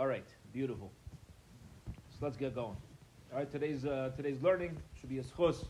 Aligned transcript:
All 0.00 0.06
right, 0.06 0.24
beautiful. 0.54 0.90
So 2.08 2.16
let's 2.22 2.38
get 2.38 2.54
going. 2.54 2.74
All 3.30 3.38
right, 3.38 3.52
today's 3.52 3.84
uh, 3.84 4.12
today's 4.16 4.40
learning 4.40 4.78
should 4.98 5.10
be 5.10 5.18
a 5.18 5.22
schus, 5.22 5.66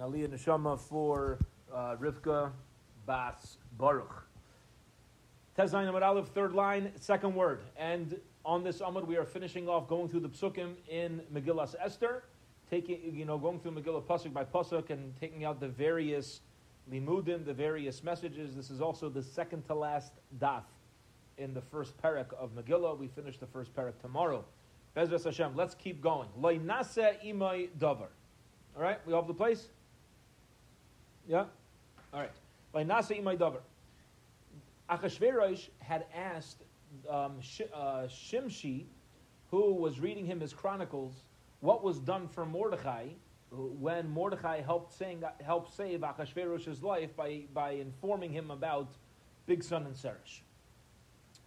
an 0.00 0.10
neshama 0.10 0.80
for 0.80 1.36
uh, 1.70 1.96
Rivka 1.96 2.50
Bas 3.04 3.58
Baruch. 3.76 4.26
Tezayin 5.54 5.92
Amad 5.92 6.00
Aleph, 6.00 6.28
third 6.28 6.54
line, 6.54 6.90
second 6.98 7.34
word. 7.34 7.60
And 7.76 8.18
on 8.42 8.64
this 8.64 8.78
Amud, 8.78 9.06
we 9.06 9.18
are 9.18 9.26
finishing 9.26 9.68
off 9.68 9.86
going 9.86 10.08
through 10.08 10.20
the 10.20 10.30
psukim 10.30 10.72
in 10.88 11.20
Megillas 11.30 11.74
Esther, 11.78 12.22
taking, 12.70 13.14
you 13.14 13.26
know, 13.26 13.36
going 13.36 13.60
through 13.60 13.72
Megillah 13.72 14.04
pasuk 14.04 14.32
by 14.32 14.44
pasuk 14.44 14.88
and 14.88 15.14
taking 15.20 15.44
out 15.44 15.60
the 15.60 15.68
various 15.68 16.40
limudim, 16.90 17.44
the 17.44 17.52
various 17.52 18.02
messages. 18.02 18.56
This 18.56 18.70
is 18.70 18.80
also 18.80 19.10
the 19.10 19.22
second 19.22 19.66
to 19.66 19.74
last 19.74 20.12
daf 20.38 20.62
in 21.38 21.54
the 21.54 21.60
first 21.60 22.00
parak 22.02 22.32
of 22.38 22.54
Megillah. 22.54 22.98
We 22.98 23.08
finish 23.08 23.38
the 23.38 23.46
first 23.46 23.74
parak 23.74 23.98
tomorrow. 24.00 24.44
Bezras 24.96 25.24
Hashem. 25.24 25.54
Let's 25.54 25.74
keep 25.74 26.00
going. 26.00 26.28
Loy 26.36 26.58
nase 26.58 27.22
imay 27.24 27.68
davar. 27.78 28.08
All 28.76 28.82
right, 28.82 28.98
we 29.06 29.12
have 29.12 29.26
the 29.26 29.34
place. 29.34 29.68
Yeah. 31.28 31.44
All 32.12 32.20
right. 32.20 32.32
Loy 32.74 32.84
nase 32.84 33.22
imay 33.22 33.36
davar. 33.38 33.60
Achashverosh 34.90 35.68
had 35.80 36.06
asked 36.14 36.62
um, 37.10 37.40
Sh- 37.40 37.62
uh, 37.74 38.06
Shimshi, 38.08 38.84
who 39.50 39.74
was 39.74 40.00
reading 40.00 40.24
him 40.24 40.40
his 40.40 40.52
chronicles, 40.52 41.24
what 41.60 41.82
was 41.82 41.98
done 41.98 42.28
for 42.28 42.46
Mordechai 42.46 43.08
when 43.50 44.08
Mordechai 44.10 44.60
helped, 44.60 44.92
saying, 44.92 45.22
helped 45.44 45.74
save 45.74 46.00
Achashverosh's 46.00 46.82
life 46.82 47.14
by, 47.16 47.44
by 47.54 47.72
informing 47.72 48.32
him 48.32 48.50
about 48.50 48.88
Bigsan 49.48 49.86
and 49.86 49.94
Seresh. 49.94 50.40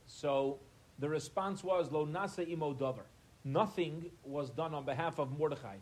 So 0.10 0.58
the 0.98 1.08
response 1.08 1.64
was, 1.64 1.92
Lo 1.92 2.06
nasa 2.06 2.50
imo 2.50 2.74
davar. 2.74 3.06
Nothing 3.46 4.10
was 4.24 4.50
done 4.50 4.74
on 4.74 4.84
behalf 4.84 5.20
of 5.20 5.38
Mordechai. 5.38 5.78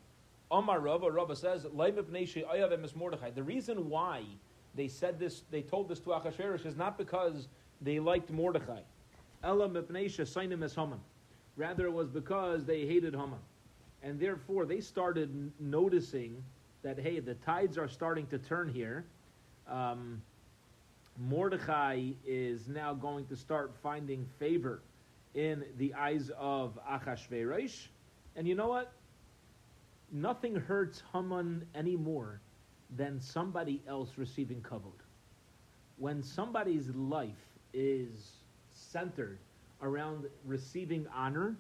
Omar 0.52 0.80
Rava, 0.80 1.10
Rava 1.10 1.36
says, 1.36 1.66
Mordechai. 1.74 3.32
The 3.32 3.44
reason 3.44 3.90
why 3.90 4.24
they 4.76 4.88
said 4.88 5.18
this, 5.18 5.44
they 5.50 5.62
told 5.62 5.90
this 5.90 6.00
to 6.02 6.10
Achashverosh 6.10 6.66
is 6.66 6.76
not 6.76 6.98
because 6.98 7.48
they 7.82 8.00
liked 8.00 8.30
Mordechai. 8.30 8.82
Ella 9.44 9.68
Haman. 10.76 11.00
Rather, 11.56 11.86
it 11.86 11.94
was 11.94 12.10
because 12.10 12.66
they 12.66 12.86
hated 12.86 13.16
Haman. 13.16 13.40
And 14.04 14.20
therefore, 14.20 14.66
they 14.66 14.82
started 14.82 15.52
noticing 15.60 16.44
that, 16.84 17.00
hey, 17.00 17.20
the 17.20 17.34
tides 17.36 17.78
are 17.78 17.88
starting 17.88 18.28
to 18.28 18.38
turn 18.38 18.70
here. 18.70 19.06
Um, 19.68 20.22
Mordechai 21.18 22.12
is 22.26 22.68
now 22.68 22.94
going 22.94 23.26
to 23.26 23.36
start 23.36 23.76
finding 23.82 24.26
favor 24.38 24.82
in 25.34 25.64
the 25.78 25.94
eyes 25.96 26.32
of 26.38 26.78
Achashverosh. 26.90 27.88
And 28.36 28.48
you 28.48 28.54
know 28.54 28.68
what? 28.68 28.92
Nothing 30.12 30.56
hurts 30.56 31.02
Haman 31.12 31.66
any 31.74 31.96
more 31.96 32.40
than 32.96 33.20
somebody 33.20 33.82
else 33.88 34.12
receiving 34.18 34.62
kavod. 34.62 35.02
When 35.98 36.22
somebody's 36.22 36.90
life 36.90 37.50
is 37.74 38.32
centered 38.72 39.40
around 39.82 40.26
receiving 40.46 41.08
honor 41.14 41.56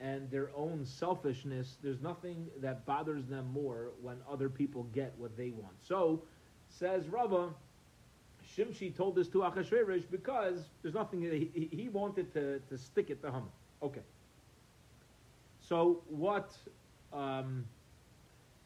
and 0.00 0.30
their 0.30 0.50
own 0.54 0.84
selfishness, 0.84 1.78
there's 1.82 2.02
nothing 2.02 2.48
that 2.60 2.84
bothers 2.84 3.26
them 3.26 3.50
more 3.52 3.92
when 4.02 4.18
other 4.30 4.50
people 4.50 4.84
get 4.94 5.14
what 5.16 5.36
they 5.36 5.50
want. 5.50 5.74
So, 5.82 6.22
says 6.68 7.08
Rava, 7.08 7.48
Shimshi 8.56 8.96
told 8.96 9.16
this 9.16 9.28
to 9.28 9.38
Achashverosh 9.38 10.04
because 10.10 10.68
there's 10.82 10.94
nothing 10.94 11.22
he, 11.22 11.68
he 11.70 11.88
wanted 11.88 12.32
to, 12.32 12.60
to 12.60 12.78
stick 12.78 13.10
it 13.10 13.20
to 13.22 13.28
Haman. 13.28 13.50
Okay. 13.82 14.00
So 15.60 16.02
what? 16.08 16.56
Um, 17.12 17.66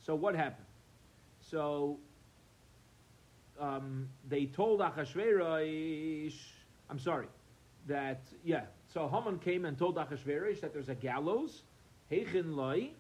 so 0.05 0.15
what 0.15 0.35
happened? 0.35 0.67
So 1.41 1.99
um, 3.59 4.09
they 4.29 4.47
told 4.47 4.81
Achashverosh. 4.81 6.37
I'm 6.89 6.99
sorry. 6.99 7.27
That 7.87 8.21
yeah. 8.45 8.63
So 8.93 9.09
Haman 9.09 9.39
came 9.39 9.65
and 9.65 9.77
told 9.79 9.97
Achashverosh 9.97 10.61
that 10.61 10.73
there's 10.73 10.89
a 10.89 10.95
gallows, 10.95 11.63
Heichin 12.11 12.55
Loi, 12.55 12.91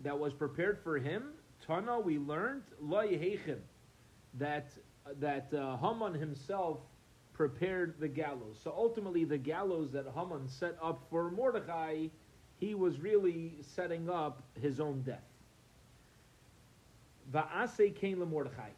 that 0.00 0.18
was 0.18 0.32
prepared 0.32 0.78
for 0.82 0.98
him. 0.98 1.30
Tana, 1.66 1.98
we 1.98 2.18
learned 2.18 2.62
Loi 2.80 3.08
Heichin, 3.08 3.58
that 4.34 4.70
that 5.20 5.52
uh, 5.54 5.76
Haman 5.76 6.14
himself 6.14 6.78
prepared 7.32 7.94
the 8.00 8.08
gallows. 8.08 8.58
So 8.62 8.72
ultimately, 8.76 9.24
the 9.24 9.38
gallows 9.38 9.92
that 9.92 10.06
Haman 10.14 10.48
set 10.48 10.76
up 10.82 11.06
for 11.10 11.30
Mordechai, 11.30 12.06
he 12.58 12.74
was 12.74 12.98
really 13.00 13.54
setting 13.60 14.08
up 14.08 14.42
his 14.60 14.80
own 14.80 15.02
death. 15.02 15.22
Va'ase 17.32 17.94
came 17.94 18.20
to 18.20 18.26
Mordechai. 18.26 18.70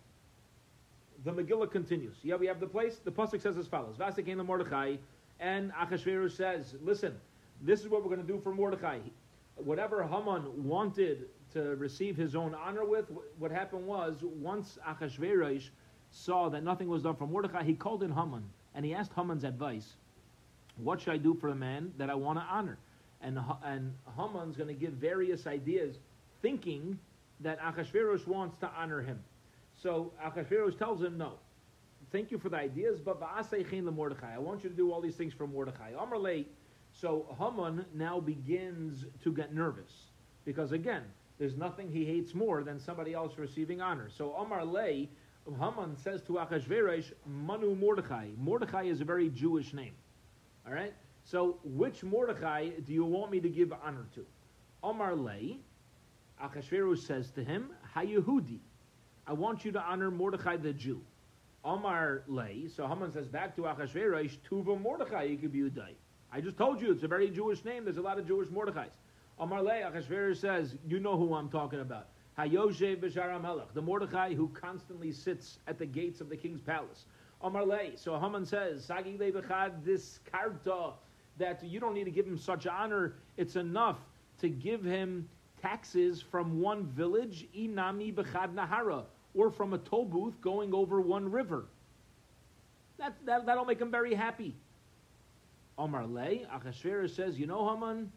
The 1.24 1.32
Megillah 1.32 1.70
continues. 1.70 2.16
Yeah, 2.22 2.36
we 2.36 2.46
have 2.46 2.60
the 2.60 2.66
place. 2.66 2.98
The 3.04 3.12
pasuk 3.12 3.40
says 3.42 3.56
as 3.56 3.66
follows: 3.66 3.96
Va'ase 3.96 4.24
came 4.24 4.38
to 4.38 4.44
Mordechai, 4.44 4.96
and 5.40 5.72
Achashverosh 5.72 6.32
says, 6.32 6.74
"Listen, 6.82 7.14
this 7.62 7.80
is 7.80 7.88
what 7.88 8.02
we're 8.02 8.14
going 8.14 8.26
to 8.26 8.32
do 8.32 8.40
for 8.40 8.54
Mordechai. 8.54 8.98
Whatever 9.56 10.02
Haman 10.02 10.64
wanted 10.64 11.26
to 11.52 11.76
receive 11.76 12.16
his 12.16 12.36
own 12.36 12.54
honor 12.54 12.84
with, 12.84 13.06
what 13.38 13.50
happened 13.50 13.86
was 13.86 14.22
once 14.22 14.78
Achashverosh 14.86 15.70
saw 16.18 16.48
that 16.48 16.62
nothing 16.64 16.88
was 16.88 17.02
done 17.02 17.16
for 17.16 17.26
Mordechai, 17.26 17.62
he 17.62 17.74
called 17.74 18.02
in 18.02 18.12
Haman 18.12 18.42
and 18.74 18.84
he 18.84 18.94
asked 18.94 19.12
Haman's 19.14 19.44
advice. 19.44 19.94
What 20.76 21.00
should 21.00 21.12
I 21.12 21.16
do 21.16 21.34
for 21.34 21.48
a 21.48 21.54
man 21.54 21.92
that 21.98 22.10
I 22.10 22.14
want 22.14 22.38
to 22.38 22.44
honor? 22.44 22.78
And, 23.20 23.38
and 23.64 23.92
Haman's 24.16 24.56
going 24.56 24.68
to 24.68 24.74
give 24.74 24.92
various 24.92 25.46
ideas, 25.46 25.96
thinking 26.40 26.98
that 27.40 27.60
Achashverosh 27.60 28.26
wants 28.26 28.56
to 28.58 28.70
honor 28.76 29.00
him. 29.00 29.18
So 29.80 30.12
Achashverosh 30.24 30.78
tells 30.78 31.02
him, 31.02 31.18
no, 31.18 31.32
thank 32.12 32.30
you 32.30 32.38
for 32.38 32.48
the 32.48 32.56
ideas, 32.56 33.00
but 33.00 33.20
Mordechai. 33.20 34.34
I 34.34 34.38
want 34.38 34.62
you 34.62 34.70
to 34.70 34.76
do 34.76 34.92
all 34.92 35.00
these 35.00 35.16
things 35.16 35.32
for 35.32 35.46
Mordechai. 35.46 35.90
Amar 35.98 36.18
So 36.92 37.26
Haman 37.38 37.84
now 37.94 38.20
begins 38.20 39.04
to 39.22 39.32
get 39.32 39.54
nervous 39.54 39.92
because 40.44 40.72
again, 40.72 41.02
there's 41.38 41.56
nothing 41.56 41.90
he 41.90 42.04
hates 42.04 42.34
more 42.34 42.64
than 42.64 42.80
somebody 42.80 43.14
else 43.14 43.32
receiving 43.36 43.80
honor. 43.80 44.08
So 44.16 44.32
Amar 44.34 44.64
Lay 44.64 45.08
Haman 45.59 45.97
says 45.97 46.22
to 46.22 46.34
Achashverosh, 46.34 47.12
Manu 47.26 47.75
Mordechai. 47.75 48.28
Mordechai 48.36 48.84
is 48.84 49.00
a 49.00 49.04
very 49.04 49.28
Jewish 49.31 49.72
name. 49.72 49.92
All 50.66 50.72
right? 50.72 50.94
So, 51.25 51.59
which 51.64 52.03
Mordechai 52.03 52.70
do 52.86 52.92
you 52.92 53.04
want 53.04 53.31
me 53.31 53.41
to 53.41 53.48
give 53.48 53.72
honor 53.84 54.06
to? 54.14 54.25
Omar 54.82 55.14
Lei, 55.14 55.58
Achashverosh 56.42 57.06
says 57.06 57.31
to 57.32 57.44
him, 57.44 57.70
Hayehudi. 57.94 58.58
I 59.26 59.32
want 59.32 59.64
you 59.64 59.72
to 59.72 59.81
honor 59.81 60.10
Mordechai 60.10 60.56
the 60.56 60.72
Jew. 60.72 61.00
Omar 61.64 62.22
Lei, 62.28 62.69
so 62.75 62.87
Haman 62.87 63.12
says 63.12 63.26
back 63.26 63.56
to 63.56 63.62
Achashverosh, 63.62 64.38
Tuva 64.50 64.81
Mordechai 64.81 65.28
Yikibudai. 65.28 65.94
I 66.32 66.41
just 66.41 66.56
told 66.56 66.81
you 66.81 66.92
it's 66.92 67.03
a 67.03 67.08
very 67.08 67.31
Jewish 67.31 67.64
name. 67.64 67.84
There's 67.84 67.97
a 67.97 68.03
lot 68.03 68.19
of 68.19 68.26
Jewish 68.26 68.48
Mordechais. 68.48 68.91
Omar 69.38 69.62
Lei, 69.62 69.82
Achashverosh 69.82 70.38
says, 70.38 70.75
You 70.87 71.00
know 71.00 71.16
who 71.16 71.34
I'm 71.34 71.48
talking 71.48 71.81
about. 71.81 72.08
Hayoshe 72.38 72.97
B'Shar 72.97 73.62
the 73.75 73.82
Mordechai 73.82 74.32
who 74.32 74.49
constantly 74.49 75.10
sits 75.10 75.59
at 75.66 75.76
the 75.78 75.87
gates 75.87 76.21
of 76.21 76.28
the 76.28 76.37
king's 76.37 76.60
palace. 76.60 77.06
Omar 77.41 77.65
so 77.97 78.19
Haman 78.19 78.47
says, 78.47 78.84
Sagi 78.84 79.16
Bechad, 79.16 79.84
this 79.84 80.21
karta, 80.31 80.93
that 81.38 81.62
you 81.65 81.81
don't 81.81 81.94
need 81.94 82.04
to 82.04 82.10
give 82.10 82.26
him 82.26 82.38
such 82.38 82.66
honor. 82.66 83.15
It's 83.37 83.56
enough 83.56 83.99
to 84.41 84.49
give 84.49 84.84
him 84.84 85.28
taxes 85.60 86.22
from 86.22 86.60
one 86.60 86.87
village, 86.87 87.49
Inami 87.56 88.15
Bechad 88.15 88.55
Nahara, 88.55 89.05
or 89.34 89.50
from 89.50 89.72
a 89.75 89.78
toll 89.78 90.05
booth 90.05 90.41
going 90.41 90.72
over 90.72 91.00
one 91.00 91.31
river. 91.31 91.66
That, 92.99 93.15
that, 93.26 93.47
that'll 93.47 93.65
make 93.65 93.81
him 93.81 93.91
very 93.91 94.15
happy. 94.15 94.55
Omar 95.76 96.05
Achashverosh 96.05 97.15
says, 97.15 97.38
You 97.38 97.47
know, 97.47 97.69
Haman, 97.69 98.11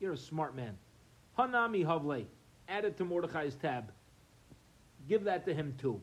you're 0.00 0.12
a 0.12 0.16
smart 0.16 0.54
man. 0.54 0.76
Hanami 1.36 1.84
Havlei 1.84 2.26
add 2.72 2.84
it 2.84 2.96
to 2.96 3.04
Mordechai's 3.04 3.54
tab. 3.54 3.92
Give 5.08 5.24
that 5.24 5.44
to 5.44 5.54
him 5.54 5.74
too. 5.78 6.00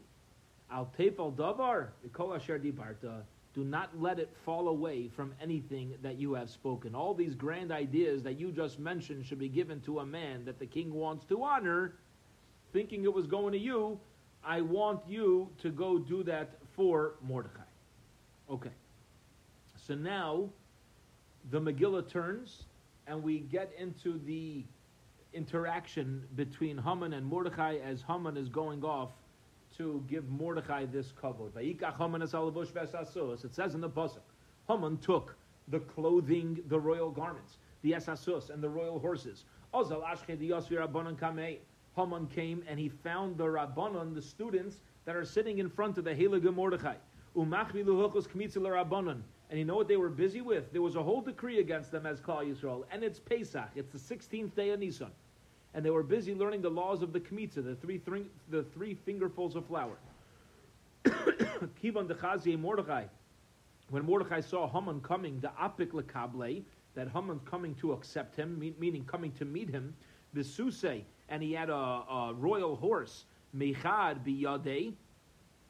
Al 0.72 0.92
tefal 0.98 1.36
davar, 1.36 1.88
asher 2.36 2.60
dibarta. 2.60 3.24
Do 3.56 3.64
not 3.64 4.00
let 4.00 4.20
it 4.20 4.30
fall 4.46 4.68
away 4.68 5.08
from 5.08 5.34
anything 5.42 5.96
that 6.04 6.18
you 6.18 6.34
have 6.34 6.50
spoken. 6.50 6.94
All 6.94 7.16
these 7.16 7.34
grand 7.34 7.72
ideas 7.72 8.22
that 8.24 8.40
you 8.40 8.52
just 8.52 8.78
mentioned 8.78 9.26
should 9.26 9.40
be 9.40 9.50
given 9.50 9.82
to 9.82 10.00
a 10.00 10.06
man 10.06 10.46
that 10.46 10.60
the 10.60 10.68
king 10.68 10.94
wants 10.94 11.26
to 11.26 11.44
honor, 11.44 11.96
thinking 12.72 13.04
it 13.04 13.14
was 13.14 13.26
going 13.26 13.52
to 13.54 13.58
you. 13.58 14.00
I 14.46 14.62
want 14.62 15.02
you 15.08 15.50
to 15.64 15.72
go 15.72 15.98
do 15.98 16.24
that 16.24 16.60
for 16.76 17.16
Mordechai. 17.28 17.62
Okay. 18.50 18.72
So 19.88 19.96
now 19.96 20.50
the 21.50 21.60
Megillah 21.60 22.08
turns 22.08 22.66
and 23.08 23.24
we 23.24 23.40
get 23.40 23.72
into 23.78 24.20
the 24.26 24.64
interaction 25.34 26.24
between 26.36 26.78
Haman 26.78 27.14
and 27.14 27.26
Mordechai 27.26 27.78
as 27.78 28.02
Haman 28.02 28.38
is 28.38 28.50
going 28.50 28.84
off 28.84 29.12
to 29.78 30.04
give 30.08 30.28
Mordechai 30.30 30.86
this 30.86 31.12
kavod. 31.12 31.56
It 31.56 33.56
says 33.56 33.76
in 33.76 33.82
the 33.82 33.90
pasuk, 33.90 34.22
Haman 34.68 34.98
took 34.98 35.36
the 35.68 35.80
clothing, 35.80 36.60
the 36.68 36.80
royal 36.80 37.12
garments. 37.12 37.58
the 37.82 37.92
Esasus 37.92 38.50
and 38.50 38.62
the 38.62 38.70
royal 38.70 39.00
horses. 39.00 39.46
Haman 41.96 42.28
came 42.28 42.64
and 42.68 42.80
he 42.80 42.90
found 42.90 43.38
the 43.38 43.46
Rabbanon, 43.46 44.16
the 44.16 44.22
students 44.22 44.82
that 45.06 45.16
are 45.16 45.26
sitting 45.26 45.60
in 45.60 45.70
front 45.70 45.98
of 45.98 46.04
the 46.04 46.14
Heilige 46.14 46.54
Mordechai. 46.54 46.96
And 49.52 49.58
you 49.58 49.66
know 49.66 49.76
what 49.76 49.88
they 49.88 49.98
were 49.98 50.10
busy 50.10 50.42
with? 50.42 50.72
There 50.72 50.82
was 50.82 50.96
a 50.96 51.04
whole 51.04 51.22
decree 51.22 51.60
against 51.60 51.92
them 51.92 52.06
as 52.06 52.22
Klal 52.22 52.46
Yisrael, 52.46 52.84
and 52.92 53.04
it's 53.04 53.20
Pesach. 53.20 53.70
It's 53.76 53.92
the 53.92 54.16
16th 54.16 54.56
day 54.56 54.72
of 54.72 54.80
Nisan, 54.80 55.12
and 55.74 55.86
they 55.86 55.90
were 55.90 56.04
busy 56.04 56.34
learning 56.34 56.62
the 56.62 56.70
laws 56.70 57.02
of 57.02 57.14
the 57.14 57.20
kmitza, 57.20 57.64
the 57.64 57.76
three 57.76 58.02
the 58.50 58.64
three 58.64 58.96
fingerfuls 59.06 59.56
of 59.56 59.66
flour. 59.68 59.98
Kivan 61.06 62.08
dechazi 62.08 62.60
Mordechai. 62.60 63.06
When 63.90 64.06
Mordechai 64.06 64.42
saw 64.42 64.68
Haman 64.68 65.02
coming, 65.02 65.40
the 65.40 65.52
apik 65.60 65.92
lekable, 65.92 66.64
that 66.96 67.08
Haman's 67.10 67.42
coming 67.50 67.74
to 67.76 67.94
accept 67.94 68.36
him, 68.36 68.60
meaning 68.80 69.04
coming 69.06 69.32
to 69.34 69.46
meet 69.46 69.70
him, 69.70 69.96
the 70.34 70.44
suse, 70.44 71.04
and 71.30 71.42
he 71.42 71.54
had 71.54 71.70
a, 71.70 71.74
a 71.74 72.34
royal 72.36 72.76
horse, 72.76 73.26
mechad 73.56 74.24
biyadei, 74.24 74.94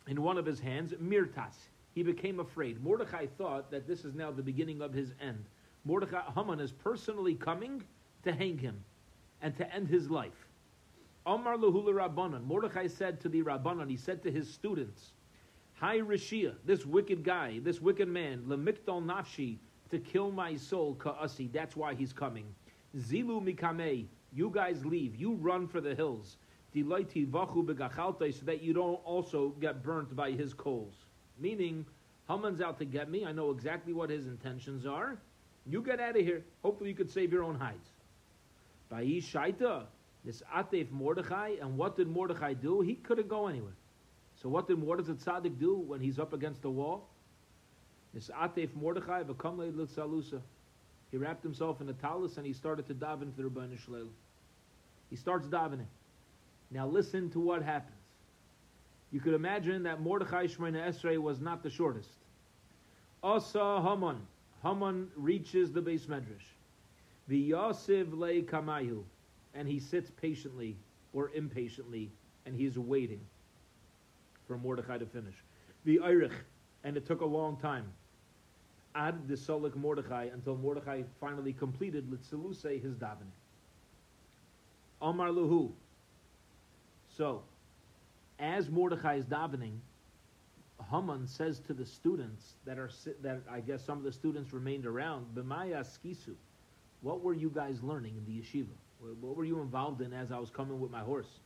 in 0.08 0.22
one 0.22 0.38
of 0.38 0.46
his 0.46 0.60
hands, 0.60 0.94
mirtas. 1.02 1.56
He 1.94 2.04
became 2.04 2.40
afraid. 2.40 2.84
Mordechai 2.84 3.28
thought 3.38 3.72
that 3.72 3.88
this 3.88 4.04
is 4.04 4.16
now 4.16 4.32
the 4.32 4.42
beginning 4.42 4.82
of 4.82 4.94
his 4.94 5.14
end. 5.22 5.46
Mordechai 5.86 6.22
Haman 6.36 6.60
is 6.60 6.72
personally 6.72 7.36
coming 7.36 7.84
to 8.24 8.34
hang 8.34 8.58
him 8.58 8.84
and 9.42 9.56
to 9.58 9.74
end 9.74 9.88
his 9.88 10.10
life. 10.10 10.48
Omar 11.26 11.58
Lahula 11.58 11.94
Rabbanan. 11.94 12.44
Mordechai 12.46 12.88
said 12.88 13.20
to 13.22 13.30
the 13.30 13.44
Rabbanan, 13.44 13.90
he 13.90 13.98
said 13.98 14.24
to 14.24 14.32
his 14.32 14.52
students, 14.52 15.12
Hi 15.76 16.00
Rishia, 16.00 16.56
this 16.66 16.86
wicked 16.86 17.24
guy, 17.24 17.60
this 17.64 17.82
wicked 17.82 18.08
man, 18.08 18.44
Lemikdal 18.48 19.04
Nafshi, 19.04 19.58
to 19.92 20.00
kill 20.00 20.32
my 20.32 20.56
soul, 20.56 20.96
Ka'asi. 20.96 21.52
That's 21.52 21.76
why 21.76 21.94
he's 21.94 22.14
coming. 22.14 22.46
Zilu 22.98 23.42
Mikame, 23.44 24.06
you 24.34 24.52
guys 24.54 24.86
leave. 24.86 25.16
You 25.16 25.34
run 25.36 25.68
for 25.68 25.82
the 25.82 25.96
hills. 25.96 26.38
Dilaiti 26.76 27.30
Vachu 27.30 27.66
Begachaltai, 27.66 28.34
so 28.34 28.46
that 28.46 28.62
you 28.62 28.74
don't 28.74 29.00
also 29.06 29.50
get 29.60 29.82
burnt 29.82 30.16
by 30.16 30.32
his 30.32 30.54
coals. 30.54 31.06
Meaning, 31.40 31.86
Haman's 32.28 32.62
out 32.62 32.78
to 32.80 32.86
get 32.86 33.10
me. 33.10 33.26
I 33.26 33.32
know 33.32 33.50
exactly 33.52 33.94
what 33.94 34.10
his 34.10 34.28
intentions 34.28 34.86
are. 34.86 35.18
You 35.66 35.82
get 35.82 36.00
out 36.00 36.18
of 36.18 36.24
here. 36.24 36.44
Hopefully, 36.62 36.90
you 36.90 36.96
could 36.96 37.10
save 37.10 37.32
your 37.32 37.44
own 37.44 37.56
hides. 37.56 37.90
Ba'i 38.92 39.22
Shaita, 39.22 39.84
this 40.26 40.42
Atef 40.56 40.90
Mordechai, 40.92 41.56
and 41.62 41.78
what 41.78 41.96
did 41.96 42.08
Mordechai 42.08 42.54
do? 42.54 42.82
He 42.82 42.96
couldn't 42.96 43.28
go 43.28 43.48
anywhere. 43.48 43.76
So 44.42 44.50
what 44.50 44.68
did 44.68 44.82
what 44.82 44.98
does 44.98 45.10
a 45.10 45.14
tzaddik 45.14 45.60
do 45.60 45.76
when 45.76 46.00
he's 46.00 46.18
up 46.18 46.34
against 46.34 46.62
the 46.62 46.70
wall? 46.70 47.10
This 48.14 48.30
Atef 48.30 48.70
Mordechai 48.76 49.24
v'kamle 49.24 49.76
l'tzalusa. 49.76 50.42
He 51.12 51.18
wrapped 51.18 51.44
himself 51.44 51.82
in 51.82 51.90
a 51.90 51.94
talus 51.94 52.38
and 52.38 52.46
he 52.46 52.54
started 52.54 52.88
to 52.88 52.94
daven 52.94 53.34
for 53.36 53.42
the 53.42 53.50
Rebbeinu 53.50 53.78
Shalel. 53.80 54.08
He 55.10 55.16
starts 55.16 55.48
davening. 55.48 55.88
Now 56.72 56.88
listen 56.88 57.30
to 57.32 57.40
what 57.40 57.64
happens. 57.64 57.96
You 59.12 59.20
could 59.20 59.34
imagine 59.34 59.84
that 59.84 60.02
Mordechai 60.02 60.46
Shemina 60.46 60.88
Esrei 60.88 61.18
was 61.18 61.40
not 61.40 61.64
the 61.64 61.70
shortest. 61.70 62.10
Asa 63.24 63.82
Haman. 63.82 64.18
Haman 64.64 65.08
reaches 65.16 65.72
the 65.72 65.82
base 65.82 66.06
medrash. 66.06 66.46
The 67.30 67.52
Yasiv 67.52 68.12
le 68.12 68.42
Kamayu. 68.42 69.04
And 69.54 69.68
he 69.68 69.80
sits 69.80 70.12
patiently 70.12 70.76
or 71.14 71.32
impatiently 71.34 72.12
and 72.46 72.56
he's 72.56 72.78
waiting 72.78 73.22
for 74.48 74.58
Mordechai 74.58 74.98
to 74.98 75.06
finish. 75.06 75.36
The 75.86 76.00
Eirich. 76.04 76.34
And 76.84 76.98
it 76.98 77.06
took 77.06 77.22
a 77.22 77.26
long 77.26 77.58
time. 77.58 77.86
Ad 78.96 79.28
the 79.28 79.36
Solik 79.36 79.76
Mordechai 79.76 80.30
until 80.34 80.56
Mordechai 80.58 81.04
finally 81.20 81.54
completed 81.54 82.10
Litziluse 82.10 82.82
his 82.82 82.96
davening. 82.96 83.32
Amar 85.02 85.30
Luhu. 85.30 85.72
So, 87.16 87.44
as 88.40 88.70
Mordechai 88.70 89.16
is 89.16 89.26
davening, 89.26 89.78
Haman 90.90 91.28
says 91.28 91.60
to 91.68 91.74
the 91.74 91.86
students 91.86 92.56
that 92.66 92.80
are 92.80 92.90
that 93.22 93.42
I 93.52 93.60
guess 93.60 93.84
some 93.86 93.98
of 93.98 94.04
the 94.04 94.12
students 94.12 94.54
remained 94.54 94.86
around, 94.86 95.28
B'maya 95.36 95.82
skisu, 95.82 96.36
what 97.02 97.22
were 97.22 97.34
you 97.34 97.50
guys 97.50 97.82
learning 97.82 98.16
in 98.18 98.26
the 98.26 98.42
yeshiva? 98.42 98.68
What 99.22 99.36
were 99.38 99.46
you 99.46 99.62
involved 99.62 100.02
in 100.02 100.14
as 100.14 100.32
I 100.32 100.40
was 100.40 100.50
coming 100.50 100.80
with 100.80 100.92
my 100.92 101.00
horse? 101.00 101.40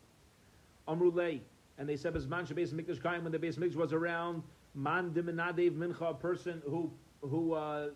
Amrulei, 0.88 1.39
and 1.77 1.88
they 1.88 1.95
said, 1.95 2.13
Bezman 2.13 2.47
Shabes 2.47 2.73
Mikdash 2.73 3.01
Kaim, 3.01 3.23
when 3.23 3.31
the 3.31 3.39
base 3.39 3.57
Mikdash 3.57 3.75
was 3.75 3.94
around, 3.94 4.44
Man 4.73 5.11
Diminadev 5.11 5.77
Mincha, 5.77 6.09
a 6.09 6.13
person 6.13 6.61
who 6.65 6.91
who 7.21 7.53
uh, 7.53 7.89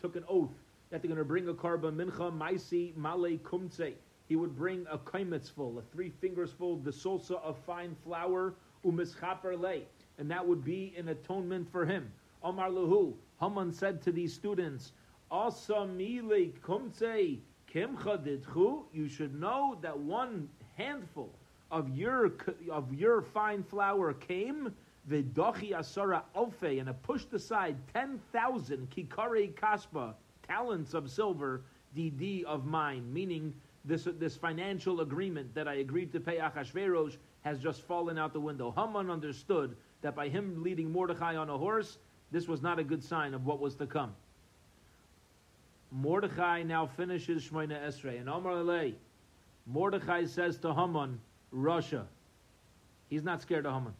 took 0.00 0.16
an 0.16 0.24
oath 0.28 0.50
that 0.90 1.00
they're 1.00 1.08
going 1.08 1.18
to 1.18 1.24
bring 1.24 1.48
a 1.48 1.54
korban 1.54 1.94
Mincha 1.94 2.36
Maisi 2.36 2.94
Male 2.96 3.38
Kumtse 3.38 3.94
he 4.26 4.36
would 4.36 4.56
bring 4.56 4.86
a 4.90 4.98
kaimetz 4.98 5.50
full, 5.50 5.78
a 5.78 5.82
three 5.82 6.10
fingers 6.20 6.50
full, 6.50 6.76
the 6.76 6.90
salsa 6.90 7.42
of 7.42 7.58
fine 7.58 7.94
flour, 8.04 8.54
umischaper 8.84 9.60
lay, 9.60 9.82
and 10.18 10.30
that 10.30 10.46
would 10.46 10.64
be 10.64 10.94
an 10.96 11.08
atonement 11.08 11.70
for 11.70 11.84
him. 11.84 12.10
Omar 12.42 12.70
Lahu, 12.70 13.14
Haman 13.40 13.72
said 13.72 14.02
to 14.02 14.12
these 14.12 14.32
students, 14.32 14.92
Asamile 15.34 16.52
kimcha 16.62 18.18
didchu, 18.24 18.84
you 18.92 19.08
should 19.08 19.34
know 19.34 19.76
that 19.82 19.98
one 19.98 20.48
handful 20.76 21.28
of 21.72 21.88
your 21.88 22.32
of 22.70 22.94
your 22.94 23.20
fine 23.20 23.64
flour 23.64 24.12
came 24.12 24.72
v'dochi 25.10 25.72
asara 25.72 26.22
alfe, 26.36 26.78
and 26.78 26.88
it 26.88 27.02
pushed 27.02 27.32
aside 27.32 27.76
ten 27.92 28.20
thousand 28.32 28.88
kikare 28.90 29.52
kaspa 29.54 30.14
talents 30.46 30.94
of 30.94 31.10
silver, 31.10 31.62
dd 31.96 32.44
of 32.44 32.64
mine, 32.64 33.12
meaning 33.12 33.52
this, 33.84 34.06
this 34.18 34.36
financial 34.36 35.00
agreement 35.00 35.52
that 35.52 35.66
I 35.66 35.74
agreed 35.74 36.12
to 36.12 36.20
pay 36.20 36.38
Achashverosh 36.38 37.16
has 37.42 37.58
just 37.58 37.82
fallen 37.82 38.18
out 38.18 38.32
the 38.32 38.40
window. 38.40 38.72
Haman 38.76 39.10
understood 39.10 39.76
that 40.00 40.14
by 40.14 40.28
him 40.28 40.62
leading 40.62 40.92
Mordechai 40.92 41.34
on 41.34 41.50
a 41.50 41.58
horse, 41.58 41.98
this 42.30 42.46
was 42.46 42.62
not 42.62 42.78
a 42.78 42.84
good 42.84 43.02
sign 43.02 43.34
of 43.34 43.46
what 43.46 43.58
was 43.58 43.74
to 43.76 43.86
come. 43.86 44.14
Mordechai 45.94 46.64
now 46.64 46.86
finishes 46.86 47.48
Shmoina 47.48 47.80
Esrei. 47.86 48.18
And 48.18 48.28
Omar 48.28 48.54
Alei, 48.54 48.94
Mordechai 49.64 50.24
says 50.26 50.58
to 50.58 50.74
Haman, 50.74 51.20
Russia. 51.52 52.04
He's 53.08 53.22
not 53.22 53.40
scared 53.40 53.64
of 53.64 53.72
Haman. 53.72 53.94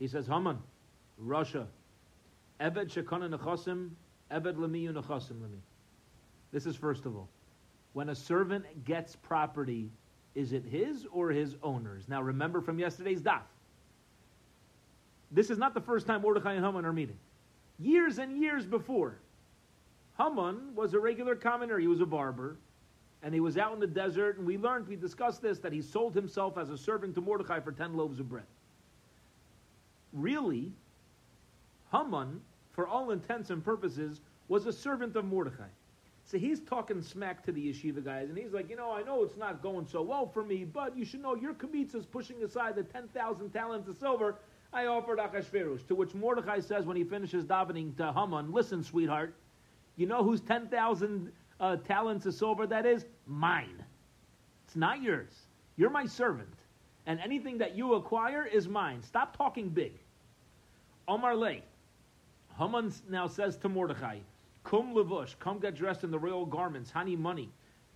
He 0.00 0.08
says, 0.08 0.26
Haman, 0.26 0.58
Russia. 1.16 1.68
Ebed 2.58 2.90
shekana 2.90 3.32
nechasim, 3.32 3.90
ebed 4.32 4.56
lemiyu 4.56 4.92
nechasim 4.92 5.40
lemi. 5.40 5.60
This 6.50 6.66
is 6.66 6.74
first 6.74 7.06
of 7.06 7.16
all 7.16 7.28
when 7.92 8.10
a 8.10 8.14
servant 8.14 8.84
gets 8.84 9.16
property, 9.16 9.90
is 10.34 10.52
it 10.52 10.64
his 10.64 11.06
or 11.10 11.30
his 11.30 11.56
owner's? 11.62 12.08
Now 12.08 12.22
remember 12.22 12.60
from 12.60 12.78
yesterday's 12.78 13.20
daf. 13.20 13.42
This 15.30 15.50
is 15.50 15.58
not 15.58 15.74
the 15.74 15.80
first 15.80 16.06
time 16.06 16.22
Mordechai 16.22 16.54
and 16.54 16.64
Haman 16.64 16.84
are 16.84 16.92
meeting. 16.92 17.18
Years 17.78 18.18
and 18.18 18.40
years 18.40 18.66
before, 18.66 19.18
Haman 20.18 20.74
was 20.74 20.94
a 20.94 20.98
regular 20.98 21.36
commoner. 21.36 21.78
He 21.78 21.86
was 21.86 22.00
a 22.00 22.06
barber, 22.06 22.56
and 23.22 23.32
he 23.32 23.40
was 23.40 23.56
out 23.56 23.72
in 23.72 23.80
the 23.80 23.86
desert. 23.86 24.38
And 24.38 24.46
we 24.46 24.58
learned, 24.58 24.88
we 24.88 24.96
discussed 24.96 25.40
this, 25.42 25.58
that 25.60 25.72
he 25.72 25.80
sold 25.80 26.14
himself 26.14 26.58
as 26.58 26.70
a 26.70 26.78
servant 26.78 27.14
to 27.14 27.20
Mordechai 27.20 27.60
for 27.60 27.72
ten 27.72 27.96
loaves 27.96 28.18
of 28.20 28.28
bread. 28.28 28.46
Really, 30.12 30.72
Haman, 31.92 32.40
for 32.72 32.86
all 32.86 33.10
intents 33.10 33.50
and 33.50 33.64
purposes, 33.64 34.20
was 34.48 34.66
a 34.66 34.72
servant 34.72 35.14
of 35.16 35.24
Mordechai. 35.24 35.68
So 36.24 36.36
he's 36.36 36.60
talking 36.60 37.00
smack 37.00 37.42
to 37.44 37.52
the 37.52 37.72
yeshiva 37.72 38.04
guys, 38.04 38.28
and 38.28 38.36
he's 38.36 38.52
like, 38.52 38.68
you 38.68 38.76
know, 38.76 38.92
I 38.92 39.02
know 39.02 39.22
it's 39.22 39.38
not 39.38 39.62
going 39.62 39.86
so 39.86 40.02
well 40.02 40.26
for 40.26 40.44
me, 40.44 40.64
but 40.64 40.96
you 40.96 41.04
should 41.04 41.22
know 41.22 41.34
your 41.34 41.54
kibitz 41.54 41.94
is 41.94 42.04
pushing 42.04 42.42
aside 42.42 42.76
the 42.76 42.82
10,000 42.82 43.50
talents 43.50 43.88
of 43.88 43.96
silver 43.96 44.36
I 44.70 44.86
offered 44.86 45.18
Achashverosh. 45.18 45.86
To 45.86 45.94
which 45.94 46.14
Mordechai 46.14 46.60
says 46.60 46.84
when 46.84 46.96
he 46.98 47.04
finishes 47.04 47.46
davening 47.46 47.96
to 47.96 48.12
Haman, 48.12 48.52
listen, 48.52 48.84
sweetheart, 48.84 49.34
you 49.98 50.06
know 50.06 50.22
whose 50.22 50.40
10,000 50.40 51.30
uh, 51.60 51.76
talents 51.76 52.24
of 52.24 52.34
silver 52.34 52.66
that 52.66 52.86
is? 52.86 53.04
Mine. 53.26 53.84
It's 54.64 54.76
not 54.76 55.02
yours. 55.02 55.32
You're 55.76 55.90
my 55.90 56.06
servant. 56.06 56.54
And 57.06 57.20
anything 57.20 57.58
that 57.58 57.76
you 57.76 57.94
acquire 57.94 58.44
is 58.46 58.68
mine. 58.68 59.02
Stop 59.02 59.36
talking 59.36 59.68
big. 59.68 59.92
Omar 61.06 61.34
Lay. 61.34 61.62
Haman 62.58 62.92
now 63.08 63.26
says 63.26 63.56
to 63.58 63.68
Mordechai, 63.68 64.18
Kum 64.64 64.94
levush, 64.94 65.38
come 65.38 65.58
get 65.58 65.74
dressed 65.74 66.04
in 66.04 66.10
the 66.10 66.18
royal 66.18 66.44
garments, 66.44 66.90
honey 66.90 67.16
money. 67.16 67.48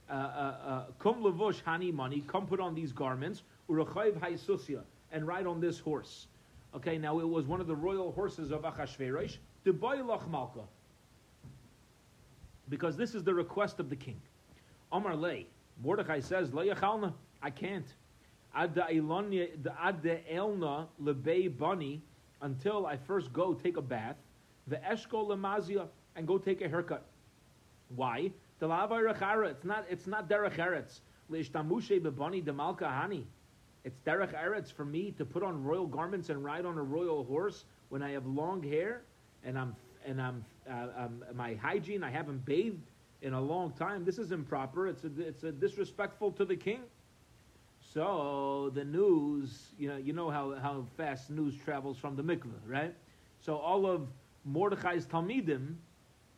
Uh, 0.08 0.12
uh, 0.12 0.16
uh, 0.16 0.84
kum 0.98 1.22
levush, 1.22 1.62
hani 1.62 1.92
money, 1.92 2.24
come 2.26 2.46
put 2.46 2.60
on 2.60 2.74
these 2.74 2.92
garments, 2.92 3.42
urachayv 3.68 4.18
haisusia, 4.18 4.80
and 5.10 5.26
ride 5.26 5.46
on 5.46 5.60
this 5.60 5.78
horse. 5.78 6.26
Okay, 6.74 6.96
now 6.96 7.20
it 7.20 7.28
was 7.28 7.46
one 7.46 7.60
of 7.60 7.66
the 7.66 7.76
royal 7.76 8.12
horses 8.12 8.50
of 8.50 8.62
Achashverosh, 8.62 9.36
Debaylach 9.66 10.28
Malka. 10.30 10.62
Because 12.72 12.96
this 12.96 13.14
is 13.14 13.22
the 13.22 13.34
request 13.34 13.80
of 13.80 13.90
the 13.90 13.96
king. 13.96 14.18
Omar 14.90 15.14
Lay, 15.14 15.46
Mordechai 15.84 16.20
says, 16.20 16.52
Leyachalna, 16.52 17.12
I 17.42 17.50
can't. 17.50 17.84
Ad 18.54 18.74
elna 18.74 20.86
lebei 20.98 21.54
bani, 21.54 22.00
until 22.40 22.86
I 22.86 22.96
first 22.96 23.30
go 23.30 23.52
take 23.52 23.76
a 23.76 23.82
bath. 23.82 24.16
The 24.68 24.76
eshkol 24.76 25.28
lemazia, 25.28 25.86
and 26.16 26.26
go 26.26 26.38
take 26.38 26.62
a 26.62 26.68
haircut. 26.68 27.04
Why? 27.94 28.30
It's 28.58 29.64
not. 29.64 29.84
It's 29.90 30.06
not 30.06 30.30
derech 30.30 30.56
eretz. 30.56 31.00
Leishtamushe 31.30 32.00
bebani 32.00 32.42
demalka. 32.42 33.22
It's 33.84 33.98
derech 34.06 34.32
eretz 34.32 34.72
for 34.72 34.86
me 34.86 35.10
to 35.18 35.26
put 35.26 35.42
on 35.42 35.62
royal 35.62 35.86
garments 35.86 36.30
and 36.30 36.42
ride 36.42 36.64
on 36.64 36.78
a 36.78 36.82
royal 36.82 37.24
horse 37.24 37.66
when 37.90 38.02
I 38.02 38.12
have 38.12 38.24
long 38.24 38.62
hair 38.62 39.02
and 39.44 39.58
I'm 39.58 39.76
and 40.06 40.22
I'm, 40.22 40.42
uh, 40.70 40.86
um, 40.96 41.24
my 41.34 41.54
hygiene. 41.54 42.02
I 42.04 42.10
haven't 42.10 42.44
bathed 42.44 42.90
in 43.22 43.34
a 43.34 43.40
long 43.40 43.72
time. 43.72 44.04
This 44.04 44.18
is 44.18 44.32
improper. 44.32 44.88
It's 44.88 45.04
a, 45.04 45.10
it's 45.18 45.44
a 45.44 45.52
disrespectful 45.52 46.32
to 46.32 46.44
the 46.44 46.56
king. 46.56 46.80
So 47.80 48.70
the 48.74 48.84
news, 48.84 49.72
you 49.78 49.88
know, 49.88 49.96
you 49.96 50.12
know 50.12 50.30
how, 50.30 50.54
how 50.54 50.86
fast 50.96 51.30
news 51.30 51.54
travels 51.64 51.98
from 51.98 52.16
the 52.16 52.22
mikveh, 52.22 52.60
right? 52.66 52.94
So 53.40 53.56
all 53.56 53.86
of 53.86 54.08
Mordechai's 54.44 55.06
talmidim, 55.06 55.74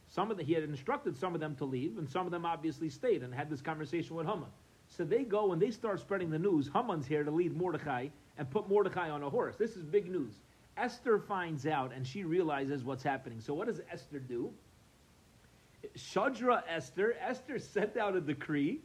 some 0.09 0.31
of 0.31 0.37
the, 0.37 0.43
he 0.43 0.53
had 0.53 0.63
instructed 0.63 1.17
some 1.17 1.35
of 1.35 1.41
them 1.41 1.55
to 1.57 1.65
leave, 1.65 1.99
and 1.99 2.09
some 2.09 2.27
of 2.27 2.33
them 2.33 2.45
obviously 2.47 2.89
stayed 2.89 3.23
and 3.23 3.35
had 3.35 3.51
this 3.51 3.61
conversation 3.61 4.17
with 4.17 4.27
Haman. 4.27 4.49
So 4.89 5.05
they 5.05 5.25
go 5.25 5.53
and 5.53 5.61
they 5.61 5.71
start 5.71 6.01
spreading 6.01 6.31
the 6.31 6.39
news. 6.39 6.71
Haman's 6.73 7.07
here 7.07 7.25
to 7.25 7.31
lead 7.31 7.57
Mordechai 7.57 8.09
and 8.39 8.51
put 8.51 8.69
Mordechai 8.69 9.11
on 9.11 9.23
a 9.23 9.31
horse. 9.31 9.57
This 9.57 9.77
is 9.77 9.85
big 9.85 10.11
news. 10.11 10.35
Esther 10.77 11.19
finds 11.19 11.67
out 11.67 11.93
and 11.95 12.07
she 12.07 12.25
realizes 12.25 12.85
what's 12.85 13.03
happening. 13.03 13.41
So 13.41 13.55
what 13.55 13.67
does 13.67 13.81
Esther 13.91 14.19
do? 14.19 14.53
Shadra 15.97 16.63
Esther, 16.69 17.15
Esther 17.21 17.59
sent 17.59 17.97
out 17.97 18.17
a 18.17 18.21
decree, 18.21 18.81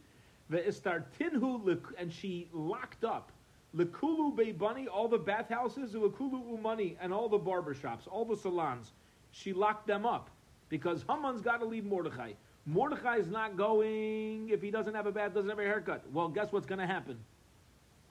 and 0.52 2.14
she 2.14 2.50
locked 2.54 3.04
up 3.04 3.32
Lekulu 3.76 4.36
Beibani, 4.36 4.88
all 4.92 5.08
the 5.08 5.18
bathhouses, 5.18 5.94
Lekulu 5.94 6.60
Umani, 6.60 6.96
and 7.00 7.14
all 7.14 7.30
the 7.30 7.38
barber 7.38 7.74
shops, 7.74 8.08
all 8.08 8.26
the 8.26 8.36
salons. 8.36 8.92
She 9.32 9.54
locked 9.54 9.86
them 9.88 10.06
up 10.06 10.30
because 10.70 11.06
Haman's 11.08 11.42
got 11.42 11.60
to 11.60 11.66
leave 11.66 11.86
Mordechai. 11.86 12.34
Mordechai's 12.66 13.28
not 13.28 13.56
going 13.58 14.50
if 14.50 14.62
he 14.62 14.72
doesn't 14.72 14.94
have 14.94 15.06
a 15.06 15.12
bath, 15.12 15.34
doesn't 15.34 15.50
have 15.50 15.60
a 15.60 15.64
haircut. 15.64 16.04
Well, 16.12 16.28
guess 16.30 16.52
what's 16.52 16.66
going 16.66 16.80
to 16.80 16.88
happen? 16.88 17.18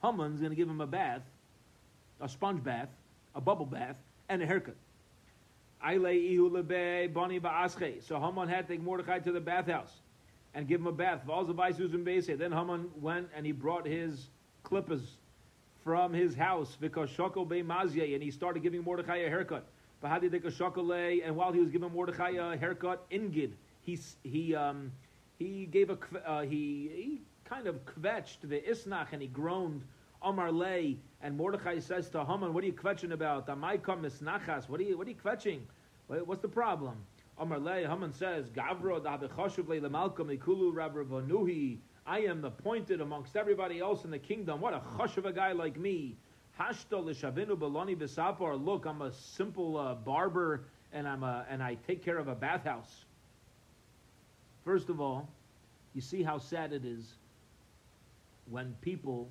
Haman's 0.01 0.39
going 0.39 0.51
to 0.51 0.55
give 0.55 0.69
him 0.69 0.81
a 0.81 0.87
bath, 0.87 1.21
a 2.21 2.29
sponge 2.29 2.63
bath, 2.63 2.89
a 3.39 3.41
bubble 3.41 3.65
bath, 3.65 3.95
and 4.27 4.41
a 4.41 4.45
haircut. 4.45 4.75
So 5.81 5.87
Haman 8.19 8.49
had 8.49 8.67
to 8.67 8.73
take 8.73 8.81
Mordechai 8.81 9.19
to 9.19 9.31
the 9.31 9.39
bathhouse 9.39 9.93
and 10.53 10.67
give 10.67 10.81
him 10.81 10.87
a 10.87 10.91
bath. 10.91 11.21
Then 11.25 12.51
Haman 12.51 12.91
went 12.99 13.29
and 13.33 13.45
he 13.45 13.53
brought 13.53 13.87
his 13.87 14.27
clippers 14.63 15.15
from 15.85 16.11
his 16.13 16.35
house, 16.35 16.75
because 16.81 17.09
and 17.17 18.21
he 18.21 18.29
started 18.29 18.61
giving 18.61 18.83
Mordechai 18.83 19.19
a 19.19 19.29
haircut. 19.29 19.63
And 20.03 21.35
while 21.37 21.53
he 21.53 21.61
was 21.61 21.69
giving 21.69 21.93
Mordechai 21.93 22.31
a 22.31 22.57
haircut, 22.57 23.09
Ingid, 23.09 23.53
he, 23.83 23.97
he, 24.23 24.53
um, 24.53 24.91
he 25.37 25.65
gave 25.65 25.89
a, 25.89 25.97
uh, 26.25 26.41
he, 26.41 26.91
he 26.93 27.21
kind 27.45 27.67
of 27.67 27.85
kvetched 27.85 28.41
the 28.43 28.59
isnach 28.59 29.13
and 29.13 29.21
he 29.21 29.29
groaned 29.29 29.85
Amar 30.21 30.51
Lay, 30.51 30.97
and 31.21 31.37
Mordechai 31.37 31.79
says 31.79 32.09
to 32.09 32.25
Haman, 32.25 32.53
"What 32.53 32.63
are 32.63 32.67
you 32.67 32.73
kvetching 32.73 33.11
about? 33.11 33.47
Amaikam 33.47 34.01
misnachas. 34.01 34.67
What 34.67 34.79
are 34.79 34.83
you? 34.83 34.97
What 34.97 35.07
are 35.07 35.11
you 35.11 35.15
kvetching? 35.15 35.61
What's 36.07 36.41
the 36.41 36.49
problem?" 36.49 36.97
Amar 37.37 37.59
Lay, 37.59 37.85
Haman 37.85 38.11
says, 38.11 38.49
"Gavro 38.49 38.99
dabechashuv 38.99 39.65
le'lemalka 39.65 40.19
mikulu 40.19 40.73
rabravanuhi. 40.73 41.77
I 42.05 42.19
am 42.21 42.43
appointed 42.43 43.01
amongst 43.01 43.37
everybody 43.37 43.79
else 43.79 44.03
in 44.03 44.11
the 44.11 44.19
kingdom. 44.19 44.59
What 44.59 44.73
a 44.73 44.79
chush 44.97 45.17
of 45.17 45.25
a 45.25 45.31
guy 45.31 45.53
like 45.53 45.77
me. 45.77 46.17
Hashto 46.59 47.03
l'shavinu 47.05 47.57
beloni 47.57 47.95
b'sapar. 47.95 48.63
Look, 48.63 48.85
I'm 48.85 49.01
a 49.01 49.13
simple 49.13 49.77
uh, 49.77 49.95
barber, 49.95 50.65
and 50.91 51.07
I'm 51.07 51.23
a, 51.23 51.45
and 51.49 51.63
I 51.63 51.75
take 51.87 52.03
care 52.03 52.17
of 52.17 52.27
a 52.27 52.35
bathhouse. 52.35 53.05
First 54.65 54.89
of 54.89 54.99
all, 54.99 55.29
you 55.93 56.01
see 56.01 56.23
how 56.23 56.39
sad 56.39 56.73
it 56.73 56.83
is 56.83 57.15
when 58.49 58.75
people 58.81 59.29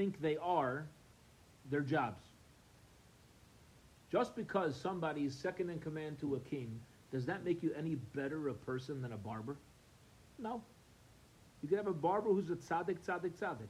think 0.00 0.22
they 0.22 0.38
are 0.38 0.86
their 1.70 1.82
jobs. 1.82 2.22
Just 4.10 4.34
because 4.34 4.74
somebody 4.74 5.26
is 5.26 5.34
second 5.34 5.68
in 5.68 5.78
command 5.78 6.18
to 6.20 6.36
a 6.36 6.40
king, 6.40 6.80
does 7.12 7.26
that 7.26 7.44
make 7.44 7.62
you 7.62 7.70
any 7.76 7.96
better 8.14 8.48
a 8.48 8.54
person 8.54 9.02
than 9.02 9.12
a 9.12 9.18
barber? 9.18 9.58
No. 10.38 10.62
You 11.62 11.68
could 11.68 11.76
have 11.76 11.86
a 11.86 11.92
barber 11.92 12.30
who's 12.30 12.48
a 12.48 12.56
tzaddik, 12.56 12.96
tzaddik, 13.06 13.32
tzaddik. 13.38 13.68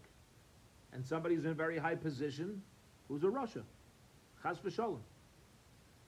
And 0.92 1.04
somebody 1.04 1.34
who's 1.34 1.46
in 1.46 1.50
a 1.50 1.54
very 1.54 1.78
high 1.78 1.96
position 1.96 2.62
who's 3.08 3.24
a 3.24 3.26
rasha. 3.26 3.62
Chas 4.40 4.58
v'shalom. 4.64 5.00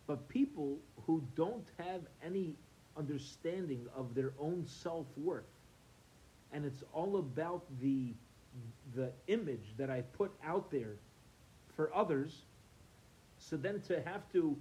But 0.07 0.29
people 0.29 0.79
who 1.05 1.21
don't 1.35 1.67
have 1.79 2.03
any 2.25 2.55
understanding 2.97 3.89
of 3.97 4.15
their 4.15 4.35
own 4.39 4.65
self-worth, 4.69 5.51
and 6.53 6.65
it's 6.65 6.85
all 6.93 7.17
about 7.17 7.65
the 7.81 8.15
the 8.95 9.11
image 9.27 9.75
that 9.77 9.91
I 9.91 10.03
put 10.03 10.33
out 10.45 10.71
there 10.71 10.97
for 11.75 11.95
others, 11.95 12.43
so 13.39 13.57
then 13.57 13.81
to 13.89 14.03
have 14.03 14.31
to 14.33 14.57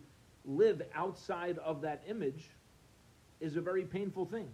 live 0.46 0.82
outside 0.96 1.58
of 1.60 1.82
that 1.82 2.04
image 2.08 2.50
is 3.40 3.56
a 3.56 3.62
very 3.62 3.84
painful 3.84 4.26
thing. 4.26 4.48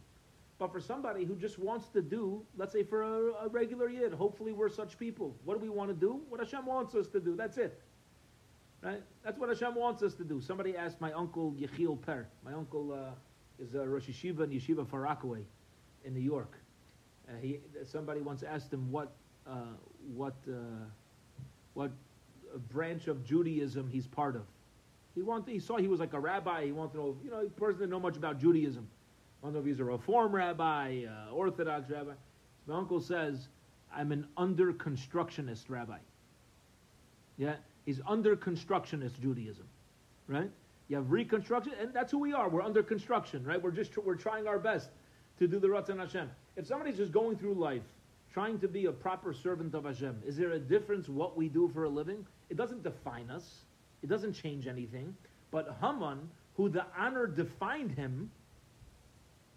But 0.59 0.71
for 0.71 0.81
somebody 0.81 1.23
who 1.23 1.35
just 1.35 1.59
wants 1.59 1.87
to 1.89 2.01
do, 2.01 2.41
let's 2.57 2.73
say 2.73 2.83
for 2.83 3.03
a, 3.03 3.45
a 3.45 3.47
regular 3.49 3.89
yid, 3.89 4.13
hopefully 4.13 4.53
we're 4.53 4.69
such 4.69 4.97
people. 4.97 5.35
What 5.45 5.53
do 5.53 5.59
we 5.61 5.69
want 5.69 5.89
to 5.89 5.95
do? 5.95 6.19
What 6.29 6.39
Hashem 6.39 6.65
wants 6.65 6.95
us 6.95 7.07
to 7.09 7.19
do. 7.19 7.35
That's 7.35 7.57
it. 7.57 7.79
Right? 8.81 9.01
That's 9.23 9.37
what 9.37 9.49
Hashem 9.49 9.75
wants 9.75 10.01
us 10.01 10.13
to 10.15 10.23
do. 10.23 10.41
Somebody 10.41 10.75
asked 10.75 10.99
my 10.99 11.11
uncle 11.11 11.53
Yechiel 11.59 12.01
Perr. 12.01 12.27
My 12.43 12.53
uncle 12.53 12.93
uh, 12.93 13.63
is 13.63 13.75
a 13.75 13.87
Rosh 13.87 14.09
Yeshiva 14.09 14.45
in 14.45 14.49
Yeshiva 14.49 14.87
Far 14.87 15.01
Rockaway 15.01 15.41
in 16.05 16.13
New 16.13 16.21
York. 16.21 16.53
Uh, 17.27 17.33
he, 17.41 17.59
somebody 17.83 18.21
once 18.21 18.41
asked 18.41 18.73
him 18.73 18.91
what 18.91 19.11
what 20.15 20.35
uh, 20.49 20.53
what 21.73 21.91
branch 22.69 23.07
of 23.07 23.25
Judaism 23.25 23.89
he's 23.89 24.07
part 24.07 24.35
of. 24.35 24.43
He 25.15 25.21
wanted, 25.21 25.51
he 25.51 25.59
saw 25.59 25.77
he 25.77 25.87
was 25.87 25.99
like 25.99 26.13
a 26.13 26.19
rabbi. 26.19 26.65
He 26.65 26.71
wanted 26.71 26.93
to 26.93 26.97
know, 26.97 27.17
you 27.23 27.31
know, 27.31 27.39
a 27.39 27.49
person 27.49 27.79
didn't 27.79 27.91
know 27.91 27.99
much 27.99 28.17
about 28.17 28.39
Judaism. 28.39 28.87
I 29.41 29.47
don't 29.47 29.53
know 29.53 29.59
if 29.59 29.65
he's 29.65 29.79
a 29.79 29.83
Reform 29.83 30.33
rabbi, 30.33 31.05
uh, 31.05 31.33
Orthodox 31.33 31.89
rabbi. 31.89 32.11
My 32.65 32.75
uncle 32.75 32.99
says, 32.99 33.47
I'm 33.95 34.11
an 34.11 34.27
under 34.37 34.73
constructionist 34.73 35.69
rabbi. 35.69 35.97
Yeah, 37.37 37.55
he's 37.85 38.01
under 38.07 38.35
constructionist 38.35 39.21
Judaism, 39.21 39.65
right? 40.27 40.49
You 40.87 40.97
have 40.97 41.11
reconstruction, 41.11 41.73
and 41.79 41.93
that's 41.93 42.11
who 42.11 42.19
we 42.19 42.33
are. 42.33 42.49
We're 42.49 42.61
under 42.61 42.81
construction, 42.81 43.43
right? 43.43 43.61
We're 43.61 43.71
just 43.71 43.97
we're 43.97 44.15
trying 44.15 44.47
our 44.47 44.59
best 44.59 44.89
to 45.39 45.47
do 45.47 45.59
the 45.59 45.67
Ratzon 45.67 45.99
Hashem. 45.99 46.29
If 46.55 46.65
somebody's 46.65 46.97
just 46.97 47.11
going 47.11 47.37
through 47.37 47.53
life 47.53 47.83
trying 48.37 48.59
to 48.59 48.67
be 48.67 48.85
a 48.85 48.91
proper 48.91 49.33
servant 49.33 49.73
of 49.73 49.85
Hashem. 49.85 50.21
Is 50.23 50.37
there 50.37 50.51
a 50.51 50.59
difference 50.59 51.09
what 51.09 51.35
we 51.35 51.49
do 51.49 51.67
for 51.73 51.85
a 51.85 51.89
living? 51.89 52.23
It 52.51 52.55
doesn't 52.55 52.83
define 52.83 53.31
us. 53.31 53.61
It 54.03 54.09
doesn't 54.09 54.33
change 54.33 54.67
anything. 54.67 55.15
But 55.49 55.75
Haman, 55.81 56.19
who 56.55 56.69
the 56.69 56.85
honor 56.95 57.25
defined 57.25 57.89
him, 57.93 58.29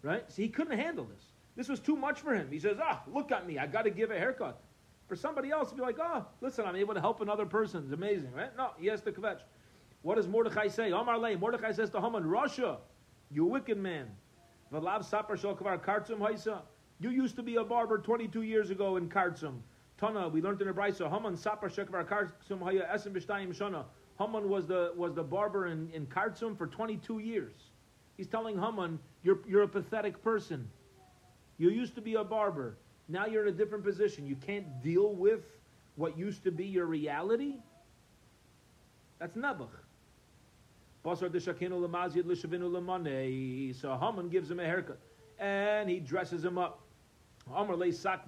right? 0.01 0.23
See, 0.31 0.41
he 0.41 0.49
couldn't 0.49 0.79
handle 0.79 1.05
this. 1.05 1.25
This 1.55 1.69
was 1.69 1.79
too 1.79 1.95
much 1.95 2.21
for 2.21 2.33
him. 2.33 2.47
He 2.49 2.57
says, 2.57 2.77
ah, 2.81 3.03
look 3.13 3.31
at 3.31 3.45
me. 3.45 3.59
I 3.59 3.67
got 3.67 3.83
to 3.83 3.91
give 3.91 4.09
a 4.09 4.17
haircut. 4.17 4.59
For 5.07 5.15
somebody 5.15 5.51
else 5.51 5.69
to 5.69 5.75
be 5.75 5.83
like, 5.83 5.97
oh, 6.01 6.25
listen, 6.41 6.65
I'm 6.65 6.75
able 6.75 6.95
to 6.95 7.01
help 7.01 7.21
another 7.21 7.45
person. 7.45 7.83
It's 7.83 7.93
amazing, 7.93 8.31
right? 8.31 8.49
No, 8.57 8.71
he 8.79 8.87
has 8.87 9.01
to 9.01 9.11
kvetch. 9.11 9.41
What 10.01 10.15
does 10.15 10.27
Mordechai 10.27 10.69
say? 10.69 10.91
Omar 10.91 11.19
Lay. 11.19 11.35
Mordechai 11.35 11.73
says 11.73 11.91
to 11.91 12.01
Haman, 12.01 12.25
Russia, 12.25 12.79
you 13.29 13.45
wicked 13.45 13.77
man. 13.77 14.07
Valav 14.73 15.07
sapar 15.07 15.37
kvar 15.39 15.79
kartzum 15.85 16.17
haisa. 16.17 16.61
You 17.01 17.09
used 17.09 17.35
to 17.37 17.43
be 17.43 17.55
a 17.55 17.63
barber 17.63 17.97
22 17.97 18.43
years 18.43 18.69
ago 18.69 18.97
in 18.97 19.09
Kartsum. 19.09 19.55
Tana, 19.97 20.29
we 20.29 20.39
learned 20.39 20.61
in 20.61 20.67
the 20.67 20.73
Brisa, 20.73 21.11
Haman 21.11 21.35
Sapar 21.35 21.63
Shekvar 21.63 22.07
Kartsum 22.07 22.61
Haya 22.61 22.87
Esim 22.93 23.11
B'Shtayim 23.11 23.57
Shana. 23.57 23.85
Haman 24.19 24.47
was 24.47 24.67
the, 24.67 24.93
was 24.95 25.15
the 25.15 25.23
barber 25.23 25.65
in, 25.65 25.89
in 25.93 26.05
Kartsum 26.05 26.55
for 26.55 26.67
22 26.67 27.17
years. 27.17 27.55
He's 28.17 28.27
telling 28.27 28.59
Haman, 28.59 28.99
you're, 29.23 29.39
you're 29.47 29.63
a 29.63 29.67
pathetic 29.67 30.23
person. 30.23 30.69
You 31.57 31.71
used 31.71 31.95
to 31.95 32.01
be 32.01 32.13
a 32.13 32.23
barber. 32.23 32.77
Now 33.09 33.25
you're 33.25 33.47
in 33.47 33.53
a 33.53 33.57
different 33.57 33.83
position. 33.83 34.27
You 34.27 34.35
can't 34.35 34.83
deal 34.83 35.15
with 35.15 35.41
what 35.95 36.15
used 36.15 36.43
to 36.43 36.51
be 36.51 36.65
your 36.65 36.85
reality. 36.85 37.55
That's 39.17 39.35
Nebuch. 39.35 39.69
So 41.03 41.15
Haman 43.97 44.29
gives 44.29 44.51
him 44.51 44.59
a 44.59 44.65
haircut. 44.65 44.99
And 45.39 45.89
he 45.89 45.99
dresses 45.99 46.45
him 46.45 46.59
up. 46.59 46.83
Amar 47.53 47.75
le 47.75 47.91
sak 47.91 48.25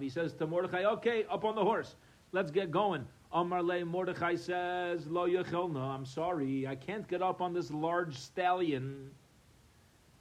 He 0.00 0.08
says 0.08 0.32
to 0.34 0.46
Mordechai, 0.46 0.84
okay, 0.84 1.24
up 1.30 1.44
on 1.44 1.54
the 1.54 1.62
horse. 1.62 1.96
Let's 2.32 2.50
get 2.50 2.70
going. 2.70 3.06
Amar 3.32 3.62
le 3.62 3.84
Mordechai 3.84 4.36
says, 4.36 5.06
Lo 5.06 5.28
yechelna, 5.28 5.80
I'm 5.80 6.06
sorry, 6.06 6.66
I 6.66 6.74
can't 6.74 7.06
get 7.08 7.22
up 7.22 7.40
on 7.40 7.52
this 7.52 7.70
large 7.70 8.16
stallion. 8.16 9.10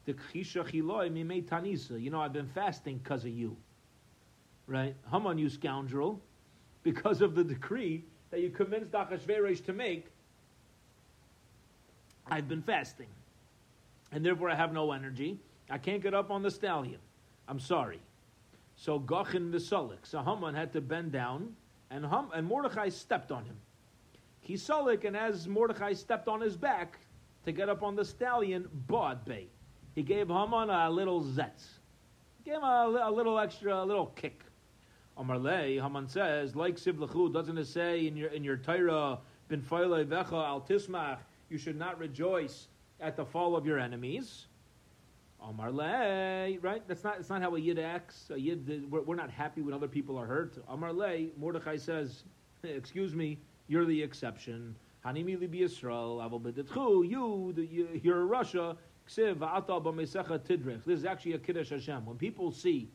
The 0.05 0.13
tanisa. 0.13 2.01
You 2.01 2.09
know, 2.09 2.21
I've 2.21 2.33
been 2.33 2.47
fasting 2.47 2.99
because 2.99 3.23
of 3.25 3.31
you. 3.31 3.55
Right? 4.67 4.95
Haman, 5.11 5.37
you 5.37 5.49
scoundrel, 5.49 6.19
because 6.83 7.21
of 7.21 7.35
the 7.35 7.43
decree 7.43 8.03
that 8.31 8.41
you 8.41 8.49
convinced 8.49 8.91
Achashverosh 8.91 9.63
to 9.65 9.73
make, 9.73 10.07
I've 12.27 12.47
been 12.47 12.61
fasting. 12.61 13.07
And 14.11 14.25
therefore 14.25 14.49
I 14.49 14.55
have 14.55 14.73
no 14.73 14.91
energy. 14.91 15.39
I 15.69 15.77
can't 15.77 16.01
get 16.01 16.13
up 16.13 16.31
on 16.31 16.41
the 16.41 16.51
stallion. 16.51 16.99
I'm 17.47 17.59
sorry. 17.59 17.99
So 18.75 18.99
Gachin 18.99 19.51
V'Solik. 19.51 20.03
So 20.03 20.21
Haman 20.21 20.53
had 20.53 20.73
to 20.73 20.81
bend 20.81 21.11
down, 21.11 21.55
and 21.89 22.05
Ham, 22.05 22.29
and 22.33 22.45
Mordechai 22.45 22.89
stepped 22.89 23.31
on 23.31 23.45
him. 23.45 23.57
Kisolik, 24.47 25.05
and 25.05 25.17
as 25.17 25.47
Mordechai 25.47 25.93
stepped 25.93 26.27
on 26.27 26.41
his 26.41 26.55
back 26.55 26.99
to 27.45 27.51
get 27.51 27.69
up 27.69 27.83
on 27.83 27.95
the 27.95 28.05
stallion, 28.05 28.67
Bay. 28.87 29.47
He 29.95 30.03
gave 30.03 30.27
Haman 30.27 30.69
a 30.69 30.89
little 30.89 31.23
zetz. 31.23 31.79
Gave 32.43 32.55
him 32.55 32.63
a, 32.63 33.03
a 33.05 33.11
little 33.11 33.39
extra, 33.39 33.81
a 33.81 33.85
little 33.85 34.07
kick. 34.07 34.43
Amar 35.17 35.39
Lei, 35.39 35.79
Haman 35.79 36.09
says, 36.09 36.55
like 36.55 36.75
Sivlachu, 36.75 37.31
doesn't 37.31 37.57
it 37.57 37.67
say 37.67 38.05
in 38.05 38.17
your 38.17 38.29
in 38.29 38.43
your 38.43 38.57
Torah, 38.57 39.19
bin 39.47 39.61
vecha 39.61 40.33
al 40.33 40.61
tismach, 40.61 41.19
you 41.49 41.57
should 41.57 41.77
not 41.77 41.97
rejoice 41.97 42.67
at 42.99 43.15
the 43.15 43.25
fall 43.25 43.55
of 43.55 43.65
your 43.65 43.79
enemies. 43.79 44.47
Amar 45.47 45.71
Lei, 45.71 46.57
right? 46.61 46.87
That's 46.87 47.03
not 47.03 47.17
that's 47.17 47.29
not 47.29 47.41
how 47.41 47.55
a 47.55 47.59
yid 47.59 47.79
acts. 47.79 48.29
A 48.31 48.39
yid, 48.39 48.89
we're, 48.91 49.01
we're 49.01 49.15
not 49.15 49.29
happy 49.29 49.61
when 49.61 49.73
other 49.73 49.87
people 49.87 50.17
are 50.17 50.25
hurt. 50.25 50.57
Amar 50.67 50.91
Lei, 50.91 51.29
Mordechai 51.37 51.77
says, 51.77 52.23
excuse 52.63 53.13
me, 53.15 53.39
you're 53.67 53.85
the 53.85 54.01
exception. 54.01 54.75
Hanimi 55.05 55.37
libi 55.37 55.61
Yisrael, 55.61 56.17
avol 56.17 56.41
bedetchu, 56.41 57.07
you, 57.07 57.53
you're 58.01 58.25
Russia. 58.25 58.75
Ksiv 59.07 59.37
tidrich. 60.45 60.83
This 60.85 60.99
is 60.99 61.05
actually 61.05 61.33
a 61.33 61.37
kiddush 61.37 61.69
Hashem. 61.69 62.05
When 62.05 62.17
people 62.17 62.51
see 62.51 62.89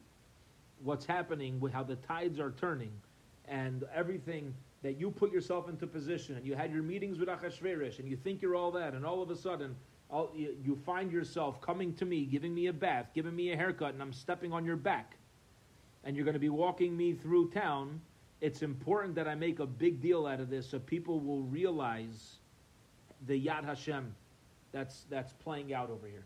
what's 0.82 1.06
happening, 1.06 1.60
with 1.60 1.72
how 1.72 1.84
the 1.84 1.96
tides 1.96 2.40
are 2.40 2.50
turning, 2.50 2.90
and 3.46 3.84
everything 3.94 4.52
that 4.82 4.98
you 4.98 5.10
put 5.10 5.32
yourself 5.32 5.68
into 5.68 5.86
position, 5.86 6.36
and 6.36 6.44
you 6.44 6.56
had 6.56 6.72
your 6.72 6.82
meetings 6.82 7.18
with 7.18 7.28
Achashverosh, 7.28 8.00
and 8.00 8.08
you 8.08 8.16
think 8.16 8.42
you're 8.42 8.56
all 8.56 8.72
that, 8.72 8.94
and 8.94 9.06
all 9.06 9.22
of 9.22 9.30
a 9.30 9.36
sudden, 9.36 9.76
all, 10.10 10.30
you, 10.34 10.78
find 10.84 11.12
yourself 11.12 11.60
coming 11.60 11.94
to 11.94 12.04
me, 12.04 12.24
giving 12.24 12.54
me 12.54 12.66
a 12.66 12.72
bath, 12.72 13.10
giving 13.14 13.34
me 13.34 13.52
a 13.52 13.56
haircut, 13.56 13.92
and 13.92 14.02
I'm 14.02 14.12
stepping 14.12 14.52
on 14.52 14.64
your 14.64 14.76
back, 14.76 15.16
and 16.04 16.16
you're 16.16 16.24
going 16.24 16.34
to 16.34 16.40
be 16.40 16.48
walking 16.48 16.96
me 16.96 17.12
through 17.12 17.50
town. 17.50 18.00
It's 18.40 18.62
important 18.62 19.14
that 19.16 19.28
I 19.28 19.34
make 19.34 19.60
a 19.60 19.66
big 19.66 20.00
deal 20.00 20.26
out 20.26 20.40
of 20.40 20.50
this 20.50 20.68
so 20.68 20.78
people 20.78 21.20
will 21.20 21.42
realize 21.42 22.36
the 23.26 23.46
Yad 23.46 23.64
Hashem 23.64 24.14
that's 24.72 25.04
that's 25.10 25.32
playing 25.34 25.74
out 25.74 25.90
over 25.90 26.06
here. 26.06 26.24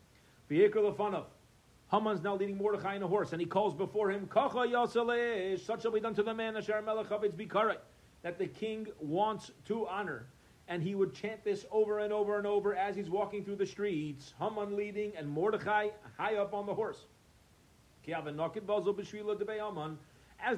Haman's 1.90 2.22
now 2.22 2.34
leading 2.34 2.56
Mordechai 2.56 2.96
in 2.96 3.02
a 3.02 3.06
horse, 3.06 3.32
and 3.32 3.40
he 3.40 3.46
calls 3.46 3.74
before 3.74 4.10
him, 4.10 4.26
Kacha 4.26 4.58
Yasalesh, 4.58 5.64
such 5.64 5.82
shall 5.82 5.90
be 5.92 6.00
done 6.00 6.14
to 6.14 6.22
the 6.22 6.34
man, 6.34 6.56
Asher 6.56 6.82
Melech 6.82 7.08
Bikaret, 7.08 7.78
that 8.22 8.38
the 8.38 8.46
king 8.46 8.86
wants 9.00 9.50
to 9.66 9.86
honor. 9.86 10.26
And 10.68 10.82
he 10.82 10.94
would 10.94 11.14
chant 11.14 11.44
this 11.44 11.66
over 11.70 11.98
and 11.98 12.12
over 12.12 12.38
and 12.38 12.46
over 12.46 12.74
as 12.74 12.96
he's 12.96 13.10
walking 13.10 13.44
through 13.44 13.56
the 13.56 13.66
streets, 13.66 14.32
Haman 14.38 14.76
leading, 14.76 15.12
and 15.16 15.28
Mordechai 15.28 15.88
high 16.16 16.36
up 16.36 16.54
on 16.54 16.66
the 16.66 16.74
horse. 16.74 17.04
As 18.06 18.24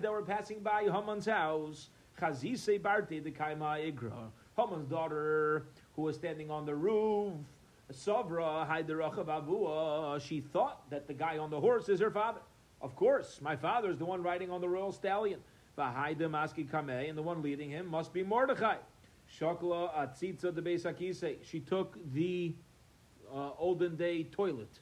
they 0.00 0.08
were 0.08 0.22
passing 0.22 0.60
by 0.60 0.84
Haman's 0.84 1.26
house, 1.26 1.90
Chazise 2.20 2.80
Barte 2.80 3.22
the 3.22 3.30
Kaima 3.30 3.92
Igra, 3.92 4.30
Haman's 4.56 4.88
daughter, 4.88 5.66
who 5.94 6.02
was 6.02 6.16
standing 6.16 6.50
on 6.50 6.64
the 6.64 6.74
roof, 6.74 7.34
Savra 7.92 8.66
Avua, 8.68 10.20
she 10.20 10.40
thought 10.40 10.90
that 10.90 11.06
the 11.06 11.14
guy 11.14 11.38
on 11.38 11.50
the 11.50 11.60
horse 11.60 11.88
is 11.88 12.00
her 12.00 12.10
father. 12.10 12.40
Of 12.80 12.96
course, 12.96 13.40
my 13.40 13.56
father 13.56 13.90
is 13.90 13.98
the 13.98 14.04
one 14.04 14.22
riding 14.22 14.50
on 14.50 14.60
the 14.60 14.68
royal 14.68 14.92
stallion. 14.92 15.40
Maski 15.78 16.68
Kameh, 16.68 17.08
and 17.08 17.16
the 17.16 17.22
one 17.22 17.42
leading 17.42 17.70
him 17.70 17.86
must 17.86 18.12
be 18.12 18.22
Mordechai. 18.22 18.76
Shokla 19.38 19.94
Atzitza 19.94 20.54
de 20.54 20.62
Beisakise. 20.62 21.36
She 21.42 21.60
took 21.60 21.98
the 22.12 22.54
uh, 23.32 23.50
olden 23.58 23.96
day 23.96 24.24
toilet. 24.24 24.80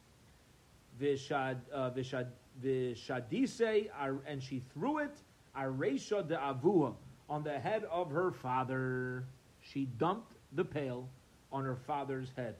Vishad, 1.01 1.57
uh, 1.73 1.89
vishad, 1.89 2.27
vishadise, 2.63 3.89
and 4.25 4.41
she 4.41 4.63
threw 4.73 4.99
it, 4.99 5.17
Aresha 5.57 6.25
de 6.27 6.37
Avua, 6.37 6.93
on 7.29 7.43
the 7.43 7.59
head 7.59 7.83
of 7.91 8.11
her 8.11 8.31
father. 8.31 9.25
She 9.61 9.85
dumped 9.97 10.33
the 10.53 10.63
pail 10.63 11.09
on 11.51 11.63
her 11.65 11.75
father's 11.75 12.31
head. 12.35 12.55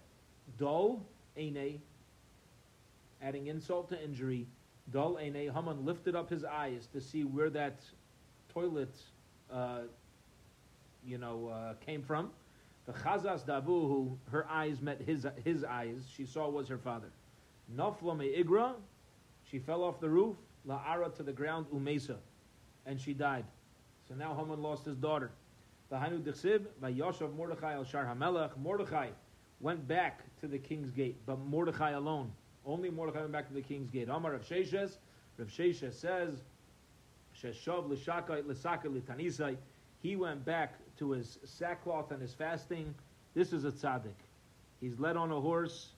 Dol 0.58 1.06
Ene, 1.38 1.82
adding 3.22 3.48
insult 3.48 3.90
to 3.90 4.04
injury. 4.04 4.48
Dol 4.92 5.20
Ene, 5.20 5.52
Haman 5.52 5.86
lifted 5.86 6.16
up 6.16 6.30
his 6.30 6.44
eyes 6.44 6.88
to 6.94 7.02
see 7.02 7.24
where 7.24 7.50
that 7.50 7.80
toilet, 8.54 8.96
uh, 9.52 9.82
you 11.06 11.18
know, 11.18 11.50
uh, 11.54 11.74
came 11.86 12.02
from. 12.02 12.32
The 12.86 12.94
Chazas 12.94 13.46
who 13.64 14.18
her 14.32 14.46
eyes 14.50 14.82
met 14.82 15.02
his 15.02 15.26
his 15.44 15.64
eyes, 15.64 16.04
she 16.16 16.26
saw 16.26 16.50
was 16.50 16.68
her 16.68 16.78
father. 16.78 17.10
Nafla 17.76 18.16
me 18.18 18.44
Igra, 18.44 18.74
she 19.44 19.60
fell 19.60 19.84
off 19.84 20.00
the 20.00 20.10
roof. 20.10 20.36
La'ara 20.68 21.16
to 21.16 21.24
the 21.24 21.32
ground, 21.32 21.68
Umesa, 21.74 22.16
and 22.86 23.00
she 23.00 23.14
died. 23.14 23.46
So 24.08 24.16
now 24.16 24.36
Haman 24.36 24.62
lost 24.62 24.86
his 24.86 24.98
daughter. 24.98 25.32
The 25.90 26.00
Hanu 26.00 26.20
Dechsib, 26.20 26.66
Vayoshav 26.82 27.36
Mordechai 27.36 27.74
al 27.74 27.84
Shar 27.84 28.06
Hamelech, 28.06 28.58
Mordechai 28.58 29.10
went 29.60 29.88
back 29.88 30.22
to 30.42 30.48
the 30.48 30.58
king's 30.58 30.92
gate, 30.92 31.18
but 31.26 31.40
Mordechai 31.40 31.92
alone. 31.92 32.32
Only 32.66 32.90
Mordechai 32.90 33.22
went 33.22 33.32
back 33.32 33.48
to 33.48 33.54
the 33.54 33.62
king's 33.62 33.90
gate. 33.90 34.10
Amar 34.10 34.32
Rav 34.32 34.42
Sheshes, 34.42 34.98
Rav 35.38 35.48
Sheshes 35.48 35.94
says, 35.94 36.42
Sheshav 37.40 37.88
l'shaka 37.90 38.44
l'saka 38.48 38.90
l'tanisai. 38.90 39.56
He 40.02 40.16
went 40.16 40.44
back 40.46 40.74
to 41.00 41.12
his 41.12 41.38
sackcloth 41.44 42.12
and 42.12 42.22
his 42.22 42.34
fasting. 42.34 42.94
This 43.34 43.54
is 43.54 43.66
a 43.66 43.72
tzaddik. 43.72 44.16
He's 44.82 45.00
led 45.00 45.18
on 45.18 45.32
a 45.32 45.40
horse. 45.40 45.90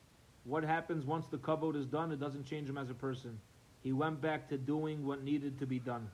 What 0.43 0.63
happens 0.63 1.05
once 1.05 1.27
the 1.27 1.37
kabod 1.37 1.75
is 1.75 1.85
done? 1.85 2.11
It 2.11 2.19
doesn't 2.19 2.45
change 2.45 2.69
him 2.69 2.77
as 2.77 2.89
a 2.89 2.93
person. 2.93 3.39
He 3.83 3.91
went 3.93 4.21
back 4.21 4.49
to 4.49 4.57
doing 4.57 5.05
what 5.05 5.23
needed 5.23 5.59
to 5.59 5.65
be 5.65 5.79
done. 5.79 6.09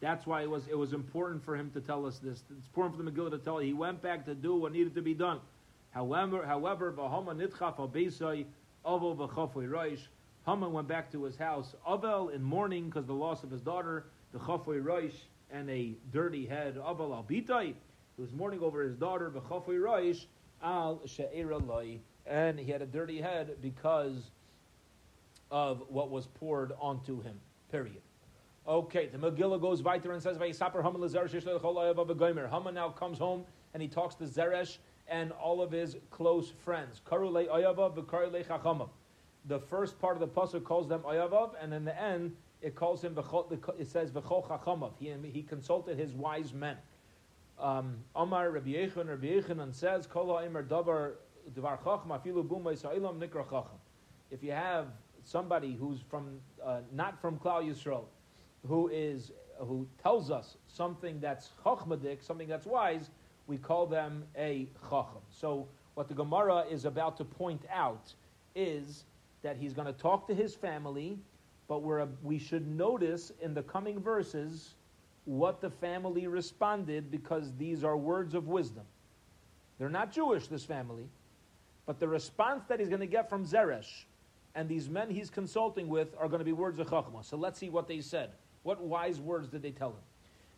That's 0.00 0.26
why 0.26 0.42
it 0.42 0.50
was 0.50 0.66
it 0.68 0.76
was 0.76 0.92
important 0.92 1.44
for 1.44 1.56
him 1.56 1.70
to 1.72 1.80
tell 1.80 2.04
us 2.04 2.18
this. 2.18 2.42
It's 2.50 2.66
important 2.66 2.96
for 2.96 3.02
the 3.02 3.10
Megillah 3.10 3.30
to 3.30 3.38
tell. 3.38 3.58
He 3.58 3.72
went 3.72 4.02
back 4.02 4.26
to 4.26 4.34
do 4.34 4.56
what 4.56 4.72
needed 4.72 4.94
to 4.96 5.02
be 5.02 5.14
done. 5.14 5.40
However, 5.92 6.44
however, 6.44 6.92
nitchaf 6.92 7.76
roish. 8.84 10.00
Haman 10.46 10.72
went 10.72 10.88
back 10.88 11.10
to 11.12 11.24
his 11.24 11.36
house. 11.36 11.74
Avel 11.88 12.34
in 12.34 12.42
mourning 12.42 12.86
because 12.86 13.06
the 13.06 13.14
loss 13.14 13.44
of 13.44 13.50
his 13.50 13.62
daughter, 13.62 14.04
the 14.32 14.38
chafoy 14.38 14.82
roish, 14.82 15.14
and 15.50 15.70
a 15.70 15.94
dirty 16.12 16.44
head. 16.44 16.76
Avel 16.76 17.14
al 17.14 17.24
bitai. 17.28 17.74
He 18.16 18.22
was 18.22 18.32
mourning 18.32 18.60
over 18.60 18.82
his 18.82 18.96
daughter, 18.96 19.30
v'chafoy 19.30 19.80
roish, 19.80 20.26
al 20.62 21.00
she'era 21.06 21.58
loy. 21.58 22.00
And 22.26 22.58
he 22.58 22.70
had 22.70 22.82
a 22.82 22.86
dirty 22.86 23.20
head 23.20 23.56
because 23.60 24.30
of 25.50 25.82
what 25.88 26.10
was 26.10 26.26
poured 26.26 26.72
onto 26.80 27.20
him. 27.22 27.38
Period. 27.70 28.00
Okay, 28.66 29.08
the 29.08 29.18
Megillah 29.18 29.60
goes 29.60 29.82
weiter 29.82 30.12
and 30.12 30.22
says, 30.22 30.38
Haman 30.38 30.54
now 32.74 32.88
comes 32.88 33.18
home 33.18 33.44
and 33.74 33.82
he 33.82 33.88
talks 33.88 34.14
to 34.14 34.24
Zeresh 34.24 34.78
and 35.06 35.32
all 35.32 35.60
of 35.60 35.70
his 35.70 35.98
close 36.10 36.50
friends. 36.64 37.02
The 39.46 39.58
first 39.58 40.00
part 40.00 40.16
of 40.16 40.20
the 40.20 40.28
pasuk 40.28 40.64
calls 40.64 40.88
them 40.88 41.00
Oyavav, 41.00 41.50
and 41.60 41.74
in 41.74 41.84
the 41.84 42.00
end 42.00 42.34
it 42.62 42.74
calls 42.74 43.04
him. 43.04 43.14
It 43.78 43.88
says 43.88 44.10
he 45.32 45.42
consulted 45.42 45.98
his 45.98 46.14
wise 46.14 46.54
men. 46.54 46.78
Um, 47.58 47.96
Amar 48.16 48.50
Rabbi 48.50 48.70
Yechon 48.70 49.08
Rabbi 49.08 49.26
Yechonon 49.26 49.74
says 49.74 50.06
Kol 50.06 50.26
Ha'imar 50.26 50.64
Davar 50.64 51.12
Dvar 51.54 51.78
Chacham 51.78 52.10
Afilu 52.10 52.46
Bumay 52.46 52.76
Sa'ilam 52.76 53.20
Nikra 53.20 53.44
Chacham. 53.44 53.78
If 54.30 54.42
you 54.42 54.52
have 54.52 54.88
somebody 55.22 55.76
who's 55.78 56.00
from 56.10 56.40
uh, 56.64 56.80
not 56.92 57.20
from 57.20 57.38
Klal 57.38 57.62
Yisrael, 57.68 58.04
who 58.66 58.88
is 58.88 59.32
who 59.60 59.86
tells 60.02 60.30
us 60.30 60.56
something 60.66 61.20
that's 61.20 61.50
chachmadik, 61.64 62.22
something 62.22 62.48
that's 62.48 62.66
wise, 62.66 63.10
we 63.46 63.56
call 63.56 63.86
them 63.86 64.24
a 64.36 64.68
chacham. 64.88 65.22
So 65.30 65.68
what 65.94 66.08
the 66.08 66.14
Gemara 66.14 66.64
is 66.70 66.84
about 66.84 67.16
to 67.18 67.24
point 67.24 67.62
out 67.72 68.12
is 68.54 69.04
that 69.42 69.56
he's 69.56 69.72
going 69.72 69.86
to 69.86 69.92
talk 69.92 70.26
to 70.26 70.34
his 70.34 70.54
family, 70.54 71.18
but 71.68 71.82
we're, 71.82 72.06
we 72.22 72.38
should 72.38 72.66
notice 72.66 73.32
in 73.40 73.54
the 73.54 73.62
coming 73.62 74.00
verses 74.00 74.74
what 75.24 75.60
the 75.60 75.70
family 75.70 76.26
responded 76.26 77.10
because 77.10 77.52
these 77.56 77.84
are 77.84 77.96
words 77.96 78.34
of 78.34 78.48
wisdom. 78.48 78.84
They're 79.78 79.88
not 79.88 80.12
Jewish, 80.12 80.46
this 80.46 80.64
family, 80.64 81.08
but 81.86 81.98
the 81.98 82.08
response 82.08 82.64
that 82.68 82.80
he's 82.80 82.88
going 82.88 83.00
to 83.00 83.06
get 83.06 83.28
from 83.28 83.44
Zeresh 83.44 84.04
and 84.54 84.68
these 84.68 84.88
men 84.88 85.10
he's 85.10 85.30
consulting 85.30 85.88
with 85.88 86.14
are 86.18 86.28
going 86.28 86.38
to 86.38 86.44
be 86.44 86.52
words 86.52 86.78
of 86.78 86.86
Chachma. 86.86 87.24
So 87.24 87.36
let's 87.36 87.58
see 87.58 87.70
what 87.70 87.88
they 87.88 88.00
said. 88.00 88.30
What 88.62 88.80
wise 88.80 89.20
words 89.20 89.48
did 89.48 89.62
they 89.62 89.72
tell 89.72 89.90
him? 89.90 90.02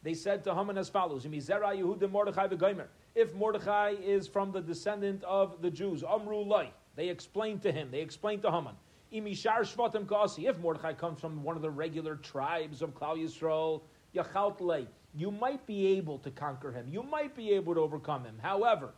They 0.03 0.15
said 0.15 0.45
to 0.45 0.55
Haman 0.55 0.79
as 0.79 0.89
follows: 0.89 1.27
If 1.27 3.35
Mordechai 3.35 3.95
is 4.05 4.29
from 4.29 4.53
the 4.53 4.61
descendant 4.61 5.25
of 5.25 5.63
the 5.63 5.71
Jews, 5.71 6.05
Amru 6.05 6.45
Lai, 6.45 6.71
they 6.95 7.09
explained 7.09 7.63
to 7.63 7.73
him. 7.73 7.91
They 7.91 8.01
explained 8.01 8.43
to 8.43 8.51
Haman. 8.51 8.75
If 9.11 10.59
Mordechai 10.59 10.93
comes 10.93 11.21
from 11.21 11.43
one 11.43 11.57
of 11.57 11.63
the 11.63 11.71
regular 11.71 12.17
tribes 12.17 12.83
of 12.83 12.95
Klal 12.95 13.17
Yisrael, 13.17 13.81
Yachalt 14.17 14.87
you 15.15 15.31
might 15.31 15.67
be 15.67 15.87
able 15.97 16.19
to 16.19 16.31
conquer 16.31 16.71
him. 16.71 16.89
You 16.91 17.03
might 17.03 17.35
be 17.35 17.53
able 17.53 17.75
to 17.75 17.81
overcome 17.81 18.25
him. 18.25 18.39
However, 18.43 18.91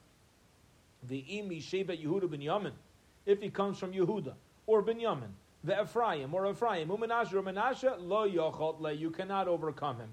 the 1.07 1.23
Imi 1.23 1.63
Shevet 1.63 2.05
Yehuda 2.05 2.29
ben 2.29 2.41
Yamin, 2.41 2.73
if 3.25 3.41
he 3.41 3.51
comes 3.51 3.79
from 3.79 3.93
Yehuda 3.93 4.35
or 4.67 4.83
ben 4.83 4.99
Yamin, 4.99 5.31
the 5.63 5.81
Ephraim 5.81 6.35
or 6.35 6.51
Ephraim, 6.51 6.89
Umenashe 6.89 7.33
or 7.33 7.43
Menashe, 7.43 7.95
lo 8.01 8.29
yochot 8.29 8.81
le, 8.81 8.93
you 8.93 9.11
cannot 9.11 9.47
overcome 9.47 9.99
him. 9.99 10.09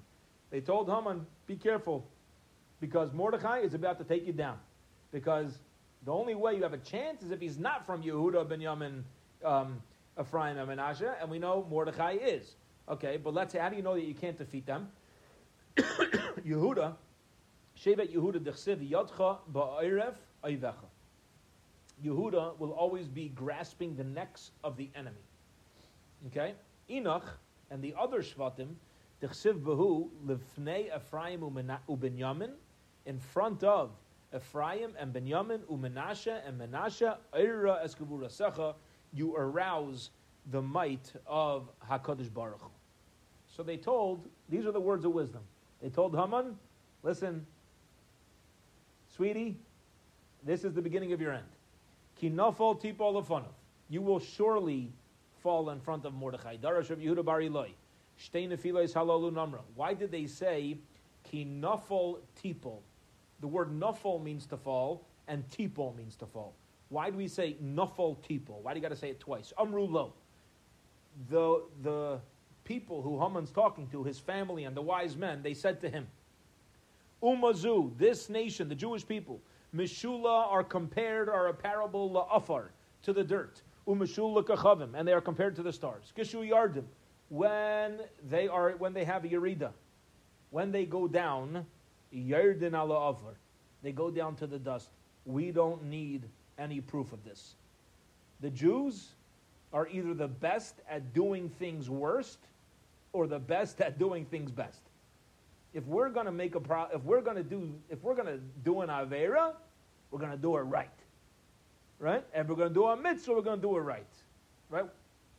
They 0.52 0.62
told 0.62 0.90
Haman, 0.90 1.26
be 1.48 1.56
careful, 1.56 2.08
because 2.80 3.12
Mordechai 3.14 3.60
is 3.60 3.74
about 3.74 3.98
to 3.98 4.04
take 4.04 4.28
you 4.28 4.34
down. 4.34 4.58
Because 5.12 5.58
the 6.06 6.12
only 6.12 6.36
way 6.36 6.56
you 6.56 6.64
have 6.64 6.74
a 6.74 6.78
chance 6.78 7.24
is 7.24 7.32
if 7.32 7.40
he's 7.40 7.58
not 7.58 7.86
from 7.86 8.04
Yehuda, 8.04 8.48
Benjamin, 8.48 9.04
um, 9.44 9.82
Ephraim, 10.20 10.58
and 10.58 10.70
Menashe, 10.70 11.12
and 11.20 11.30
we 11.30 11.40
know 11.40 11.66
Mordechai 11.70 12.14
is. 12.14 12.56
Okay, 12.88 13.18
but 13.18 13.34
let's 13.34 13.54
say, 13.54 13.60
how 13.60 13.70
do 13.70 13.76
you 13.76 13.82
know 13.82 13.96
that 13.96 14.04
you 14.04 14.14
can't 14.14 14.38
defeat 14.38 14.66
them? 14.66 14.90
Yehuda, 15.78 16.94
Shevet 17.80 18.14
Yehuda 18.14 18.40
dechsiv 18.40 18.88
yadcha 18.88 19.38
ba'iref 19.52 20.14
ayvecha. 20.44 20.74
Yehuda 22.04 22.60
will 22.60 22.72
always 22.72 23.08
be 23.08 23.30
grasping 23.30 23.96
the 23.96 24.04
necks 24.04 24.52
of 24.64 24.78
the 24.78 24.90
enemy. 24.96 25.16
Okay? 26.28 26.54
Enoch 26.90 27.26
and 27.72 27.82
the 27.82 27.96
other 28.00 28.22
Shvatim, 28.22 28.76
dechsiv 29.22 29.64
behu 29.64 30.10
lifnei 30.26 30.96
Ephraim 30.96 31.42
ubenyamin, 31.42 32.52
in 33.06 33.20
front 33.20 33.64
of 33.64 33.92
Ephraim 34.36 34.94
and 35.00 35.14
Benjamin 35.14 35.62
umenashe 35.72 36.42
and 36.46 36.60
Menashe, 36.60 37.16
Eira 37.34 37.82
eskavura 37.86 38.76
you 39.14 39.36
arouse 39.36 40.10
the 40.52 40.62
might 40.62 41.14
of 41.26 41.70
Hakadosh 41.90 42.34
Baruch. 42.34 42.72
So 43.56 43.64
they 43.64 43.78
told 43.78 44.28
these 44.50 44.66
are 44.66 44.72
the 44.72 44.82
words 44.82 45.06
of 45.06 45.14
wisdom. 45.14 45.42
They 45.82 45.90
told 45.90 46.16
Haman, 46.16 46.58
"Listen, 47.04 47.46
sweetie, 49.16 49.58
this 50.44 50.66
is 50.66 50.74
the 50.74 50.82
beginning 50.82 51.14
of 51.14 51.22
your 51.22 51.32
end. 51.32 51.48
You 53.90 54.02
will 54.02 54.20
surely 54.20 54.92
fall 55.42 55.70
in 55.70 55.80
front 55.80 56.06
of 56.06 56.14
Mordechai. 56.14 56.58
Darash 56.58 56.90
of 56.90 57.00
Yehuda 57.00 57.24
Bar 57.24 57.42
Ilai. 57.42 57.72
Shtei 58.20 58.48
nefilos 58.50 58.94
halalu 58.94 59.32
namra. 59.32 59.62
Why 59.76 59.94
did 59.94 60.12
they 60.12 60.28
say 60.28 60.78
ki 61.24 61.46
nafal 61.46 62.20
tipol? 62.42 62.80
The 63.42 63.48
word 63.48 63.70
nafal 63.80 64.22
means 64.24 64.46
to 64.48 64.58
fall, 64.58 65.06
and 65.28 65.48
tipol 65.50 65.96
means 65.96 66.16
to 66.18 66.26
fall. 66.26 66.54
Why 66.90 67.10
do 67.10 67.18
we 67.18 67.28
say 67.28 67.56
nafal 67.64 68.18
tipol? 68.18 68.62
Why 68.62 68.74
do 68.74 68.80
you 68.80 68.82
got 68.82 68.90
to 68.90 68.96
say 68.96 69.10
it 69.12 69.20
twice? 69.20 69.54
Amru 69.58 69.86
lo. 69.86 70.14
The 71.30 71.64
the 71.82 72.20
people 72.66 73.02
who 73.02 73.20
Haman's 73.22 73.52
talking 73.52 73.88
to, 73.90 74.04
his 74.04 74.20
family 74.20 74.66
and 74.66 74.76
the 74.76 74.82
wise 74.82 75.16
men, 75.16 75.42
they 75.42 75.54
said 75.54 75.80
to 75.82 75.90
him, 75.90 76.08
Umazu, 77.24 77.98
this 77.98 78.30
nation, 78.30 78.68
the 78.68 78.76
Jewish 78.76 79.08
people, 79.08 79.40
Mishula 79.74 80.52
are 80.52 80.64
compared, 80.64 81.30
are 81.30 81.48
a 81.48 81.54
parable 81.54 82.10
la'afar, 82.10 82.68
to 83.04 83.14
the 83.14 83.24
dirt. 83.24 83.62
Umashula 83.88 84.44
kachavim, 84.44 84.94
and 84.96 85.08
they 85.08 85.14
are 85.14 85.22
compared 85.22 85.56
to 85.56 85.64
the 85.64 85.72
stars. 85.72 86.12
Kishu 86.18 86.50
yardim, 86.50 86.84
when 87.30 88.00
they 88.30 88.48
are, 88.48 88.72
when 88.72 88.94
they 88.94 89.06
have 89.06 89.24
a 89.26 89.28
yerida, 89.28 89.72
when 90.50 90.72
they 90.72 90.86
go 90.86 91.08
down, 91.08 91.66
yardin 92.14 92.74
ala 92.74 93.10
afar, 93.10 93.36
they 93.84 93.92
go 93.92 94.10
down 94.10 94.36
to 94.38 94.48
the 94.48 94.60
dust. 94.60 94.90
We 95.26 95.52
don't 95.52 95.84
need 95.86 96.24
any 96.58 96.82
proof 96.82 97.14
of 97.14 97.24
this. 97.24 97.56
The 98.42 98.50
Jews 98.50 99.10
are 99.74 99.88
either 99.88 100.14
the 100.14 100.28
best 100.28 100.76
at 100.90 101.14
doing 101.14 101.50
things 101.50 101.90
worst 101.90 102.40
or 103.16 103.28
the 103.28 103.40
best 103.40 103.80
at 103.80 103.98
doing 103.98 104.26
things 104.26 104.52
best. 104.52 104.82
If 105.74 105.86
we're 105.86 106.10
going 106.10 106.26
to 106.26 106.32
make 106.32 106.56
a 106.56 106.60
pro, 106.60 106.86
if 106.94 107.02
we're 107.04 107.22
going 107.22 107.38
to 107.38 107.44
do, 107.44 107.74
if 107.90 108.02
we're 108.04 108.14
going 108.16 108.28
to 108.28 108.40
do 108.64 108.82
an 108.82 108.90
avera, 108.90 109.54
we're 110.12 110.20
going 110.20 110.32
to 110.32 110.38
do 110.38 110.58
it 110.58 110.62
right, 110.62 111.00
right? 111.98 112.26
And 112.34 112.48
we're 112.48 112.56
going 112.56 112.70
to 112.70 112.74
do 112.74 112.86
a 112.86 112.98
mitzvah, 112.98 113.34
we're 113.34 113.42
going 113.42 113.62
to 113.62 113.68
do 113.68 113.78
it 113.78 113.82
right, 113.82 114.06
right? 114.70 114.86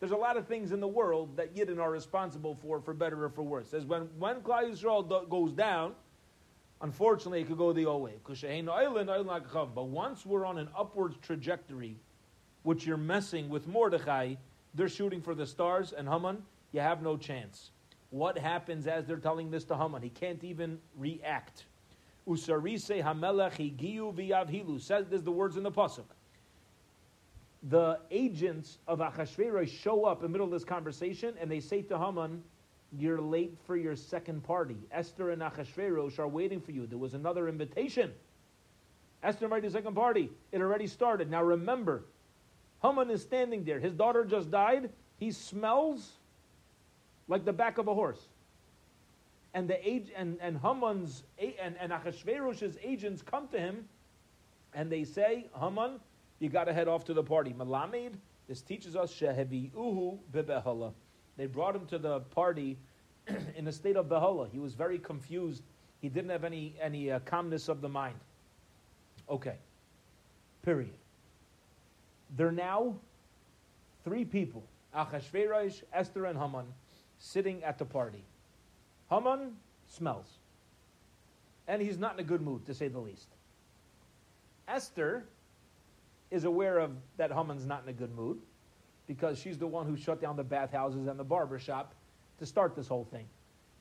There's 0.01 0.13
a 0.13 0.17
lot 0.17 0.39
of 0.39 0.47
things 0.47 0.73
in 0.73 0.81
the 0.81 0.89
world 0.89 1.37
that 1.37 1.55
Yidden 1.55 1.79
are 1.79 1.91
responsible 1.91 2.55
for, 2.55 2.81
for 2.81 2.95
better 2.95 3.25
or 3.25 3.29
for 3.29 3.43
worse. 3.43 3.75
As 3.75 3.85
when 3.85 4.09
when 4.19 4.41
Klal 4.41 4.71
Yisrael 4.71 5.07
do, 5.07 5.27
goes 5.29 5.53
down, 5.53 5.95
unfortunately, 6.81 7.43
it 7.43 7.49
could 7.49 7.59
go 7.59 7.75
the 7.75 7.85
old 7.85 8.03
way. 8.03 8.15
island, 8.71 9.11
But 9.75 9.89
once 9.89 10.25
we're 10.25 10.47
on 10.47 10.59
an 10.59 10.69
upward 10.77 11.21
trajectory, 11.23 11.97
which 12.63 12.87
you're 12.87 12.97
messing 12.97 13.51
with 13.51 13.67
Mordechai, 13.67 14.35
they're 14.75 14.89
shooting 14.89 15.23
for 15.23 15.35
the 15.35 15.47
stars, 15.47 15.93
and 15.93 16.09
Haman, 16.09 16.43
you 16.73 16.81
have 16.81 17.03
no 17.03 17.17
chance. 17.17 17.71
What 18.11 18.39
happens 18.39 18.87
as 18.87 19.07
they're 19.07 19.17
telling 19.17 19.51
this 19.51 19.65
to 19.65 19.77
Haman? 19.77 20.03
He 20.03 20.11
can't 20.11 20.43
even 20.45 20.79
react. 20.97 21.65
Usarise 22.27 23.03
hamelech 23.03 23.55
higiu 23.55 24.15
v'yavhilu. 24.15 24.81
Says 24.81 25.07
there's 25.09 25.23
the 25.23 25.33
words 25.33 25.57
in 25.57 25.63
the 25.63 25.71
pasuk. 25.71 26.05
The 27.65 27.99
agents 28.11 28.79
of 28.87 29.01
Achashverosh 29.01 29.69
show 29.69 30.05
up 30.05 30.19
in 30.19 30.23
the 30.25 30.29
middle 30.29 30.47
of 30.47 30.53
this 30.53 30.65
conversation, 30.65 31.35
and 31.41 31.51
they 31.51 31.61
say 31.61 31.83
to 31.83 31.99
Haman, 31.99 32.45
"You're 32.93 33.21
late 33.21 33.57
for 33.65 33.77
your 33.77 33.97
second 33.97 34.45
party. 34.45 34.77
Esther 34.93 35.31
and 35.31 35.43
Achashverosh 35.43 36.19
are 36.19 36.29
waiting 36.29 36.61
for 36.61 36.71
you. 36.71 36.87
There 36.87 36.99
was 36.99 37.15
another 37.15 37.49
invitation. 37.49 38.13
Esther 39.23 39.47
invited 39.47 39.71
the 39.71 39.73
second 39.73 39.95
party. 39.95 40.31
It 40.53 40.61
already 40.61 40.87
started. 40.87 41.29
Now 41.31 41.43
remember, 41.43 42.05
Haman 42.83 43.11
is 43.11 43.23
standing 43.23 43.65
there. 43.65 43.81
His 43.81 43.95
daughter 43.95 44.25
just 44.25 44.51
died. 44.51 44.93
He 45.17 45.33
smells 45.33 46.16
like 47.29 47.45
the 47.45 47.53
back 47.53 47.79
of 47.79 47.89
a 47.89 47.95
horse. 47.95 48.29
And 49.55 49.69
the 49.69 49.89
age 49.89 50.11
and, 50.17 50.39
and 50.41 50.59
Haman's 50.59 51.25
and, 51.39 51.77
and 51.81 51.93
Achashverosh's 51.93 52.77
agents 52.83 53.23
come 53.23 53.49
to 53.49 53.59
him 53.59 53.89
and 54.75 54.91
they 54.93 55.05
say, 55.05 55.47
Haman, 55.59 55.99
you 56.39 56.51
got 56.51 56.65
to 56.65 56.75
head 56.75 56.89
off 56.89 57.05
to 57.07 57.15
the 57.15 57.23
party. 57.23 57.55
Malamed, 57.55 58.15
this 58.49 58.61
teaches 58.61 58.95
us 58.95 59.13
shehevi'uhu 59.15 60.19
bebehala. 60.33 60.93
They 61.37 61.47
brought 61.47 61.75
him 61.75 61.87
to 61.87 61.99
the 61.99 62.21
party 62.21 62.77
in 63.57 63.67
a 63.67 63.73
state 63.73 63.97
of 63.97 64.07
behala. 64.07 64.51
He 64.51 64.59
was 64.59 64.75
very 64.75 64.99
confused. 64.99 65.63
He 66.03 66.09
didn't 66.09 66.31
have 66.31 66.45
any 66.45 66.75
any 66.81 67.11
uh, 67.11 67.21
calmness 67.21 67.69
of 67.69 67.81
the 67.81 67.89
mind. 67.89 68.19
Okay. 69.31 69.57
Period. 70.63 70.93
There 72.37 72.49
are 72.49 72.53
now 72.53 72.95
three 74.05 74.25
people: 74.25 74.63
Achashverosh, 74.95 75.83
Esther, 75.93 76.27
and 76.27 76.39
Haman 76.39 76.67
sitting 77.19 77.63
at 77.65 77.79
the 77.79 77.85
party. 77.85 78.25
Haman 79.11 79.57
smells. 79.89 80.39
And 81.69 81.83
he's 81.83 81.99
not 81.99 82.15
in 82.15 82.21
a 82.21 82.25
good 82.25 82.43
mood, 82.43 82.67
to 82.67 82.75
say 82.75 82.89
the 82.89 82.99
least. 82.99 83.29
Esther 84.69 85.25
is 86.31 86.45
aware 86.45 86.79
of 86.79 86.93
that 87.17 87.33
Haman's 87.33 87.67
not 87.67 87.83
in 87.83 87.89
a 87.89 87.93
good 87.93 88.15
mood 88.15 88.39
because 89.07 89.39
she's 89.39 89.59
the 89.59 89.67
one 89.67 89.87
who 89.87 89.97
shut 89.97 90.21
down 90.21 90.37
the 90.37 90.45
bathhouses 90.45 91.07
and 91.07 91.19
the 91.19 91.25
barber 91.25 91.59
shop 91.59 91.95
to 92.39 92.47
start 92.47 92.75
this 92.75 92.89
whole 92.89 93.05
thing 93.05 93.27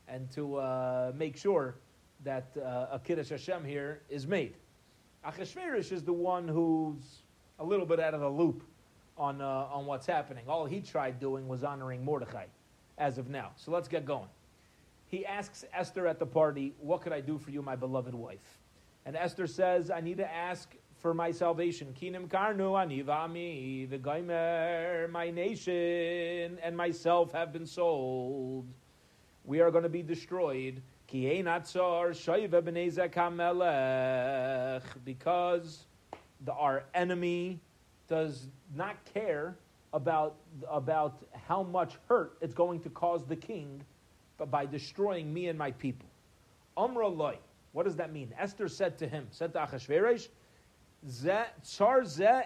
and 0.08 0.30
to 0.30 0.56
uh, 0.56 1.12
make 1.16 1.36
sure 1.36 1.74
that 2.24 2.46
uh, 2.56 2.86
a 2.92 3.00
Kiddush 3.02 3.30
Hashem 3.30 3.64
here 3.64 4.00
is 4.08 4.26
made. 4.26 4.54
Achashverosh 5.26 5.90
is 5.90 6.04
the 6.04 6.12
one 6.12 6.46
who's 6.46 7.22
a 7.58 7.64
little 7.64 7.86
bit 7.86 7.98
out 7.98 8.14
of 8.14 8.20
the 8.20 8.28
loop 8.28 8.62
on, 9.18 9.40
uh, 9.40 9.66
on 9.70 9.86
what's 9.86 10.06
happening. 10.06 10.44
All 10.48 10.66
he 10.66 10.80
tried 10.80 11.18
doing 11.18 11.48
was 11.48 11.64
honoring 11.64 12.04
Mordechai 12.04 12.46
as 12.98 13.18
of 13.18 13.28
now. 13.28 13.50
So 13.56 13.70
let's 13.70 13.88
get 13.88 14.04
going. 14.04 14.28
He 15.08 15.24
asks 15.24 15.64
Esther 15.72 16.06
at 16.06 16.18
the 16.18 16.26
party, 16.26 16.74
What 16.80 17.02
could 17.02 17.12
I 17.12 17.20
do 17.20 17.38
for 17.38 17.50
you, 17.50 17.62
my 17.62 17.76
beloved 17.76 18.14
wife? 18.14 18.58
And 19.04 19.16
Esther 19.16 19.46
says, 19.46 19.90
I 19.90 20.00
need 20.00 20.16
to 20.16 20.30
ask 20.32 20.74
for 20.98 21.14
my 21.14 21.30
salvation. 21.30 21.94
Kinim 22.00 22.26
karnu 22.26 22.72
anivami, 22.72 23.88
the 23.88 23.98
gaimer, 23.98 25.08
my 25.10 25.30
nation 25.30 26.58
and 26.62 26.76
myself 26.76 27.32
have 27.32 27.52
been 27.52 27.66
sold. 27.66 28.66
We 29.44 29.60
are 29.60 29.70
going 29.70 29.84
to 29.84 29.88
be 29.88 30.02
destroyed. 30.02 30.82
Because 31.08 32.24
the, 36.44 36.52
our 36.52 36.84
enemy 36.94 37.60
does 38.08 38.48
not 38.74 38.96
care 39.14 39.56
about, 39.96 40.36
about 40.70 41.22
how 41.48 41.62
much 41.62 41.94
hurt 42.06 42.36
it's 42.42 42.52
going 42.52 42.80
to 42.80 42.90
cause 42.90 43.24
the 43.24 43.34
king 43.34 43.82
by 44.50 44.66
destroying 44.66 45.32
me 45.32 45.48
and 45.48 45.58
my 45.58 45.70
people. 45.72 46.06
Amra 46.76 47.08
loy. 47.08 47.38
What 47.72 47.86
does 47.86 47.96
that 47.96 48.12
mean? 48.12 48.32
Esther 48.38 48.68
said 48.68 48.98
to 48.98 49.08
him, 49.08 49.26
said 49.30 49.54
to 49.54 49.58
Achashverosh, 49.58 50.28
Tsar 51.62 52.04
ze 52.04 52.42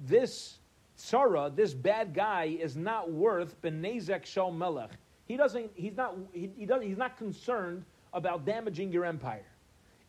this 0.00 0.58
tsara, 0.98 1.54
this 1.54 1.74
bad 1.74 2.14
guy, 2.14 2.56
is 2.58 2.74
not 2.74 3.12
worth 3.12 3.60
benezek 3.60 4.24
shel 4.24 4.50
melech. 4.50 4.90
He 5.26 5.36
doesn't, 5.36 5.70
he's 5.74 5.96
not, 5.96 6.16
he, 6.32 6.50
he 6.56 6.64
doesn't, 6.64 6.86
he's 6.88 6.96
not 6.96 7.18
concerned 7.18 7.84
about 8.14 8.46
damaging 8.46 8.92
your 8.92 9.04
empire. 9.04 9.46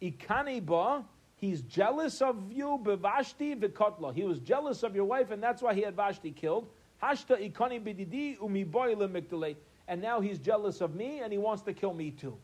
Ikani 0.02 0.66
ba, 0.66 1.04
He's 1.44 1.62
jealous 1.64 2.22
of 2.22 2.54
you, 2.54 2.80
bevashti 2.82 3.60
v'kotla. 3.60 4.14
He 4.14 4.24
was 4.24 4.40
jealous 4.40 4.82
of 4.82 4.96
your 4.96 5.04
wife, 5.04 5.30
and 5.30 5.44
that's 5.44 5.62
why 5.62 5.74
he 5.74 5.82
had 5.82 5.94
Vashti 5.94 6.32
killed. 6.32 6.70
Hashta 7.04 7.52
ikani 7.52 7.84
bididi 7.84 8.40
umiboyle 8.40 9.56
And 9.86 10.02
now 10.02 10.22
he's 10.22 10.40
jealous 10.40 10.80
of 10.80 10.96
me, 10.96 11.20
and 11.20 11.34
he 11.34 11.38
wants 11.38 11.62
to 11.64 11.74
kill 11.74 11.94
me 11.94 12.12
too. 12.12 12.38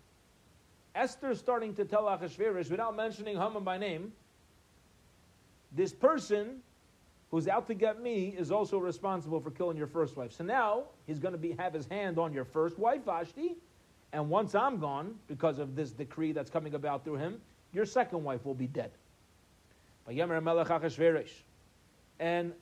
Esther's 0.94 1.40
starting 1.40 1.74
to 1.76 1.86
tell 1.86 2.04
Achashverosh, 2.08 2.70
without 2.70 2.94
mentioning 2.94 3.38
Haman 3.38 3.64
by 3.64 3.78
name, 3.78 4.12
this 5.72 5.94
person 5.94 6.58
who's 7.32 7.48
out 7.48 7.68
to 7.68 7.76
get 7.76 8.02
me 8.02 8.36
is 8.38 8.52
also 8.52 8.80
responsible 8.80 9.40
for 9.40 9.52
killing 9.52 9.78
your 9.78 9.88
first 9.88 10.18
wife. 10.18 10.34
So 10.34 10.44
now 10.44 10.84
he's 11.08 11.20
going 11.20 11.32
to 11.32 11.38
be 11.38 11.54
have 11.54 11.74
his 11.74 11.86
hand 11.86 12.20
on 12.20 12.34
your 12.34 12.44
first 12.44 12.78
wife, 12.78 13.06
Vashti, 13.06 13.56
and 14.12 14.30
once 14.30 14.56
I'm 14.56 14.78
gone, 14.78 15.16
because 15.30 15.58
of 15.58 15.78
this 15.78 15.92
decree 15.92 16.34
that's 16.34 16.50
coming 16.50 16.74
about 16.74 17.06
through 17.06 17.16
him, 17.16 17.40
your 17.74 17.86
second 17.86 18.24
wife 18.24 18.46
will 18.46 18.56
be 18.56 18.68
dead. 18.68 18.92
And 22.20 22.54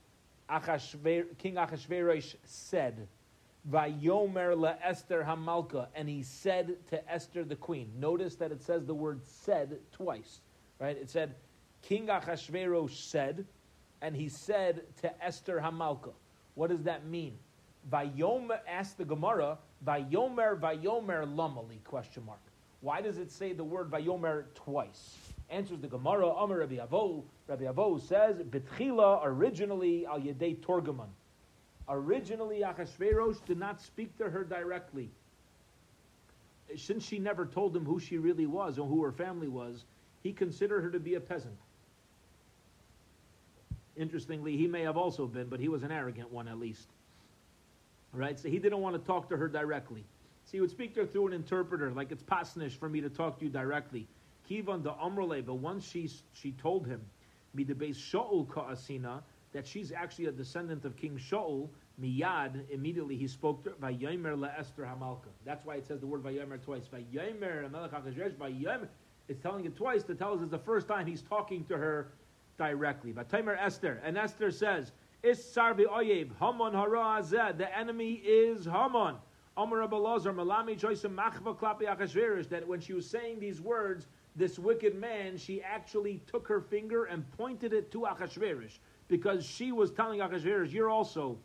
King 0.49 1.55
Achashverosh 1.55 2.35
said, 2.45 3.07
Vayomer 3.69 4.57
la 4.57 4.75
Esther 4.83 5.23
Hamalka, 5.27 5.87
and 5.95 6.07
he 6.07 6.23
said 6.23 6.75
to 6.89 7.11
Esther 7.11 7.43
the 7.43 7.55
queen. 7.55 7.91
Notice 7.99 8.35
that 8.35 8.51
it 8.51 8.61
says 8.61 8.85
the 8.85 8.93
word 8.93 9.21
said 9.25 9.79
twice, 9.91 10.39
right? 10.79 10.95
It 10.97 11.09
said, 11.09 11.35
King 11.81 12.07
Achashverosh 12.07 12.95
said, 13.09 13.45
and 14.01 14.15
he 14.15 14.29
said 14.29 14.83
to 15.01 15.23
Esther 15.23 15.59
Hamalka. 15.59 16.13
What 16.55 16.69
does 16.69 16.83
that 16.83 17.05
mean? 17.05 17.37
Vayomer 17.91 18.59
asked 18.67 18.97
the 18.97 19.05
Gemara, 19.05 19.57
Vayomer, 19.85 20.59
Vayomer 20.59 21.25
Lamali, 21.35 21.83
question 21.83 22.25
mark. 22.25 22.39
Why 22.81 23.01
does 23.01 23.17
it 23.17 23.31
say 23.31 23.53
the 23.53 23.63
word 23.63 23.89
Vayomer 23.89 24.45
twice? 24.53 25.17
Answers 25.49 25.79
the 25.79 25.87
Gemara, 25.87 26.27
Amar 26.27 26.59
Rabbi 26.59 26.75
Avo. 26.75 27.23
Rabbi 27.47 27.63
Avo 27.63 27.99
says, 27.99 28.37
Betchila, 28.37 29.21
originally, 29.23 30.05
al 30.05 30.19
Yedei 30.19 30.57
Torgaman. 30.57 31.09
Originally, 31.89 32.61
Achashverosh 32.61 33.43
did 33.45 33.57
not 33.57 33.81
speak 33.81 34.17
to 34.17 34.29
her 34.29 34.43
directly. 34.43 35.09
Since 36.75 37.05
she 37.05 37.17
never 37.17 37.45
told 37.45 37.75
him 37.75 37.85
who 37.85 37.99
she 37.99 38.17
really 38.17 38.45
was 38.45 38.77
or 38.77 38.85
who 38.85 39.01
her 39.03 39.13
family 39.13 39.47
was, 39.47 39.85
he 40.21 40.33
considered 40.33 40.81
her 40.81 40.91
to 40.91 40.99
be 40.99 41.15
a 41.15 41.19
peasant. 41.19 41.57
Interestingly, 43.95 44.57
he 44.57 44.67
may 44.67 44.81
have 44.81 44.97
also 44.97 45.25
been, 45.25 45.47
but 45.47 45.61
he 45.61 45.69
was 45.69 45.83
an 45.83 45.91
arrogant 45.91 46.31
one 46.31 46.47
at 46.49 46.59
least. 46.59 46.89
All 48.13 48.19
right, 48.19 48.37
so 48.37 48.49
he 48.49 48.59
didn't 48.59 48.81
want 48.81 48.95
to 48.95 49.07
talk 49.07 49.29
to 49.29 49.37
her 49.37 49.47
directly. 49.47 50.03
So 50.47 50.51
he 50.53 50.61
would 50.61 50.71
speak 50.71 50.93
to 50.93 51.01
her 51.01 51.05
through 51.05 51.27
an 51.27 51.33
interpreter, 51.33 51.91
like 51.91 52.09
it's 52.09 52.23
pasnish 52.23 52.71
for 52.71 52.87
me 52.87 53.01
to 53.01 53.09
talk 53.09 53.37
to 53.39 53.43
you 53.43 53.51
directly. 53.51 54.07
Kivan 54.49 54.81
the 54.81 54.93
Amrle, 54.93 55.45
but 55.45 55.55
once 55.55 55.85
she 55.85 56.09
she 56.31 56.53
told 56.53 56.87
him, 56.87 57.01
Shaul 57.53 58.49
Ka'asina, 58.49 59.23
that 59.51 59.67
she's 59.67 59.91
actually 59.91 60.27
a 60.27 60.31
descendant 60.31 60.85
of 60.85 60.95
King 60.95 61.17
Shaul, 61.17 61.67
miyad, 62.01 62.61
immediately 62.69 63.17
he 63.17 63.27
spoke 63.27 63.61
to 63.65 63.71
Vayomer 63.71 64.57
Esther 64.57 64.83
Hamalka. 64.83 65.27
That's 65.43 65.65
why 65.65 65.75
it 65.75 65.85
says 65.85 65.99
the 65.99 66.07
word 66.07 66.23
Vayomer 66.23 66.63
twice. 66.63 66.87
Vayomer 66.87 67.69
Vayomer. 67.69 68.87
It's 69.27 69.41
telling 69.41 69.65
it 69.65 69.75
twice 69.75 70.03
to 70.03 70.15
tell 70.15 70.33
us 70.33 70.39
it's 70.41 70.51
the 70.51 70.57
first 70.57 70.87
time 70.87 71.05
he's 71.05 71.23
talking 71.23 71.65
to 71.65 71.77
her 71.77 72.13
directly. 72.57 73.11
But 73.11 73.29
Tamer 73.29 73.55
Esther, 73.55 74.01
and 74.01 74.17
Esther 74.17 74.51
says, 74.51 74.93
Is 75.23 75.39
Sarvi 75.39 75.87
Oyev, 75.87 76.29
Haman 76.39 76.71
Hara 76.71 77.53
the 77.53 77.77
enemy 77.77 78.13
is 78.13 78.63
Haman. 78.63 79.15
Amar 79.57 79.79
Abelazar, 79.79 80.35
Malami 80.35 80.79
Choisim 80.79 81.15
Machva 81.15 81.57
Klapi 81.57 81.83
Achashverish, 81.83 82.47
that 82.49 82.67
when 82.67 82.79
she 82.79 82.93
was 82.93 83.09
saying 83.09 83.39
these 83.39 83.59
words, 83.59 84.05
this 84.35 84.59
wicked 84.59 84.93
man, 84.93 85.35
she 85.35 85.63
actually 85.63 86.21
took 86.27 86.47
her 86.47 86.61
finger 86.61 87.05
and 87.05 87.29
pointed 87.37 87.73
it 87.73 87.91
to 87.91 88.01
Achashverosh 88.01 88.77
because 89.07 89.43
she 89.43 89.71
was 89.71 89.89
telling 89.89 90.19
Achashverosh, 90.19 90.71
"You're 90.71 90.91
also, 90.91 91.39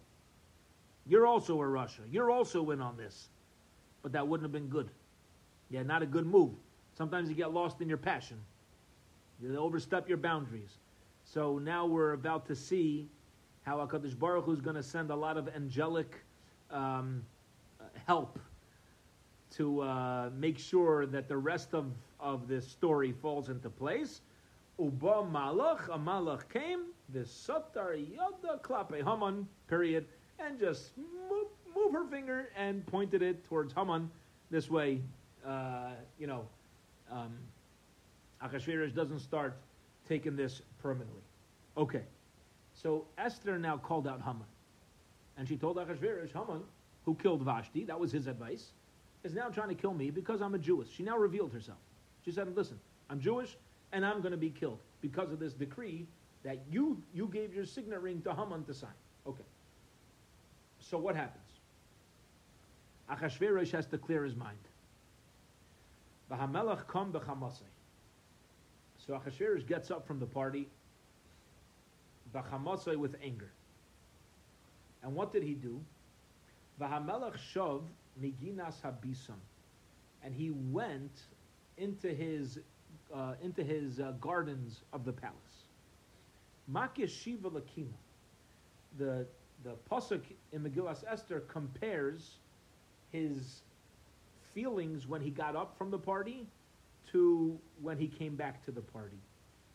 you're 1.07 1.27
also 1.27 1.59
a 1.59 1.67
Russia. 1.67 2.03
You're 2.11 2.31
also 2.31 2.71
in 2.71 2.83
on 2.83 2.99
this." 2.99 3.31
But 4.03 4.13
that 4.13 4.29
wouldn't 4.29 4.45
have 4.45 4.53
been 4.53 4.69
good. 4.69 4.91
Yeah, 5.71 5.83
not 5.83 6.03
a 6.03 6.07
good 6.07 6.27
move. 6.27 6.53
Sometimes 6.93 7.31
you 7.31 7.35
get 7.35 7.55
lost 7.55 7.81
in 7.81 7.89
your 7.89 7.97
passion. 7.97 8.39
You 9.41 9.57
overstep 9.57 10.07
your 10.07 10.19
boundaries. 10.19 10.77
So 11.25 11.59
now 11.59 11.87
we're 11.87 12.13
about 12.13 12.45
to 12.47 12.55
see 12.55 13.09
how 13.63 13.79
Hakadosh 13.79 14.19
Baruch 14.19 14.45
Hu 14.45 14.53
is 14.53 14.61
going 14.61 14.77
to 14.77 14.83
send 14.83 15.11
a 15.11 15.17
lot 15.17 15.39
of 15.39 15.49
angelic 15.49 16.23
um, 16.71 17.25
help 18.07 18.39
to 19.57 19.83
uh, 19.83 20.31
make 20.37 20.59
sure 20.59 21.07
that 21.07 21.29
the 21.29 21.37
rest 21.37 21.75
of, 21.75 21.87
of 22.19 22.49
this 22.49 22.67
story 22.67 23.13
falls 23.13 23.49
into 23.49 23.69
place. 23.69 24.21
Uba 24.79 25.27
malach, 25.31 25.89
a 25.89 25.99
malach 25.99 26.49
came, 26.49 26.87
the 27.11 27.21
satar 27.21 27.95
yada 27.95 28.59
klape 28.63 29.05
Haman, 29.05 29.47
period, 29.69 30.07
and 30.39 30.59
just 30.59 30.93
move, 31.29 31.47
move, 31.75 31.93
her 31.93 32.05
finger 32.07 32.49
and 32.57 32.85
pointed 32.87 33.23
it 33.23 33.45
towards 33.49 33.73
Haman. 33.75 34.11
This 34.51 34.71
way, 34.71 35.01
uh, 35.47 35.91
you 36.19 36.27
know, 36.27 36.47
um, 37.11 37.33
Achashverosh 38.43 38.95
doesn't 38.95 39.21
start 39.21 39.57
taking 40.09 40.37
this 40.37 40.63
permanently. 40.83 41.23
Okay, 41.77 42.03
so 42.75 43.05
Esther 43.19 43.59
now 43.59 43.77
called 43.77 44.07
out 44.07 44.21
Haman, 44.23 44.47
and 45.37 45.47
she 45.47 45.57
told 45.57 45.77
Achashverosh, 45.77 46.33
Haman, 46.33 46.63
who 47.05 47.15
killed 47.15 47.43
Vashti, 47.43 47.85
that 47.85 47.99
was 47.99 48.13
his 48.13 48.27
advice 48.27 48.73
is 49.25 49.35
now 49.35 49.49
trying 49.49 49.69
to 49.69 49.75
kill 49.75 49.95
me 49.95 50.11
because 50.11 50.41
I'm 50.41 50.55
a 50.55 50.59
Jewess. 50.59 50.89
She 50.91 51.03
now 51.03 51.17
revealed 51.17 51.53
herself. 51.53 51.79
She 52.25 52.33
said, 52.33 52.55
listen, 52.57 52.79
I'm 53.09 53.21
Jewish 53.21 53.57
and 53.93 54.05
I'm 54.05 54.21
going 54.21 54.33
to 54.33 54.39
be 54.39 54.51
killed 54.51 54.79
because 55.01 55.31
of 55.33 55.39
this 55.39 55.53
decree 55.53 56.07
that 56.43 56.59
you, 56.71 57.01
you 57.15 57.29
gave 57.29 57.55
your 57.55 57.65
signet 57.65 58.01
ring 58.01 58.21
to 58.23 58.35
Haman 58.35 58.65
to 58.65 58.75
sign. 58.75 58.91
Okay. 59.27 59.45
So 60.81 60.99
what 60.99 61.15
happens? 61.15 61.45
Achashverosh 63.11 63.71
has 63.73 63.87
to 63.87 63.99
clear 63.99 64.25
his 64.25 64.35
mind. 64.35 64.57
So 69.07 69.15
Achashverosh 69.15 69.67
gets 69.67 69.91
up 69.91 70.07
from 70.07 70.19
the 70.19 70.27
party, 70.27 70.69
with 72.97 73.15
anger. 73.23 73.51
And 75.03 75.15
what 75.15 75.33
did 75.33 75.43
he 75.43 75.55
do? 75.55 75.81
V'hamelach 76.83 77.37
shov 77.55 77.83
Meginas 78.21 78.75
Habisam, 78.83 79.39
and 80.23 80.35
he 80.35 80.51
went 80.51 81.23
into 81.77 82.09
his 82.09 82.59
uh, 83.15 83.35
into 83.43 83.63
his 83.63 84.01
uh, 84.01 84.13
gardens 84.21 84.83
of 84.93 85.05
the 85.05 85.13
palace. 85.13 85.37
Shiva 87.11 87.51
Lakima, 87.51 87.87
the 88.99 89.27
the 89.63 89.75
pasuk 89.91 90.23
in 90.53 90.63
Megillas 90.63 91.05
Esther 91.07 91.41
compares 91.41 92.39
his 93.11 93.63
feelings 94.55 95.07
when 95.07 95.21
he 95.21 95.31
got 95.31 95.55
up 95.55 95.77
from 95.79 95.91
the 95.91 95.99
party 95.99 96.47
to 97.13 97.59
when 97.81 97.97
he 97.97 98.09
came 98.09 98.35
back 98.35 98.65
to 98.65 98.73
the 98.73 98.81
party. 98.81 99.19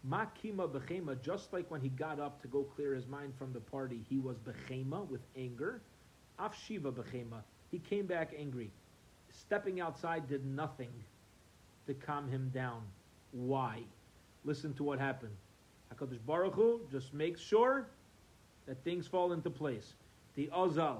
Makima 0.08 0.70
bechema, 0.70 1.22
just 1.22 1.54
like 1.54 1.70
when 1.72 1.82
he 1.82 1.90
got 1.90 2.20
up 2.20 2.42
to 2.42 2.48
go 2.48 2.64
clear 2.64 2.94
his 2.94 3.08
mind 3.08 3.34
from 3.38 3.54
the 3.54 3.60
party, 3.60 4.04
he 4.10 4.20
was 4.20 4.38
bechema 4.38 5.08
with 5.10 5.22
anger. 5.36 5.82
Af 6.40 6.56
shiva 6.56 6.92
bechema, 6.92 7.42
he 7.72 7.80
came 7.80 8.06
back 8.06 8.34
angry. 8.38 8.72
Stepping 9.32 9.82
outside 9.82 10.28
did 10.28 10.46
nothing 10.46 10.92
to 11.88 11.94
calm 11.94 12.30
him 12.30 12.52
down. 12.54 12.82
Why? 13.32 13.84
Listen 14.46 14.74
to 14.76 14.84
what 14.84 15.00
happened. 15.00 15.36
HaKadosh 15.94 16.20
Baruch 16.26 16.54
Hu 16.54 16.82
just 16.92 17.14
makes 17.14 17.42
sure 17.42 17.88
that 18.66 18.84
things 18.84 19.08
fall 19.08 19.34
into 19.34 19.50
place. 19.50 19.94
The 20.36 20.50
Ozal, 20.54 21.00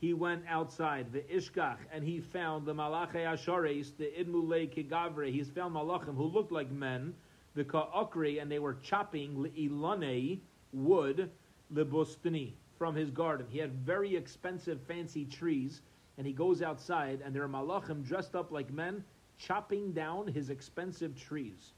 he 0.00 0.12
went 0.12 0.44
outside, 0.48 1.12
the 1.12 1.20
Ishkach, 1.20 1.78
and 1.92 2.04
he 2.04 2.20
found 2.20 2.66
the 2.66 2.74
Malache 2.74 3.24
Ashares, 3.24 3.92
the 3.96 4.12
Idmule 4.18 4.68
Kigavre. 4.74 5.30
He's 5.32 5.48
found 5.48 5.74
Malachim 5.74 6.16
who 6.16 6.24
looked 6.24 6.52
like 6.52 6.70
men, 6.70 7.14
the 7.54 7.64
Ka'akri, 7.64 8.42
and 8.42 8.50
they 8.50 8.58
were 8.58 8.74
chopping 8.82 9.50
Ilane 9.56 10.40
wood, 10.72 11.30
Libustani, 11.72 12.52
from 12.78 12.94
his 12.94 13.10
garden. 13.10 13.46
He 13.50 13.58
had 13.58 13.72
very 13.72 14.16
expensive, 14.16 14.80
fancy 14.82 15.24
trees 15.24 15.82
and 16.16 16.26
he 16.26 16.32
goes 16.32 16.62
outside, 16.62 17.20
and 17.24 17.34
there 17.34 17.42
are 17.42 17.48
malachim 17.48 18.04
dressed 18.04 18.34
up 18.34 18.52
like 18.52 18.72
men, 18.72 19.04
chopping 19.38 19.92
down 19.92 20.26
his 20.26 20.50
expensive 20.50 21.16
trees. 21.16 21.72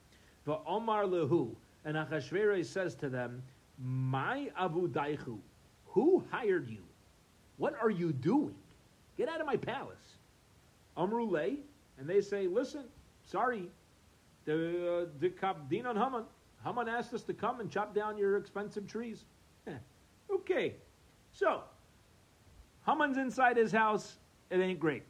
The 0.45 0.59
Omar 0.67 1.05
lehu, 1.05 1.55
and 1.85 1.97
Achashverosh 1.97 2.67
says 2.67 2.95
to 2.97 3.09
them, 3.09 3.43
"My 3.79 4.51
abu 4.57 4.89
daichu, 4.89 5.39
who 5.87 6.23
hired 6.31 6.69
you? 6.69 6.83
What 7.57 7.75
are 7.81 7.91
you 7.91 8.13
doing? 8.13 8.55
Get 9.17 9.29
out 9.29 9.41
of 9.41 9.47
my 9.47 9.57
palace." 9.57 10.19
Amrule, 10.97 11.59
and 11.99 12.09
they 12.09 12.21
say, 12.21 12.47
"Listen, 12.47 12.85
sorry, 13.25 13.71
the 14.45 14.55
uh, 14.55 15.07
the 15.19 15.31
Kabdin 15.31 15.87
Haman. 15.87 16.25
Haman 16.63 16.89
asked 16.89 17.15
us 17.15 17.23
to 17.23 17.33
come 17.33 17.61
and 17.61 17.71
chop 17.71 17.95
down 17.95 18.19
your 18.19 18.37
expensive 18.37 18.87
trees." 18.87 19.25
okay, 20.31 20.75
so 21.37 21.63
Haman's 22.87 23.19
inside 23.19 23.57
his 23.57 23.71
house 23.71 24.17
it 24.51 24.59
ain't 24.59 24.81
great. 24.81 25.03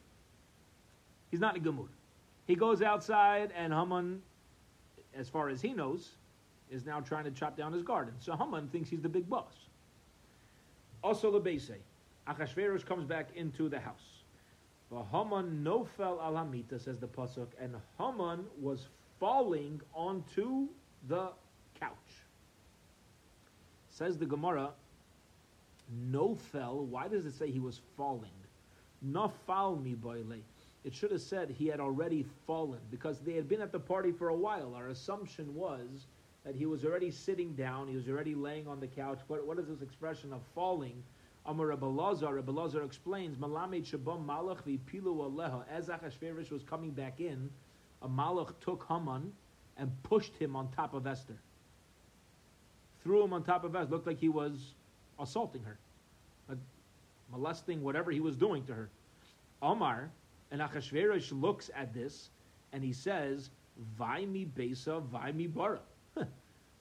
He's 1.31 1.41
not 1.41 1.55
in 1.55 1.61
a 1.61 1.65
good 1.65 1.75
mood. 1.75 1.89
He 2.47 2.55
goes 2.55 2.81
outside, 2.81 3.53
and 3.57 3.73
Haman, 3.73 4.23
as 5.15 5.29
far 5.29 5.49
as 5.49 5.61
he 5.61 5.73
knows, 5.73 6.11
is 6.71 6.87
now 6.87 7.01
trying 7.01 7.25
to 7.25 7.31
chop 7.31 7.57
down 7.57 7.73
his 7.73 7.83
garden. 7.83 8.15
So 8.19 8.37
Haman 8.37 8.69
thinks 8.69 8.89
he's 8.89 9.03
the 9.03 9.09
big 9.09 9.29
boss. 9.29 9.53
Also, 11.03 11.31
Lebese, 11.31 11.75
Achashverosh 12.29 12.85
comes 12.87 13.05
back 13.05 13.29
into 13.35 13.69
the 13.69 13.79
house. 13.79 14.23
But 14.91 15.05
Haman 15.13 15.65
nofel 15.65 16.21
alamita, 16.21 16.81
says 16.81 16.99
the 16.99 17.09
pasuk, 17.09 17.49
and 17.61 17.77
Haman 17.99 18.45
was 18.61 18.89
falling 19.19 19.81
onto 19.95 20.69
the 21.09 21.31
couch. 21.79 21.91
Says 23.91 24.17
the 24.17 24.27
Gemara, 24.27 24.71
no 25.91 26.35
fell. 26.35 26.85
Why 26.85 27.09
does 27.09 27.27
it 27.27 27.35
say 27.35 27.51
he 27.51 27.61
was 27.61 27.81
falling? 27.97 28.31
No 29.03 29.33
fall 29.47 29.77
mi 29.77 29.95
boile. 29.95 30.41
It 30.85 30.95
should 30.95 31.11
have 31.11 31.21
said 31.21 31.51
he 31.51 31.67
had 31.67 31.81
already 31.81 32.25
fallen 32.47 32.81
because 32.91 33.19
they 33.21 33.33
had 33.33 33.49
been 33.49 33.61
at 33.61 33.73
the 33.73 33.81
party 33.81 34.13
for 34.13 34.29
a 34.29 34.37
while. 34.37 34.75
Our 34.75 34.89
assumption 34.89 35.55
was 35.55 36.07
that 36.45 36.55
he 36.55 36.67
was 36.67 36.85
already 36.85 37.11
sitting 37.11 37.55
down, 37.55 37.89
he 37.89 37.97
was 37.97 38.09
already 38.09 38.37
laying 38.37 38.69
on 38.69 38.79
the 38.79 38.87
couch. 38.87 39.19
What, 39.27 39.45
what 39.47 39.59
is 39.59 39.67
this 39.67 39.83
expression 39.83 40.33
of 40.33 40.43
falling? 40.55 41.03
Amar 41.45 41.67
Rabbi 41.67 41.87
Lazar, 41.87 42.35
Rabbi 42.35 42.53
Lazar 42.53 42.83
explains, 42.83 43.37
Malamed 43.37 43.85
Shabam 43.85 44.25
Malach 44.25 44.63
v'pilu 44.63 45.31
aleha. 45.31 45.65
As 45.71 45.89
Achashverosh 45.89 46.51
was 46.51 46.63
coming 46.63 46.91
back 46.91 47.21
in, 47.21 47.51
a 48.03 48.09
Malach 48.09 48.53
took 48.61 48.87
Haman 48.89 49.33
and 49.77 49.91
pushed 50.03 50.37
him 50.37 50.57
on 50.57 50.69
top 50.73 50.95
of 50.95 51.07
Esther. 51.07 51.37
Threw 53.03 53.23
him 53.23 53.33
on 53.33 53.45
top 53.45 53.65
of 53.65 53.75
Esther. 53.75 53.91
Looked 53.91 54.07
like 54.07 54.19
he 54.19 54.29
was 54.29 54.75
assaulting 55.19 55.63
her, 55.63 55.79
uh, 56.51 56.55
molesting 57.31 57.83
whatever 57.83 58.11
he 58.11 58.21
was 58.21 58.37
doing 58.37 58.65
to 58.65 58.75
her. 58.75 58.89
Omar 59.63 60.11
and 60.51 60.61
Achashverosh 60.61 61.33
looks 61.39 61.71
at 61.75 61.93
this 61.93 62.31
and 62.73 62.83
he 62.83 62.93
says, 62.93 63.51
Vaimi 63.99 64.47
Besa, 64.55 65.03
Vaimi 65.13 65.53
Bara. 65.53 65.81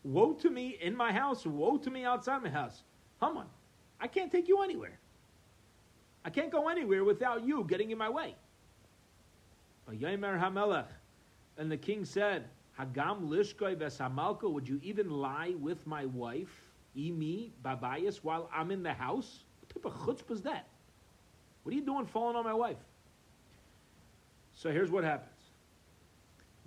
woe 0.04 0.34
to 0.34 0.50
me 0.50 0.78
in 0.82 0.96
my 0.96 1.12
house, 1.12 1.46
woe 1.46 1.78
to 1.78 1.90
me 1.90 2.06
outside 2.06 2.44
my 2.44 2.50
house. 2.50 2.84
Haman, 3.22 3.48
I 4.00 4.08
can't 4.08 4.32
take 4.32 4.48
you 4.48 4.62
anywhere. 4.62 5.00
I 6.24 6.30
can't 6.30 6.52
go 6.52 6.70
anywhere 6.70 7.04
without 7.04 7.46
you 7.46 7.64
getting 7.64 7.92
in 7.92 7.98
my 7.98 8.10
way. 8.10 8.36
And 9.88 11.72
the 11.72 11.78
king 11.78 12.06
said, 12.06 12.46
Hagam 12.80 13.28
lishkoi 13.30 13.76
vesamalko, 13.76 14.52
would 14.52 14.68
you 14.68 14.80
even 14.84 15.10
lie 15.10 15.54
with 15.60 15.86
my 15.88 16.06
wife, 16.06 16.72
Imi, 16.98 17.52
Babayas, 17.64 18.18
while 18.18 18.50
I'm 18.54 18.72
in 18.72 18.84
the 18.84 18.94
house? 18.94 19.44
What 19.60 19.84
type 19.84 19.94
of 19.94 20.00
chutzpah 20.02 20.32
is 20.32 20.42
that? 20.44 20.68
What 21.64 21.74
are 21.74 21.76
you 21.76 21.86
doing 21.86 22.06
falling 22.06 22.36
on 22.36 22.44
my 22.44 22.54
wife? 22.54 22.78
So 24.54 24.72
here's 24.72 24.92
what 24.92 25.04
happens. 25.04 25.32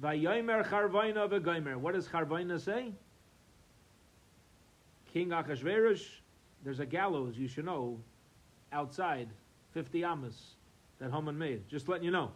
Vayomer 0.03 0.67
charvaina 0.67 1.29
v'goimer. 1.29 1.77
What 1.77 1.95
does 1.95 2.07
charvaina 2.09 2.61
say? 2.61 2.93
King 5.13 5.31
Achashverosh, 5.31 6.05
there's 6.63 6.81
a 6.81 6.87
gallows, 6.87 7.37
you 7.37 7.49
should 7.49 7.65
know, 7.65 7.99
outside, 8.73 9.29
50 9.73 10.05
amas, 10.05 10.55
that 10.99 11.11
Haman 11.11 11.39
made. 11.39 11.69
Just 11.69 11.89
letting 11.89 12.05
you 12.05 12.11
know, 12.11 12.31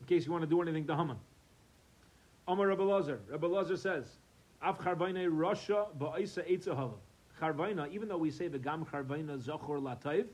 in 0.00 0.06
case 0.06 0.24
you 0.26 0.32
want 0.32 0.42
to 0.42 0.48
do 0.48 0.62
anything 0.62 0.86
to 0.86 0.96
Haman. 0.96 1.18
Omar 2.48 2.68
Rabbi 2.68 2.82
Lazar. 2.82 3.20
Rabbi 3.28 3.46
Lazar 3.46 3.76
says, 3.76 4.06
Av 4.64 4.78
charvaina 4.78 5.28
rasha 5.28 5.86
ba'isa 5.98 6.48
eitzahava. 6.50 6.94
Charvaina, 7.38 7.92
even 7.92 8.08
though 8.08 8.16
we 8.16 8.30
say 8.30 8.48
the 8.48 8.58
gam 8.58 8.86
charvaina 8.86 9.38
zachor 9.38 9.78
latayv, 9.78 10.24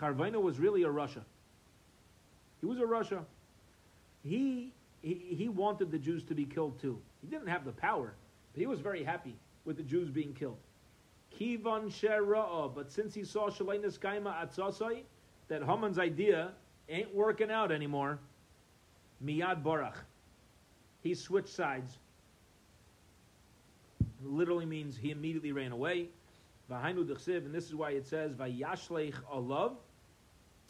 charvaina 0.00 0.40
was 0.40 0.60
really 0.60 0.84
a 0.84 0.88
rasha. 0.88 1.22
He 2.60 2.66
was 2.66 2.78
a 2.78 2.82
rasha. 2.82 3.24
He, 4.22 4.72
he, 5.02 5.14
he 5.14 5.48
wanted 5.48 5.90
the 5.90 5.98
Jews 5.98 6.22
to 6.24 6.34
be 6.34 6.44
killed 6.44 6.80
too. 6.80 7.00
He 7.20 7.26
didn't 7.26 7.48
have 7.48 7.64
the 7.64 7.72
power, 7.72 8.14
but 8.52 8.60
he 8.60 8.66
was 8.66 8.80
very 8.80 9.02
happy 9.02 9.34
with 9.64 9.76
the 9.76 9.82
Jews 9.82 10.10
being 10.10 10.32
killed. 10.32 10.58
Kivan 11.36 11.90
shera'a, 11.90 12.72
but 12.72 12.92
since 12.92 13.14
he 13.14 13.24
saw 13.24 13.50
shaleinas 13.50 13.98
kaima 13.98 14.32
atzasai, 14.46 15.00
that 15.48 15.62
Haman's 15.62 15.98
idea 15.98 16.52
ain't 16.88 17.12
working 17.12 17.50
out 17.50 17.72
anymore, 17.72 18.20
miyad 19.24 19.62
barach. 19.64 19.96
He 21.02 21.14
switched 21.14 21.48
sides. 21.48 21.98
Literally 24.24 24.66
means 24.66 24.96
he 24.96 25.10
immediately 25.10 25.52
ran 25.52 25.72
away. 25.72 26.08
And 26.70 27.54
this 27.54 27.66
is 27.66 27.74
why 27.74 27.90
it 27.90 28.06
says, 28.06 28.32
Vayashleich 28.32 29.14
alav, 29.32 29.72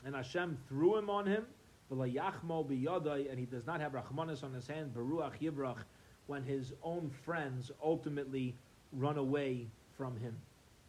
and 0.05 0.15
Hashem 0.15 0.59
threw 0.69 0.99
him 0.99 1.09
on 1.09 1.25
him, 1.27 1.47
and 1.91 3.39
he 3.39 3.47
does 3.47 3.67
not 3.67 3.81
have 3.81 3.93
Rahmanis 3.93 4.43
on 4.43 4.53
his 4.53 4.67
hand, 4.67 4.93
Baruach 4.95 5.39
Yibrach, 5.41 5.79
when 6.27 6.43
his 6.43 6.73
own 6.83 7.11
friends 7.25 7.71
ultimately 7.83 8.55
run 8.93 9.19
away 9.19 9.67
from 9.97 10.17
him. 10.19 10.37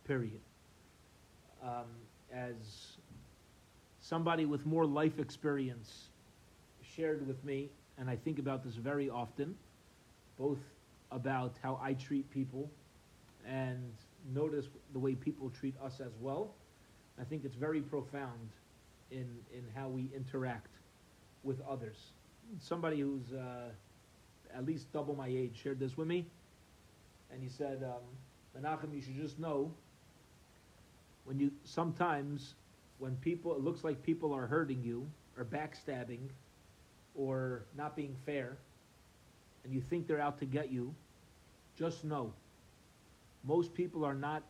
Period. 0.08 0.40
Um, 1.64 1.86
as 2.34 2.98
somebody 4.02 4.46
with 4.46 4.66
more 4.66 4.86
life 4.86 5.20
experience 5.20 6.10
shared 6.96 7.28
with 7.28 7.44
me, 7.44 7.70
and 7.98 8.10
I 8.10 8.16
think 8.16 8.40
about 8.40 8.64
this 8.64 8.76
very 8.76 9.10
often, 9.10 9.56
both 10.38 10.60
about 11.12 11.54
how 11.62 11.80
I 11.82 11.94
treat 11.94 12.30
people 12.32 12.70
and 13.48 13.94
notice 14.34 14.66
the 14.94 15.00
way 15.00 15.16
people 15.16 15.50
treat 15.50 15.76
us 15.84 16.00
as 16.00 16.14
well. 16.20 16.54
I 17.20 17.24
think 17.24 17.46
it's 17.46 17.56
very 17.56 17.82
profound 17.82 18.50
in, 19.12 19.28
in 19.54 19.64
how 19.76 19.88
we 19.88 20.10
interact 20.16 20.72
with 21.44 21.62
others. 21.70 22.12
Somebody 22.60 23.02
who's 23.02 23.34
uh, 23.34 23.70
at 24.56 24.66
least 24.66 24.92
double 24.92 25.16
my 25.16 25.28
age 25.28 25.60
shared 25.62 25.80
this 25.80 25.98
with 25.98 26.08
me, 26.08 26.26
and 27.32 27.42
he 27.42 27.50
said, 27.50 27.84
um, 27.84 28.62
Menachem, 28.62 28.94
you 28.94 29.02
should 29.02 29.18
just 29.18 29.40
know 29.40 29.72
when 31.26 31.40
you 31.40 31.52
sometimes 31.64 32.54
when 33.00 33.16
people 33.18 33.54
it 33.54 33.62
looks 33.62 33.84
like 33.84 34.02
people 34.04 34.34
are 34.34 34.48
hurting 34.48 34.82
you 34.84 35.06
or 35.38 35.44
backstabbing 35.44 36.30
or 37.16 37.66
not 37.76 37.96
being 37.96 38.16
fair, 38.26 38.58
and 39.66 39.74
you 39.74 39.82
think 39.82 40.08
they're 40.08 40.22
out 40.22 40.38
to 40.40 40.46
get 40.46 40.72
you, 40.72 40.94
just 41.76 42.06
know 42.06 42.32
most 43.44 43.74
people 43.74 44.06
are 44.06 44.14
not 44.14 44.44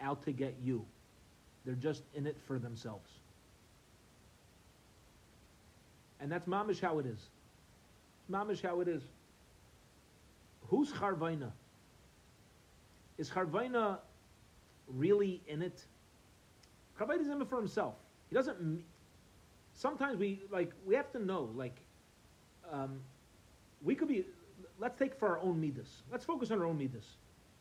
out 0.00 0.22
to 0.24 0.32
get 0.32 0.56
you. 0.62 0.84
They're 1.64 1.74
just 1.74 2.02
in 2.14 2.26
it 2.26 2.36
for 2.46 2.58
themselves. 2.58 3.10
And 6.20 6.32
that's 6.32 6.46
mamish 6.46 6.80
how 6.80 6.98
it 6.98 7.06
is. 7.06 7.28
Mamish 8.30 8.62
how 8.62 8.80
it 8.80 8.88
is. 8.88 9.02
Who's 10.68 10.90
Charvaina? 10.90 11.52
Is 13.18 13.30
Charvaina 13.30 13.98
really 14.88 15.42
in 15.46 15.62
it? 15.62 15.84
Charvaina 16.98 17.20
is 17.20 17.28
in 17.28 17.40
it 17.40 17.48
for 17.48 17.56
himself. 17.56 17.94
He 18.28 18.34
doesn't. 18.34 18.82
Sometimes 19.74 20.18
we 20.18 20.40
like 20.50 20.72
we 20.86 20.94
have 20.94 21.10
to 21.12 21.18
know 21.18 21.50
like 21.54 21.76
um, 22.70 23.00
we 23.84 23.94
could 23.94 24.08
be. 24.08 24.24
Let's 24.78 24.98
take 24.98 25.14
for 25.14 25.28
our 25.28 25.38
own 25.40 25.60
midas. 25.60 26.02
Let's 26.10 26.24
focus 26.24 26.50
on 26.50 26.58
our 26.58 26.66
own 26.66 26.78
midas. 26.78 27.04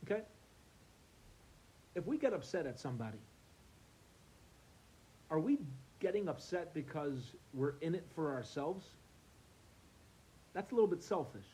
Okay. 0.05 0.21
If 1.95 2.07
we 2.07 2.17
get 2.17 2.33
upset 2.33 2.65
at 2.65 2.79
somebody, 2.79 3.19
are 5.29 5.39
we 5.39 5.59
getting 5.99 6.27
upset 6.27 6.73
because 6.73 7.35
we're 7.53 7.75
in 7.81 7.95
it 7.95 8.05
for 8.15 8.33
ourselves, 8.33 8.85
that's 10.53 10.71
a 10.71 10.75
little 10.75 10.89
bit 10.89 11.03
selfish. 11.03 11.45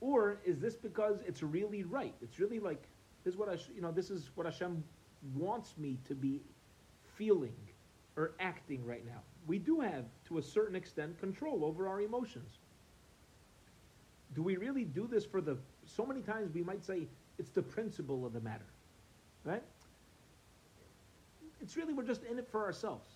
Or 0.00 0.38
is 0.44 0.58
this 0.58 0.74
because 0.74 1.20
it's 1.26 1.42
really 1.42 1.84
right? 1.84 2.14
It's 2.20 2.40
really 2.40 2.58
like 2.58 2.82
this 3.24 3.34
is 3.34 3.38
what 3.38 3.48
I 3.48 3.56
you 3.74 3.80
know 3.80 3.92
this 3.92 4.10
is 4.10 4.30
what 4.34 4.46
Hashem 4.46 4.82
wants 5.36 5.74
me 5.78 5.98
to 6.08 6.14
be 6.14 6.42
feeling 7.14 7.54
or 8.16 8.32
acting 8.40 8.84
right 8.84 9.06
now. 9.06 9.20
We 9.46 9.58
do 9.58 9.80
have 9.80 10.04
to 10.26 10.38
a 10.38 10.42
certain 10.42 10.74
extent 10.74 11.18
control 11.20 11.64
over 11.64 11.86
our 11.86 12.00
emotions. 12.00 12.58
Do 14.34 14.42
we 14.42 14.56
really 14.56 14.84
do 14.84 15.06
this 15.06 15.24
for 15.24 15.40
the 15.40 15.56
so 15.84 16.06
many 16.06 16.22
times 16.22 16.54
we 16.54 16.62
might 16.62 16.84
say 16.84 17.06
it's 17.38 17.50
the 17.50 17.62
principle 17.62 18.24
of 18.26 18.32
the 18.32 18.40
matter. 18.40 18.64
Right? 19.44 19.62
It's 21.60 21.76
really 21.76 21.92
we're 21.92 22.04
just 22.04 22.24
in 22.24 22.38
it 22.38 22.48
for 22.50 22.64
ourselves. 22.64 23.08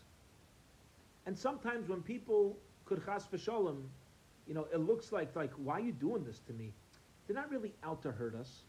And 1.27 1.37
sometimes 1.37 1.89
when 1.89 2.03
people 2.03 2.57
could 2.85 3.05
chas 3.05 3.27
v'sholem, 3.33 3.83
you 4.47 4.55
know, 4.55 4.67
it 4.73 4.81
looks 4.81 5.13
like 5.13 5.35
like 5.37 5.53
why 5.57 5.75
are 5.75 5.81
you 5.81 5.93
doing 5.93 6.25
this 6.25 6.41
to 6.47 6.53
me? 6.53 6.73
They're 7.27 7.37
not 7.37 7.51
really 7.51 7.73
out 7.85 8.03
to 8.03 8.13
hurt 8.13 8.35
us. 8.35 8.63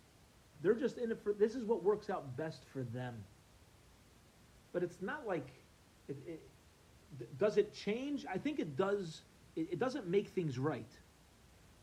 They're 0.61 0.73
just 0.73 0.97
in 0.97 1.11
it 1.11 1.19
for 1.23 1.33
this 1.33 1.55
is 1.55 1.63
what 1.63 1.83
works 1.83 2.09
out 2.09 2.35
best 2.37 2.63
for 2.71 2.83
them. 2.83 3.15
But 4.73 4.83
it's 4.83 5.01
not 5.01 5.27
like 5.27 5.47
it, 6.07 6.17
it 6.27 6.41
does 7.39 7.57
it 7.57 7.73
change? 7.73 8.25
I 8.31 8.37
think 8.37 8.59
it 8.59 8.75
does. 8.75 9.21
It, 9.55 9.69
it 9.71 9.79
doesn't 9.79 10.07
make 10.07 10.27
things 10.29 10.59
right, 10.59 10.91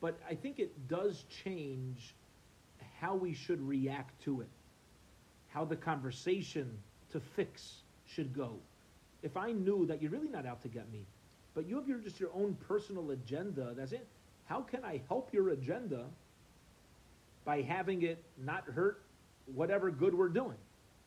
but 0.00 0.18
I 0.28 0.34
think 0.34 0.58
it 0.58 0.88
does 0.88 1.24
change 1.44 2.14
how 3.00 3.14
we 3.14 3.34
should 3.34 3.66
react 3.66 4.22
to 4.24 4.40
it, 4.40 4.48
how 5.48 5.64
the 5.64 5.76
conversation 5.76 6.70
to 7.12 7.20
fix 7.20 7.82
should 8.06 8.34
go. 8.34 8.56
If 9.22 9.36
I 9.36 9.52
knew 9.52 9.86
that 9.86 10.02
you're 10.02 10.10
really 10.10 10.28
not 10.28 10.46
out 10.46 10.62
to 10.62 10.68
get 10.68 10.90
me, 10.92 11.06
but 11.54 11.66
you 11.66 11.76
have 11.76 11.88
your 11.88 11.98
just 11.98 12.20
your 12.20 12.30
own 12.34 12.56
personal 12.68 13.10
agenda, 13.12 13.72
that's 13.76 13.92
it. 13.92 14.06
How 14.46 14.60
can 14.60 14.84
I 14.84 15.00
help 15.08 15.32
your 15.32 15.50
agenda 15.50 16.04
by 17.44 17.62
having 17.62 18.02
it 18.02 18.22
not 18.44 18.64
hurt 18.64 19.02
whatever 19.54 19.90
good 19.90 20.14
we're 20.14 20.28
doing? 20.28 20.58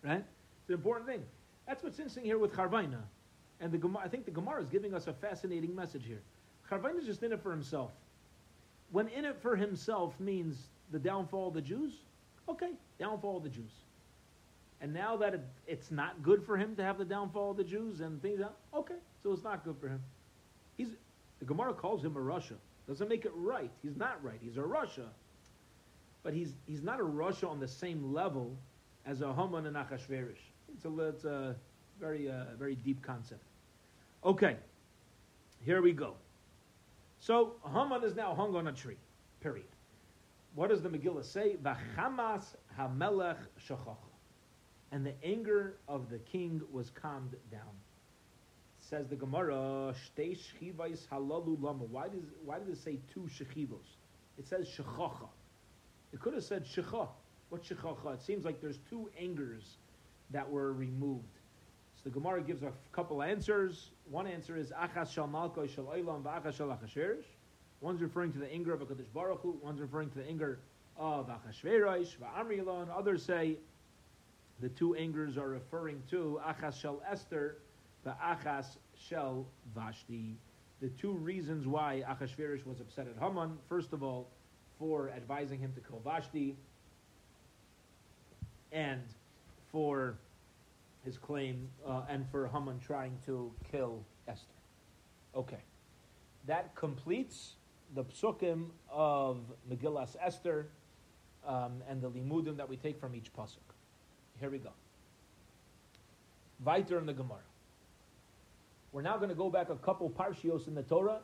Right? 0.03 0.23
It's 0.61 0.69
an 0.69 0.75
important 0.75 1.07
thing. 1.07 1.23
That's 1.67 1.83
what's 1.83 1.99
interesting 1.99 2.23
here 2.23 2.39
with 2.39 2.53
Charvaina. 2.53 3.01
And 3.59 3.71
the 3.71 3.77
Gemara, 3.77 4.03
I 4.03 4.07
think 4.07 4.25
the 4.25 4.31
Gemara 4.31 4.61
is 4.61 4.69
giving 4.69 4.93
us 4.93 5.07
a 5.07 5.13
fascinating 5.13 5.75
message 5.75 6.05
here. 6.05 6.21
Charvaina 6.69 6.99
is 6.99 7.05
just 7.05 7.23
in 7.23 7.33
it 7.33 7.41
for 7.41 7.51
himself. 7.51 7.91
When 8.91 9.07
in 9.09 9.25
it 9.25 9.37
for 9.41 9.55
himself 9.55 10.19
means 10.19 10.67
the 10.91 10.99
downfall 10.99 11.49
of 11.49 11.53
the 11.53 11.61
Jews, 11.61 11.93
okay, 12.47 12.71
downfall 12.99 13.37
of 13.37 13.43
the 13.43 13.49
Jews. 13.49 13.71
And 14.79 14.93
now 14.93 15.17
that 15.17 15.33
it, 15.33 15.41
it's 15.65 15.91
not 15.91 16.21
good 16.21 16.43
for 16.45 16.55
him 16.55 16.75
to 16.75 16.83
have 16.83 16.97
the 16.97 17.05
downfall 17.05 17.51
of 17.51 17.57
the 17.57 17.63
Jews 17.63 17.99
and 18.01 18.21
things, 18.21 18.41
okay, 18.73 18.95
so 19.23 19.33
it's 19.33 19.43
not 19.43 19.65
good 19.65 19.77
for 19.79 19.87
him. 19.89 20.01
He's 20.77 20.89
the 21.39 21.45
Gemara 21.45 21.73
calls 21.73 22.03
him 22.03 22.15
a 22.15 22.19
rasha. 22.19 22.55
Doesn't 22.87 23.09
make 23.09 23.25
it 23.25 23.31
right. 23.35 23.69
He's 23.83 23.97
not 23.97 24.23
right. 24.23 24.39
He's 24.41 24.57
a 24.57 24.61
rasha, 24.61 25.07
but 26.23 26.33
he's 26.33 26.53
he's 26.65 26.81
not 26.81 26.99
a 26.99 27.03
rasha 27.03 27.49
on 27.49 27.59
the 27.59 27.67
same 27.67 28.13
level 28.13 28.55
as 29.05 29.21
a 29.21 29.33
Haman 29.33 29.65
and 29.65 29.75
Achashverosh. 29.75 30.37
It's 30.73 30.85
a 30.85 30.99
it's 30.99 31.25
a 31.25 31.55
very 31.99 32.29
uh, 32.29 32.55
very 32.57 32.75
deep 32.75 33.01
concept. 33.01 33.43
Okay, 34.23 34.55
here 35.65 35.81
we 35.81 35.91
go. 35.91 36.13
So 37.19 37.55
Haman 37.73 38.03
is 38.03 38.15
now 38.15 38.33
hung 38.35 38.55
on 38.55 38.67
a 38.67 38.71
tree. 38.71 38.97
Period. 39.41 39.67
What 40.55 40.69
does 40.69 40.81
the 40.81 40.89
Megillah 40.89 41.25
say? 41.25 41.57
Vachamas 41.61 42.55
hamelech 42.77 43.37
shachacha. 43.67 43.95
And 44.91 45.05
the 45.05 45.13
anger 45.23 45.77
of 45.87 46.09
the 46.09 46.19
king 46.19 46.61
was 46.71 46.89
calmed 46.89 47.35
down. 47.51 47.75
Says 48.79 49.07
the 49.09 49.15
Gemara, 49.15 49.93
Shtei 49.93 50.37
shchivais 50.37 51.07
halalu 51.11 51.61
lama. 51.61 51.83
Why 51.83 52.07
does 52.07 52.23
why 52.45 52.59
does 52.59 52.69
it 52.69 52.77
say 52.77 52.99
two 53.13 53.27
shechivos? 53.27 53.97
It 54.37 54.47
says 54.47 54.67
shechacha. 54.67 55.27
It 56.13 56.21
could 56.21 56.33
have 56.33 56.43
said 56.43 56.65
shecha. 56.65 57.09
What 57.49 57.63
shechacha? 57.63 58.13
It 58.13 58.21
seems 58.21 58.45
like 58.45 58.61
there's 58.61 58.79
two 58.89 59.09
angers 59.19 59.77
that 60.31 60.49
were 60.49 60.71
removed. 60.73 61.39
So 61.95 62.03
the 62.05 62.09
Gemara 62.11 62.41
gives 62.41 62.63
a 62.63 62.71
couple 62.91 63.21
answers. 63.21 63.91
One 64.09 64.27
answer 64.27 64.55
is 64.55 64.71
achas 64.71 65.11
shal 65.11 65.27
malko 65.27 65.67
shal 65.73 65.85
olam 65.85 66.23
v'achas 66.23 66.55
shal 66.55 66.67
achasherish. 66.67 67.25
One's 67.81 68.01
referring 68.01 68.31
to 68.33 68.39
the 68.39 68.51
anger 68.51 68.73
of 68.73 68.79
Hakadosh 68.79 69.11
Baruch 69.13 69.41
Hu. 69.41 69.59
One's 69.61 69.79
referring 69.79 70.09
to 70.09 70.17
the 70.17 70.27
anger 70.27 70.59
of 70.97 71.27
Achashverosh 71.27 72.15
v'Amri 72.17 72.89
Others 72.97 73.23
say 73.23 73.57
the 74.59 74.69
two 74.69 74.95
angers 74.95 75.37
are 75.37 75.49
referring 75.49 76.01
to 76.09 76.39
achas 76.43 76.79
shal 76.79 77.01
Esther 77.09 77.57
the 78.07 78.15
Achas 78.23 78.77
Shel 78.95 79.45
Vashti. 79.75 80.37
The 80.79 80.87
two 80.89 81.11
reasons 81.11 81.67
why 81.67 82.03
Achashverosh 82.07 82.65
was 82.65 82.79
upset 82.79 83.07
at 83.07 83.21
Haman, 83.21 83.57
first 83.67 83.91
of 83.91 84.01
all, 84.01 84.29
for 84.79 85.09
advising 85.09 85.59
him 85.59 85.73
to 85.73 85.81
kill 85.81 85.99
Vashti, 86.05 86.55
and 88.71 89.01
for 89.71 90.17
his 91.03 91.17
claim, 91.17 91.69
uh, 91.85 92.01
and 92.09 92.25
for 92.29 92.47
Haman 92.47 92.79
trying 92.79 93.17
to 93.25 93.51
kill 93.71 94.03
Esther. 94.27 94.53
Okay. 95.35 95.63
That 96.45 96.75
completes 96.75 97.55
the 97.95 98.03
psukim 98.03 98.67
of 98.89 99.39
Megillas 99.69 100.15
Esther 100.21 100.67
um, 101.45 101.81
and 101.89 102.01
the 102.01 102.09
limudim 102.09 102.57
that 102.57 102.67
we 102.67 102.75
take 102.75 102.99
from 102.99 103.15
each 103.15 103.33
pasuk. 103.33 103.57
Here 104.39 104.49
we 104.49 104.57
go. 104.57 104.71
Weiter 106.63 106.97
in 106.97 107.05
the 107.05 107.13
Gemara. 107.13 107.39
We're 108.91 109.01
now 109.01 109.17
going 109.17 109.29
to 109.29 109.35
go 109.35 109.49
back 109.49 109.69
a 109.69 109.75
couple 109.75 110.09
parshios 110.09 110.67
in 110.67 110.75
the 110.75 110.83
Torah 110.83 111.19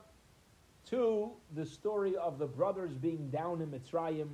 to 0.90 1.30
the 1.54 1.64
story 1.64 2.14
of 2.16 2.38
the 2.38 2.46
brothers 2.46 2.92
being 2.94 3.30
down 3.30 3.60
in 3.60 3.68
Mitzrayim. 3.70 4.28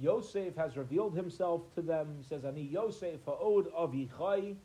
Yosef 0.00 0.56
has 0.56 0.76
revealed 0.76 1.14
himself 1.14 1.62
to 1.74 1.82
them. 1.82 2.14
He 2.18 2.24
says, 2.24 2.44
Ani 2.44 2.62
Yosef 2.62 3.20
ha'od 3.26 3.72
avichai. 3.72 4.56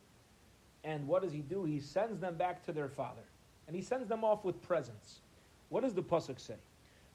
And 0.84 1.06
what 1.06 1.22
does 1.22 1.32
he 1.32 1.40
do? 1.40 1.64
He 1.64 1.80
sends 1.80 2.18
them 2.18 2.36
back 2.36 2.64
to 2.66 2.72
their 2.72 2.88
father. 2.88 3.22
And 3.66 3.76
he 3.76 3.82
sends 3.82 4.08
them 4.08 4.24
off 4.24 4.44
with 4.44 4.60
presents. 4.62 5.20
What 5.68 5.82
does 5.82 5.92
the 5.94 6.02
Pasuk 6.02 6.40
say? 6.40 6.54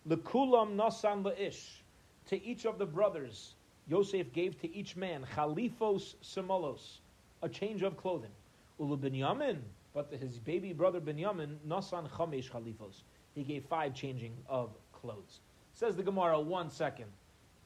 Lekulam 0.07 0.76
nasan 0.76 1.24
la'ish. 1.24 1.82
To 2.28 2.43
each 2.43 2.66
of 2.66 2.78
the 2.78 2.86
brothers, 2.86 3.55
Yosef 3.88 4.32
gave 4.32 4.59
to 4.61 4.74
each 4.76 4.95
man 4.95 5.26
chalifos 5.36 6.16
simolos, 6.24 6.99
a 7.41 7.49
change 7.49 7.82
of 7.82 7.97
clothing. 7.97 8.32
Ulu 8.80 8.97
Binyamin, 8.97 9.57
but 9.93 10.11
his 10.20 10.39
baby 10.39 10.74
brother 10.74 10.99
Binyamin, 10.99 11.57
Nasan 11.68 12.09
Chamesh 12.09 12.49
Khalifos. 12.49 13.01
He 13.36 13.43
gave 13.43 13.66
five 13.66 13.93
changing 13.93 14.34
of 14.47 14.70
clothes. 14.91 15.39
Says 15.74 15.95
the 15.95 16.03
Gemara, 16.03 16.39
one 16.39 16.70
second. 16.70 17.07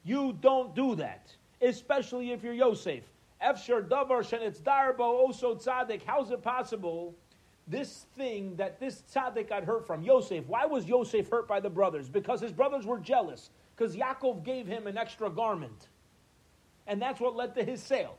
You 0.08 0.32
don't 0.40 0.74
do 0.74 0.94
that, 0.94 1.30
especially 1.60 2.32
if 2.32 2.42
you're 2.42 2.54
Yosef. 2.54 3.04
Efshar 3.44 3.86
davar 3.86 4.22
shenitz 4.22 4.58
darbo 4.62 5.28
oso 5.28 5.62
tzaddik. 5.62 6.00
How's 6.06 6.30
it 6.30 6.42
possible? 6.42 7.14
This 7.66 8.06
thing 8.16 8.56
that 8.56 8.80
this 8.80 9.02
tzaddik 9.12 9.50
got 9.50 9.64
hurt 9.64 9.86
from 9.86 10.00
Yosef. 10.00 10.46
Why 10.46 10.64
was 10.64 10.86
Yosef 10.86 11.28
hurt 11.28 11.46
by 11.46 11.60
the 11.60 11.68
brothers? 11.68 12.08
Because 12.08 12.40
his 12.40 12.52
brothers 12.52 12.86
were 12.86 12.98
jealous. 12.98 13.50
Because 13.76 13.96
Yaakov 13.96 14.44
gave 14.44 14.66
him 14.66 14.86
an 14.86 14.96
extra 14.96 15.28
garment, 15.28 15.88
and 16.86 17.02
that's 17.02 17.20
what 17.20 17.36
led 17.36 17.54
to 17.56 17.62
his 17.62 17.82
sale. 17.82 18.16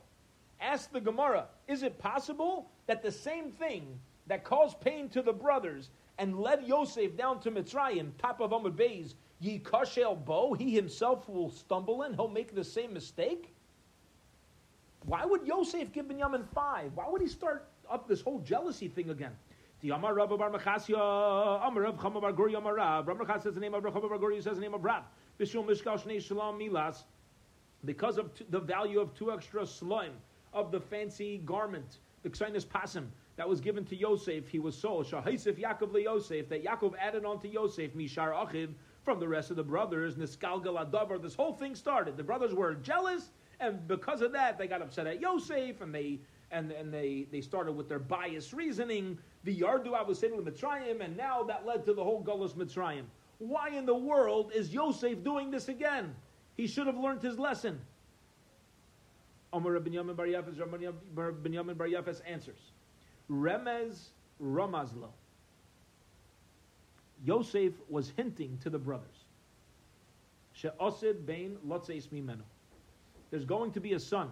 Ask 0.60 0.92
the 0.92 1.00
Gemara: 1.00 1.48
Is 1.66 1.82
it 1.82 1.98
possible 1.98 2.70
that 2.86 3.02
the 3.02 3.10
same 3.10 3.50
thing 3.50 3.98
that 4.28 4.44
caused 4.44 4.80
pain 4.80 5.08
to 5.08 5.22
the 5.22 5.32
brothers 5.32 5.90
and 6.18 6.38
led 6.38 6.62
Yosef 6.62 7.16
down 7.16 7.40
to 7.40 7.50
Mitzrayim, 7.50 8.12
top 8.16 8.40
of 8.40 8.52
Amud 8.52 8.76
Beis, 8.76 9.14
Yikashel 9.42 10.24
Bo, 10.24 10.54
he 10.54 10.74
himself 10.74 11.28
will 11.28 11.50
stumble 11.50 12.02
in, 12.02 12.14
he'll 12.14 12.28
make 12.28 12.54
the 12.54 12.64
same 12.64 12.92
mistake? 12.92 13.54
Why 15.06 15.24
would 15.24 15.46
Yosef 15.46 15.92
give 15.92 16.06
Binyamin 16.06 16.46
five? 16.54 16.92
Why 16.94 17.08
would 17.08 17.22
he 17.22 17.28
start 17.28 17.68
up 17.90 18.06
this 18.06 18.20
whole 18.20 18.40
jealousy 18.40 18.88
thing 18.88 19.10
again? 19.10 19.32
The 19.80 19.90
Amar 19.90 20.14
Rav 20.14 20.28
Bar 20.28 20.50
Machasya, 20.50 21.66
Amar 21.66 21.82
Rav 21.82 21.96
Chama 21.96 22.20
Bar 22.20 22.32
Guri 22.34 22.56
Amar 22.56 22.74
Rav. 22.74 23.08
Rav 23.08 23.16
Machasya 23.16 23.44
says 23.44 23.54
the 23.54 23.60
name 23.60 23.72
of 23.72 23.82
Rav 23.82 23.94
Chama 23.94 24.10
Bar 24.10 24.18
Guri 24.18 24.42
says 24.42 24.56
the 24.56 24.60
name 24.60 24.74
of 24.74 24.84
Rav. 24.84 25.04
Bishul 25.38 25.64
Mishkal 25.64 25.98
Shnei 25.98 26.20
Shalom 26.20 26.58
Milas. 26.58 27.04
Because 27.86 28.18
of 28.18 28.30
the 28.50 28.60
value 28.60 29.00
of 29.00 29.14
two 29.14 29.32
extra 29.32 29.66
slime 29.66 30.12
of 30.52 30.70
the 30.70 30.80
fancy 30.80 31.38
garment 31.46 31.98
the 32.22 32.28
Ksainis 32.28 32.66
Pasim 32.66 33.06
that 33.36 33.48
was 33.48 33.60
given 33.60 33.84
to 33.86 33.96
Yosef, 33.96 34.48
he 34.48 34.58
was 34.58 34.76
sold. 34.76 35.06
Shahaisif 35.06 35.58
Yaakov 35.58 35.92
le 35.92 36.02
Yosef, 36.02 36.48
that 36.50 36.64
Yaakov 36.64 36.94
added 37.00 37.24
on 37.24 37.40
to 37.40 37.48
Yosef, 37.48 37.94
Mishar 37.94 38.34
Achiv, 38.34 38.68
from 39.04 39.18
the 39.18 39.28
rest 39.28 39.50
of 39.50 39.56
the 39.56 39.62
brothers, 39.62 40.16
Niskalgal 40.16 40.90
Adavar. 40.90 41.20
This 41.20 41.34
whole 41.34 41.54
thing 41.54 41.74
started. 41.74 42.16
The 42.16 42.24
brothers 42.24 42.54
were 42.54 42.74
jealous, 42.74 43.30
and 43.58 43.86
because 43.88 44.20
of 44.20 44.32
that, 44.32 44.58
they 44.58 44.66
got 44.66 44.82
upset 44.82 45.06
at 45.06 45.20
Yosef, 45.20 45.80
and 45.80 45.94
they 45.94 46.20
and, 46.52 46.72
and 46.72 46.92
they, 46.92 47.26
they 47.30 47.40
started 47.40 47.72
with 47.72 47.88
their 47.88 47.98
biased 47.98 48.52
reasoning. 48.52 49.18
The 49.44 49.60
Yardu 49.60 49.92
with 50.06 50.44
Mitzrayim, 50.44 51.00
and 51.02 51.16
now 51.16 51.42
that 51.44 51.64
led 51.64 51.84
to 51.84 51.94
the 51.94 52.02
whole 52.02 52.22
Gullus 52.22 52.54
Mitzrayim. 52.54 53.04
Why 53.38 53.70
in 53.70 53.86
the 53.86 53.94
world 53.94 54.52
is 54.54 54.74
Yosef 54.74 55.22
doing 55.22 55.50
this 55.50 55.68
again? 55.68 56.14
He 56.56 56.66
should 56.66 56.86
have 56.86 56.98
learned 56.98 57.22
his 57.22 57.38
lesson. 57.38 57.80
Omar 59.52 59.78
Binyamin 59.80 60.14
Bar 60.14 60.26
Yafes, 60.26 60.56
Binyamin 61.14 61.78
Bar 61.78 61.88
Yafes 61.88 62.20
answers. 62.26 62.72
Remez 63.30 64.08
Ramazlo. 64.42 65.10
Yosef 67.24 67.72
was 67.88 68.12
hinting 68.16 68.58
to 68.62 68.70
the 68.70 68.78
brothers. 68.78 69.24
She'osid 70.52 71.26
bain 71.26 71.56
lotzeis 71.66 72.08
mimenu. 72.08 72.42
There's 73.30 73.44
going 73.44 73.72
to 73.72 73.80
be 73.80 73.92
a 73.92 74.00
son 74.00 74.30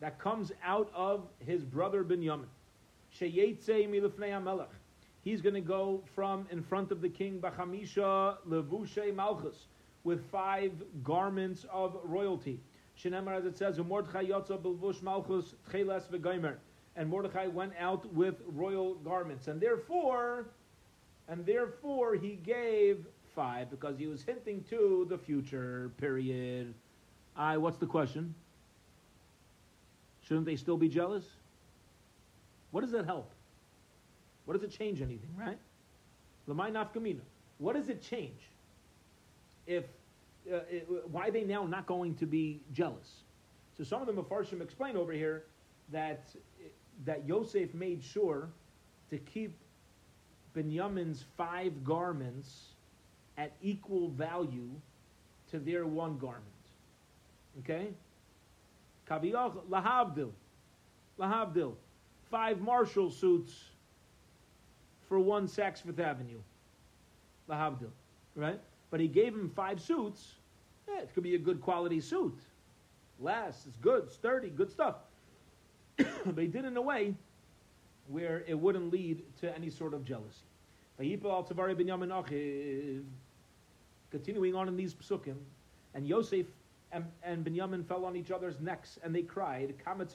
that 0.00 0.18
comes 0.18 0.52
out 0.64 0.90
of 0.94 1.28
his 1.38 1.64
brother 1.64 2.02
Binyamin. 2.04 2.46
Sheyetze 3.18 3.88
milifnei 3.88 4.30
hamelech. 4.30 4.66
He's 5.22 5.40
going 5.40 5.54
to 5.54 5.60
go 5.60 6.02
from 6.14 6.46
in 6.50 6.62
front 6.62 6.90
of 6.92 7.00
the 7.00 7.08
king 7.08 7.40
Bachamisha 7.40 8.36
levushe 8.46 9.14
malchus 9.14 9.68
with 10.02 10.22
five 10.30 10.72
garments 11.02 11.64
of 11.72 11.96
royalty. 12.04 12.60
Shinemar, 12.98 13.38
as 13.38 13.46
it 13.46 13.56
says, 13.56 13.78
Mordechai 13.78 14.24
Yotza 14.24 14.60
Bilvush 14.60 15.02
Malchus 15.02 15.54
Tcheles 15.70 16.08
V'Gaimer. 16.10 16.56
And 16.96 17.08
Mordechai 17.08 17.46
went 17.46 17.72
out 17.80 18.12
with 18.12 18.36
royal 18.46 18.94
garments. 18.96 19.48
And 19.48 19.60
therefore, 19.60 20.46
and 21.28 21.44
therefore 21.46 22.14
he 22.14 22.36
gave 22.36 23.06
five, 23.34 23.70
because 23.70 23.98
he 23.98 24.06
was 24.06 24.22
hinting 24.22 24.64
to 24.70 25.06
the 25.08 25.18
future, 25.18 25.90
period. 25.98 26.74
I, 27.36 27.56
what's 27.56 27.78
the 27.78 27.86
question? 27.86 28.34
Shouldn't 30.22 30.46
they 30.46 30.56
still 30.56 30.76
be 30.76 30.88
jealous? 30.88 31.24
What 32.70 32.82
does 32.82 32.92
that 32.92 33.04
help? 33.04 33.30
What 34.44 34.54
does 34.54 34.62
it 34.62 34.70
change 34.70 35.00
anything, 35.00 35.30
right? 35.38 35.58
Lamai 36.48 36.70
nafkamina. 36.70 37.20
What 37.58 37.74
does 37.74 37.88
it 37.88 38.02
change 38.02 38.50
if 39.66 39.84
uh, 40.52 40.56
it, 40.70 40.86
why 41.10 41.28
are 41.28 41.30
they 41.30 41.44
now 41.44 41.64
not 41.64 41.86
going 41.86 42.14
to 42.16 42.26
be 42.26 42.60
jealous? 42.72 43.22
So 43.76 43.84
some 43.84 44.00
of 44.00 44.06
the 44.06 44.12
Mefarshim 44.12 44.60
explain 44.60 44.96
over 44.96 45.12
here 45.12 45.44
that 45.90 46.28
that 47.04 47.26
Yosef 47.26 47.72
made 47.74 48.02
sure 48.02 48.48
to 49.10 49.18
keep 49.18 49.56
Binyamin's 50.56 51.24
five 51.36 51.84
garments 51.84 52.68
at 53.36 53.52
equal 53.62 54.08
value 54.10 54.70
to 55.50 55.58
their 55.58 55.86
one 55.86 56.18
garment. 56.18 56.44
Okay? 57.60 57.88
Kaviyach 59.08 59.56
lahavdil. 59.68 60.30
Lahavdil. 61.18 61.74
Five 62.30 62.60
Marshall 62.60 63.10
suits 63.10 63.70
for 65.08 65.18
one 65.18 65.46
Saks 65.46 65.82
Fifth 65.82 66.00
Avenue. 66.00 66.40
Lahavdil. 67.48 67.90
Right? 68.36 68.60
But 68.90 69.00
he 69.00 69.08
gave 69.08 69.34
him 69.34 69.50
five 69.54 69.80
suits. 69.80 70.34
Yeah, 70.88 71.00
it 71.00 71.10
could 71.14 71.22
be 71.22 71.34
a 71.34 71.38
good 71.38 71.60
quality 71.60 72.00
suit. 72.00 72.38
Lasts, 73.20 73.66
it's 73.66 73.76
good, 73.76 74.10
sturdy, 74.10 74.50
good 74.50 74.70
stuff. 74.70 74.96
but 75.96 76.38
he 76.38 76.46
did 76.46 76.64
in 76.64 76.76
a 76.76 76.82
way 76.82 77.14
where 78.08 78.44
it 78.46 78.58
wouldn't 78.58 78.92
lead 78.92 79.22
to 79.40 79.54
any 79.54 79.70
sort 79.70 79.94
of 79.94 80.04
jealousy. 80.04 80.44
Continuing 84.10 84.54
on 84.54 84.68
in 84.68 84.76
these 84.76 84.94
psukim, 84.94 85.36
and 85.94 86.06
Yosef 86.06 86.46
and, 86.92 87.04
and 87.24 87.44
Binyamin 87.44 87.84
fell 87.86 88.04
on 88.04 88.14
each 88.16 88.30
other's 88.30 88.60
necks 88.60 88.98
and 89.02 89.14
they 89.14 89.22
cried. 89.22 89.74
Uh, 89.86 89.94
it 90.00 90.10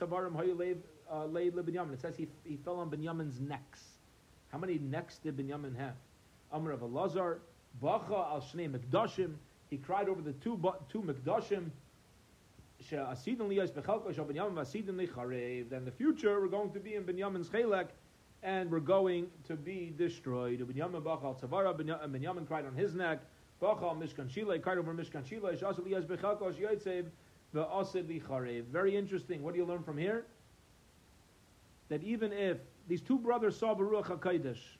says 2.01 2.15
he, 2.15 2.27
he 2.45 2.57
fell 2.63 2.75
on 2.75 2.89
Binyamin's 2.89 3.41
necks. 3.41 3.83
How 4.51 4.57
many 4.57 4.77
necks 4.77 5.17
did 5.17 5.37
Binyamin 5.37 5.75
have? 5.77 5.95
Amr 6.51 6.71
of 6.71 6.81
Elazar, 6.81 7.37
Bacha 7.81 8.13
al 8.13 8.41
Shnei 8.41 8.71
Mikdashim. 8.71 9.33
He 9.69 9.77
cried 9.77 10.09
over 10.09 10.21
the 10.21 10.33
two 10.33 10.59
two 10.89 11.01
Mikdashim. 11.01 11.69
Then 12.79 13.07
the 15.85 15.91
future 15.91 16.39
we're 16.39 16.47
going 16.47 16.71
to 16.71 16.79
be 16.79 16.95
in 16.95 17.03
Binyamin's 17.03 17.49
Chelek 17.49 17.87
and 18.41 18.71
we're 18.71 18.79
going 18.79 19.27
to 19.47 19.55
be 19.55 19.93
destroyed. 19.97 20.59
Binyamin 20.59 21.01
Bachal 21.01 21.39
Tzavara, 21.39 21.73
Binyamin 21.77 22.47
cried 22.47 22.65
on 22.65 22.73
his 22.73 22.95
neck. 22.95 23.19
Bachal 23.61 23.97
Mishkan 24.01 24.29
Shila, 24.31 24.57
cried 24.59 24.77
over 24.77 24.93
Mishkan 24.93 25.25
Licharev. 28.07 28.63
Very 28.65 28.95
interesting. 28.95 29.43
What 29.43 29.53
do 29.53 29.59
you 29.59 29.65
learn 29.65 29.83
from 29.83 29.97
here? 29.97 30.25
That 31.89 32.03
even 32.03 32.31
if 32.31 32.57
these 32.87 33.01
two 33.01 33.19
brothers 33.19 33.57
saw 33.57 33.75
Baruch 33.75 34.07
HaKadosh, 34.07 34.77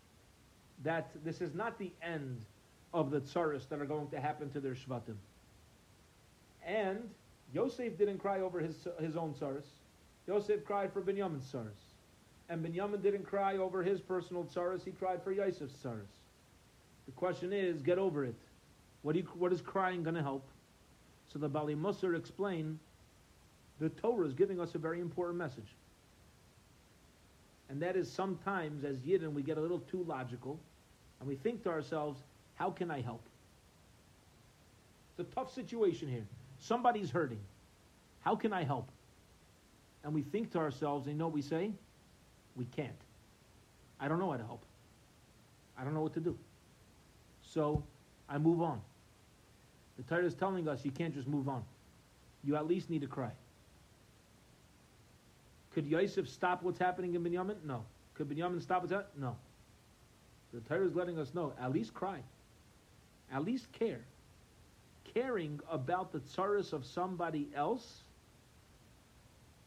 that 0.83 1.11
this 1.25 1.41
is 1.41 1.53
not 1.53 1.77
the 1.77 1.91
end 2.01 2.45
of 2.93 3.11
the 3.11 3.19
tsaris 3.19 3.67
that 3.69 3.81
are 3.81 3.85
going 3.85 4.07
to 4.09 4.19
happen 4.19 4.49
to 4.51 4.59
their 4.59 4.75
shvatim. 4.75 5.15
And 6.65 7.09
Yosef 7.53 7.97
didn't 7.97 8.19
cry 8.19 8.41
over 8.41 8.59
his, 8.59 8.87
his 8.99 9.15
own 9.17 9.33
tsaris. 9.33 9.65
Yosef 10.27 10.63
cried 10.65 10.93
for 10.93 11.01
Binyamin's 11.01 11.51
tsaris. 11.51 11.93
And 12.49 12.63
Binyamin 12.65 13.01
didn't 13.01 13.23
cry 13.23 13.57
over 13.57 13.83
his 13.83 13.99
personal 13.99 14.43
tsaris, 14.43 14.83
he 14.83 14.91
cried 14.91 15.23
for 15.23 15.31
Yosef's 15.31 15.73
tsaris. 15.83 16.07
The 17.05 17.11
question 17.15 17.51
is, 17.53 17.81
get 17.81 17.97
over 17.97 18.25
it. 18.25 18.35
What, 19.01 19.15
you, 19.15 19.23
what 19.37 19.51
is 19.51 19.61
crying 19.61 20.03
going 20.03 20.15
to 20.15 20.21
help? 20.21 20.47
So 21.31 21.39
the 21.39 21.49
Bali 21.49 21.75
Musar 21.75 22.17
explain 22.17 22.79
the 23.79 23.89
Torah 23.89 24.27
is 24.27 24.33
giving 24.33 24.59
us 24.59 24.75
a 24.75 24.77
very 24.77 24.99
important 24.99 25.37
message. 25.37 25.75
And 27.69 27.81
that 27.81 27.95
is 27.95 28.11
sometimes, 28.11 28.83
as 28.83 28.97
Yidden, 28.97 29.33
we 29.33 29.43
get 29.43 29.57
a 29.57 29.61
little 29.61 29.79
too 29.79 30.03
logical, 30.07 30.59
and 31.19 31.29
we 31.29 31.35
think 31.35 31.63
to 31.63 31.69
ourselves, 31.69 32.19
how 32.55 32.71
can 32.71 32.91
I 32.91 33.01
help? 33.01 33.21
It's 35.11 35.29
a 35.29 35.35
tough 35.35 35.53
situation 35.53 36.07
here. 36.09 36.25
Somebody's 36.60 37.10
hurting. 37.10 37.39
How 38.22 38.36
can 38.36 38.53
I 38.53 38.64
help? 38.64 38.89
And 40.03 40.14
we 40.14 40.22
think 40.22 40.51
to 40.51 40.60
ourselves, 40.60 41.07
and 41.07 41.16
you 41.16 41.20
know 41.20 41.26
what 41.26 41.34
we 41.34 41.41
say? 41.41 41.72
We 42.55 42.66
can't. 42.66 42.91
I 43.99 44.07
don't 44.07 44.20
know 44.20 44.32
how 44.32 44.38
to 44.38 44.45
help. 44.45 44.64
I 45.78 45.84
don't 45.84 45.93
know 45.93 46.01
what 46.01 46.14
to 46.14 46.20
do. 46.20 46.38
So 47.41 47.84
I 48.30 48.38
move 48.38 48.62
on. 48.62 48.82
The 49.97 50.03
Torah 50.03 50.26
is 50.26 50.34
telling 50.34 50.68
us 50.68 50.86
you 50.86 50.91
can't 50.91 51.14
just 51.14 51.28
move 51.28 51.49
on. 51.49 51.64
You 52.43 52.55
at 52.55 52.68
least 52.68 52.89
need 52.89 53.01
to 53.01 53.07
cry. 53.07 53.32
Could 55.74 55.86
Yosef 55.86 56.28
stop 56.28 56.64
what's 56.64 56.80
happening 56.80 57.16
in 57.16 57.24
Binyamin? 57.24 57.55
No. 57.66 57.84
Could 58.16 58.30
Binyamin 58.30 58.62
stop 58.62 58.82
what's 58.82 58.93
happening? 58.93 59.22
No. 59.22 59.36
The 60.53 60.62
Torah 60.62 60.86
is 60.86 60.95
letting 60.95 61.20
us 61.20 61.34
know, 61.34 61.53
at 61.62 61.72
least 61.72 61.93
cry. 61.93 62.20
At 63.32 63.45
least 63.45 63.72
care. 63.72 63.99
Caring 65.14 65.60
about 65.70 66.12
the 66.12 66.20
tsaras 66.20 66.74
of 66.74 66.86
somebody 66.86 67.47
else 67.55 68.03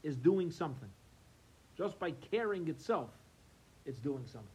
is 0.02 0.16
doing 0.16 0.50
something. 0.50 0.88
Just 1.76 1.98
by 1.98 2.12
caring 2.30 2.68
itself, 2.68 3.10
it's 3.86 3.98
doing 3.98 4.24
something. 4.26 4.48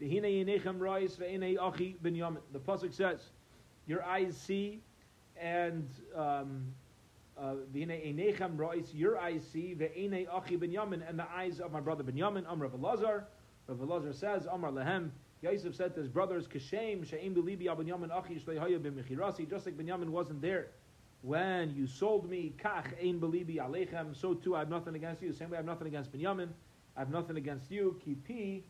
The 0.00 0.08
Pasuk 2.58 2.92
says, 2.92 3.20
Your 3.86 4.02
eyes 4.02 4.36
see, 4.36 4.80
and 5.40 5.88
um, 6.16 6.64
uh, 7.40 7.54
your 7.72 9.18
eyes 9.18 9.42
see, 9.52 9.72
and 9.72 11.18
the 11.18 11.26
eyes 11.34 11.60
of 11.60 11.72
my 11.72 11.80
brother 11.80 12.02
Binyamin, 12.04 12.48
Amr 12.48 12.64
of 12.64 12.72
Elazar. 12.72 13.24
Rav 13.68 13.78
Elazar 13.78 14.14
says, 14.14 14.46
Amr 14.46 14.72
Lehem, 14.72 15.12
Yosef 15.42 15.74
said 15.74 15.94
to 15.94 16.00
his 16.00 16.08
brothers, 16.08 16.46
Kashem, 16.46 17.04
She'im 17.04 17.34
Belibi 17.34 17.66
Binyamin 17.66 18.16
Achi 18.16 18.36
Shleihaya 18.36 18.78
B'Mechirasi, 18.78 19.50
just 19.50 19.66
like 19.66 19.76
Binyamin 19.76 20.08
wasn't 20.08 20.40
there 20.40 20.68
when 21.22 21.74
you 21.74 21.86
sold 21.86 22.28
me, 22.28 22.52
Kach 22.62 22.86
Ein 23.02 23.20
Belibi 23.20 23.56
Alechem, 23.56 24.14
so 24.14 24.34
too 24.34 24.54
I 24.54 24.60
have 24.60 24.68
nothing 24.68 24.94
against 24.94 25.22
you. 25.22 25.32
Same 25.32 25.50
way 25.50 25.56
I 25.56 25.58
have 25.58 25.66
nothing 25.66 25.88
against 25.88 26.12
Binyamin, 26.12 26.48
I 26.96 27.00
have 27.00 27.10
nothing 27.10 27.36
against 27.36 27.70
you. 27.70 28.00
Kipi 28.04 28.62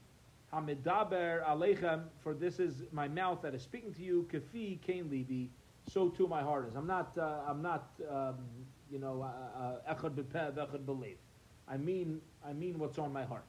Hamidaber 0.52 1.44
Alechem, 1.46 2.04
for 2.22 2.34
this 2.34 2.58
is 2.58 2.84
my 2.92 3.08
mouth 3.08 3.42
that 3.42 3.54
is 3.54 3.62
speaking 3.62 3.92
to 3.94 4.02
you. 4.02 4.28
Kafi 4.32 4.80
Kain 4.82 5.06
Libi, 5.06 5.48
so 5.90 6.08
too 6.08 6.26
my 6.26 6.42
heart 6.42 6.68
is. 6.68 6.76
I'm 6.76 6.86
not, 6.86 7.16
uh, 7.18 7.40
I'm 7.48 7.62
not, 7.62 7.90
um, 8.10 8.36
you 8.90 8.98
know, 8.98 9.22
uh, 9.22 9.90
uh, 9.90 9.94
echad 9.94 10.14
b'peh, 10.14 10.54
echad 10.54 10.84
believe. 10.84 11.16
I 11.66 11.76
mean, 11.78 12.20
I 12.46 12.52
mean 12.52 12.78
what's 12.78 12.98
on 12.98 13.12
my 13.12 13.24
heart. 13.24 13.46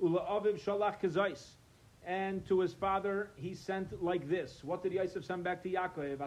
Ula 0.00 0.20
aviv 0.20 0.60
shalach 0.62 1.00
kazais. 1.00 1.56
And 2.04 2.44
to 2.46 2.58
his 2.60 2.74
father, 2.74 3.30
he 3.36 3.54
sent 3.54 4.02
like 4.02 4.28
this. 4.28 4.64
What 4.64 4.82
did 4.82 4.92
Yosef 4.92 5.24
send 5.24 5.44
back 5.44 5.62
to 5.62 5.68
Yaakov? 5.70 6.18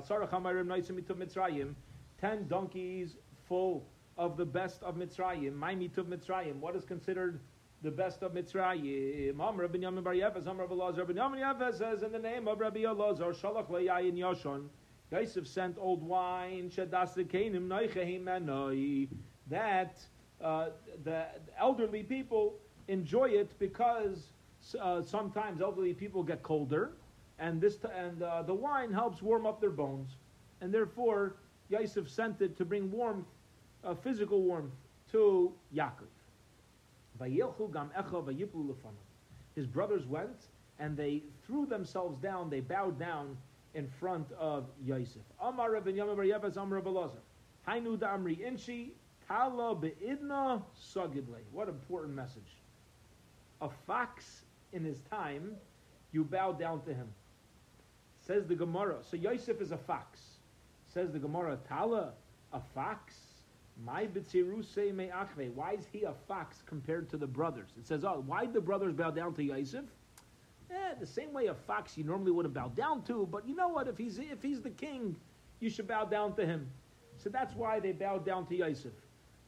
Ten 2.22 2.48
donkeys 2.48 3.18
full 3.50 3.86
of 4.18 4.38
the 4.38 4.46
best 4.46 4.82
of 4.84 4.96
Mitzrayim. 4.96 5.54
My 5.54 5.76
mituv 5.76 6.06
Mitzrayim. 6.06 6.62
What 6.62 6.78
is 6.78 6.86
considered 6.86 7.42
the 7.82 7.92
best 7.92 8.24
of 8.24 8.32
Mitzrayim? 8.32 9.36
Ben 9.38 9.82
Yamin 9.82 10.02
bar 10.02 10.14
Yefes, 10.14 10.48
Amr 10.48 10.66
Elazar 10.68 11.06
ben 11.06 11.18
Yamin 11.18 11.42
Yefes 11.42 11.78
says 11.78 12.04
in 12.04 12.14
the 12.14 12.20
name 12.20 12.48
of 12.48 12.58
Rabbi 12.62 12.84
Elazar, 12.84 13.36
Shalach 13.36 13.70
le'yayin 13.70 14.16
Yoshon. 14.18 14.70
Yosef 15.12 15.46
sent 15.46 15.78
old 15.78 16.02
wine, 16.02 16.70
shadasikenim 16.70 17.68
noichehim 17.68 19.10
that 19.48 19.98
uh, 20.42 20.70
the 21.04 21.26
elderly 21.58 22.04
people 22.04 22.56
enjoy 22.88 23.30
it 23.30 23.58
because 23.60 24.32
uh, 24.80 25.02
sometimes 25.02 25.62
elderly 25.62 25.94
people 25.94 26.24
get 26.24 26.44
colder, 26.44 26.92
and 27.40 27.62
this 27.62 27.78
t- 27.78 27.88
and 27.96 28.22
uh, 28.22 28.42
the 28.44 28.54
wine 28.54 28.92
helps 28.92 29.22
warm 29.22 29.46
up 29.46 29.60
their 29.62 29.70
bones, 29.70 30.18
and 30.62 30.74
therefore 30.74 31.36
Yosef 31.70 32.10
sent 32.10 32.42
it 32.42 32.58
to 32.58 32.66
bring 32.66 32.92
warmth, 32.92 33.28
uh, 33.84 33.96
physical 33.96 34.42
warmth, 34.42 34.74
to 35.12 35.52
Yaakov. 35.74 36.10
His 39.56 39.68
brothers 39.68 40.06
went 40.06 40.48
and 40.80 40.98
they 40.98 41.24
threw 41.46 41.66
themselves 41.66 42.18
down. 42.20 42.50
They 42.50 42.60
bowed 42.60 43.00
down 43.00 43.38
in 43.74 43.88
front 43.88 44.32
of 44.34 44.66
Yosef. 44.84 45.22
Amar 45.40 45.76
Amar 45.76 46.26
Kala 49.28 49.76
Beidna 49.76 50.62
Sagidle. 50.80 51.42
What 51.52 51.68
important 51.68 52.14
message. 52.14 52.62
A 53.62 53.70
fox 53.88 54.44
in 54.74 54.84
his 54.84 55.00
time, 55.10 55.56
you 56.12 56.24
bow 56.24 56.52
down 56.52 56.82
to 56.84 56.94
him. 56.94 57.08
Says 58.26 58.46
the 58.46 58.56
Gemara. 58.56 58.98
So 59.10 59.18
Yosef 59.18 59.62
is 59.62 59.72
a 59.72 59.78
fox. 59.78 60.20
Says 60.94 61.12
the 61.12 61.20
Gemara, 61.20 61.58
Tala, 61.68 62.14
a 62.54 62.62
fox? 62.74 63.14
My 63.84 64.08
me. 64.14 65.50
Why 65.54 65.72
is 65.74 65.86
he 65.92 66.04
a 66.04 66.14
fox 66.28 66.64
compared 66.66 67.10
to 67.10 67.18
the 67.18 67.28
brothers? 67.28 67.70
It 67.78 67.86
says, 67.86 68.06
oh, 68.06 68.24
why 68.26 68.46
the 68.46 68.62
brothers 68.62 68.94
bow 68.94 69.12
down 69.12 69.34
to 69.34 69.44
Yosef? 69.44 69.84
Eh, 70.72 70.94
the 71.00 71.06
same 71.06 71.34
way 71.34 71.48
a 71.48 71.54
fox 71.54 71.98
you 71.98 72.04
normally 72.04 72.32
would 72.32 72.46
have 72.46 72.54
bowed 72.54 72.76
down 72.76 73.04
to, 73.04 73.28
but 73.32 73.48
you 73.48 73.56
know 73.56 73.68
what? 73.68 73.88
If 73.88 73.98
he's 73.98 74.18
if 74.18 74.42
he's 74.42 74.62
the 74.62 74.72
king, 74.72 75.16
you 75.60 75.70
should 75.70 75.88
bow 75.88 76.06
down 76.06 76.36
to 76.38 76.46
him. 76.46 76.68
So 77.18 77.30
that's 77.30 77.54
why 77.54 77.80
they 77.80 77.92
bowed 77.92 78.26
down 78.26 78.48
to 78.48 78.56
Yosef. 78.56 78.94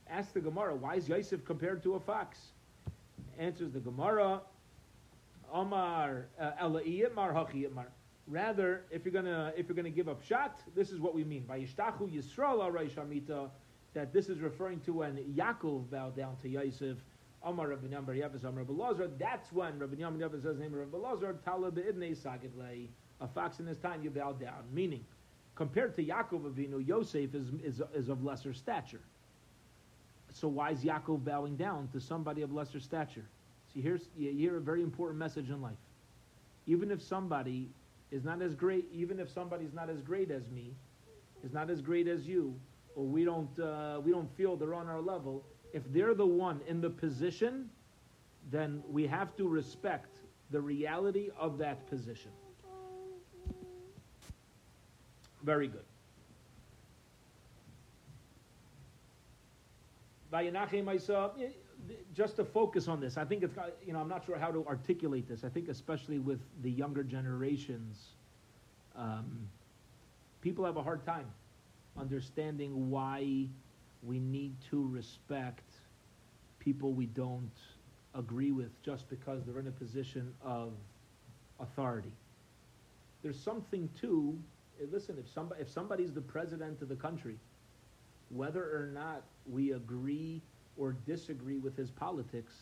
Ask 0.10 0.34
the 0.34 0.40
Gemara, 0.40 0.76
why 0.76 0.96
is 0.96 1.10
Yosef 1.10 1.44
compared 1.46 1.84
to 1.84 1.96
a 1.96 2.00
fox? 2.00 2.40
Answers 3.38 3.72
the 3.72 3.80
Gemara, 3.80 4.42
Omar 5.52 6.28
uh, 6.40 6.70
Mar 7.16 7.48
Rather, 8.28 8.84
if 8.92 9.06
you're 9.06 9.14
gonna 9.14 9.54
if 9.56 9.68
you're 9.68 9.76
gonna 9.76 9.90
give 9.90 10.10
up 10.10 10.22
shot, 10.24 10.62
this 10.76 10.92
is 10.92 11.00
what 11.00 11.16
we 11.16 11.24
mean 11.24 11.44
by 11.44 11.60
Yishtachu 11.60 12.12
Yisrael 12.12 12.90
Shamita, 12.90 13.50
that 13.94 14.12
this 14.12 14.28
is 14.28 14.40
referring 14.40 14.82
to 14.82 14.94
when 14.94 15.16
Yaakov 15.38 15.90
bowed 15.90 16.16
down 16.16 16.36
to 16.42 16.50
Yosef. 16.50 16.98
Omar 17.44 17.70
Rabbi 17.70 17.88
Yam 17.88 18.06
Yavas 18.06 18.44
Omar 18.44 18.64
Rabbi 18.64 19.08
That's 19.18 19.54
when 19.54 19.80
Rabbi 19.80 19.96
Yam 19.98 20.20
Yavas 20.20 20.44
says 20.44 20.58
name 20.58 20.74
Rabbi 20.74 20.98
Lazar. 20.98 21.38
Talab 21.46 21.74
Ibnei 21.74 22.18
Sagidlei. 22.18 22.88
A 23.22 23.28
fox 23.28 23.60
in 23.60 23.68
his 23.68 23.78
time 23.78 24.04
you 24.04 24.10
bow 24.10 24.34
down. 24.34 24.64
Meaning, 24.74 25.06
compared 25.56 25.96
to 25.96 26.04
Yaakov 26.04 26.52
Avinu, 26.52 26.86
Yosef 26.86 27.34
is, 27.34 27.48
is 27.64 27.82
is 27.96 28.10
of 28.10 28.24
lesser 28.24 28.54
stature. 28.54 29.02
So 30.40 30.48
why 30.48 30.70
is 30.70 30.84
Yaakov 30.84 31.26
bowing 31.26 31.56
down 31.56 31.88
to 31.94 32.00
somebody 32.00 32.44
of 32.44 32.54
lesser 32.54 32.80
stature? 32.80 33.26
See, 33.74 33.82
here's 33.82 34.08
you 34.16 34.32
hear 34.32 34.58
a 34.58 34.62
very 34.62 34.84
important 34.84 35.18
message 35.18 35.50
in 35.50 35.62
life. 35.62 35.82
Even 36.68 36.92
if 36.92 37.02
somebody 37.02 37.70
is 38.12 38.24
not 38.24 38.44
as 38.44 38.54
great, 38.54 38.86
even 38.94 39.20
if 39.20 39.32
somebody's 39.32 39.74
not 39.74 39.90
as 39.90 40.00
great 40.00 40.30
as 40.30 40.48
me, 40.50 40.76
is 41.44 41.54
not 41.54 41.72
as 41.72 41.82
great 41.82 42.08
as 42.08 42.28
you, 42.28 42.54
or 42.96 43.04
we 43.04 43.24
don't, 43.26 43.60
uh, 43.60 44.00
we 44.04 44.12
don't 44.12 44.30
feel 44.38 44.56
they're 44.56 44.76
on 44.76 44.88
our 44.88 45.02
level, 45.02 45.44
if 45.74 45.82
they're 45.92 46.14
the 46.14 46.26
one 46.26 46.62
in 46.68 46.82
the 46.82 46.90
position, 46.90 47.70
then 48.52 48.84
we 48.88 49.08
have 49.08 49.36
to 49.38 49.48
respect 49.48 50.18
the 50.52 50.62
reality 50.62 51.30
of 51.38 51.58
that 51.58 51.88
position. 51.88 52.32
Very 55.44 55.68
good. 55.68 55.86
Just 62.14 62.36
to 62.38 62.44
focus 62.44 62.88
on 62.88 63.00
this, 63.00 63.18
I 63.18 63.24
think 63.24 63.44
it's 63.44 63.56
you 63.86 63.94
know 63.94 64.00
I'm 64.00 64.10
not 64.10 64.26
sure 64.26 64.38
how 64.38 64.52
to 64.52 64.66
articulate 64.66 65.28
this. 65.28 65.44
I 65.44 65.50
think 65.50 65.70
especially 65.70 66.20
with 66.20 66.40
the 66.62 66.72
younger 66.72 67.04
generations, 67.04 68.08
um, 68.96 69.48
people 70.42 70.66
have 70.66 70.78
a 70.78 70.84
hard 70.84 71.06
time 71.06 71.28
understanding 71.98 72.90
why 72.90 73.48
we 74.04 74.20
need 74.20 74.56
to 74.70 74.88
respect 74.88 75.72
people 76.60 76.94
we 76.94 77.06
don't 77.08 77.52
agree 78.16 78.52
with 78.52 78.82
just 78.84 79.10
because 79.10 79.44
they're 79.46 79.60
in 79.60 79.68
a 79.68 79.72
position 79.72 80.34
of 80.44 80.74
authority. 81.60 82.12
There's 83.24 83.40
something 83.40 83.90
to 84.02 84.38
listen. 84.92 85.18
If 85.20 85.32
somebody 85.32 85.62
if 85.62 85.70
somebody's 85.70 86.14
the 86.14 86.22
president 86.22 86.82
of 86.82 86.90
the 86.90 86.96
country, 86.96 87.38
whether 88.30 88.64
or 88.64 88.92
not 88.94 89.24
we 89.50 89.72
agree 89.72 90.42
or 90.78 90.94
disagree 91.06 91.58
with 91.58 91.76
his 91.76 91.90
politics, 91.92 92.54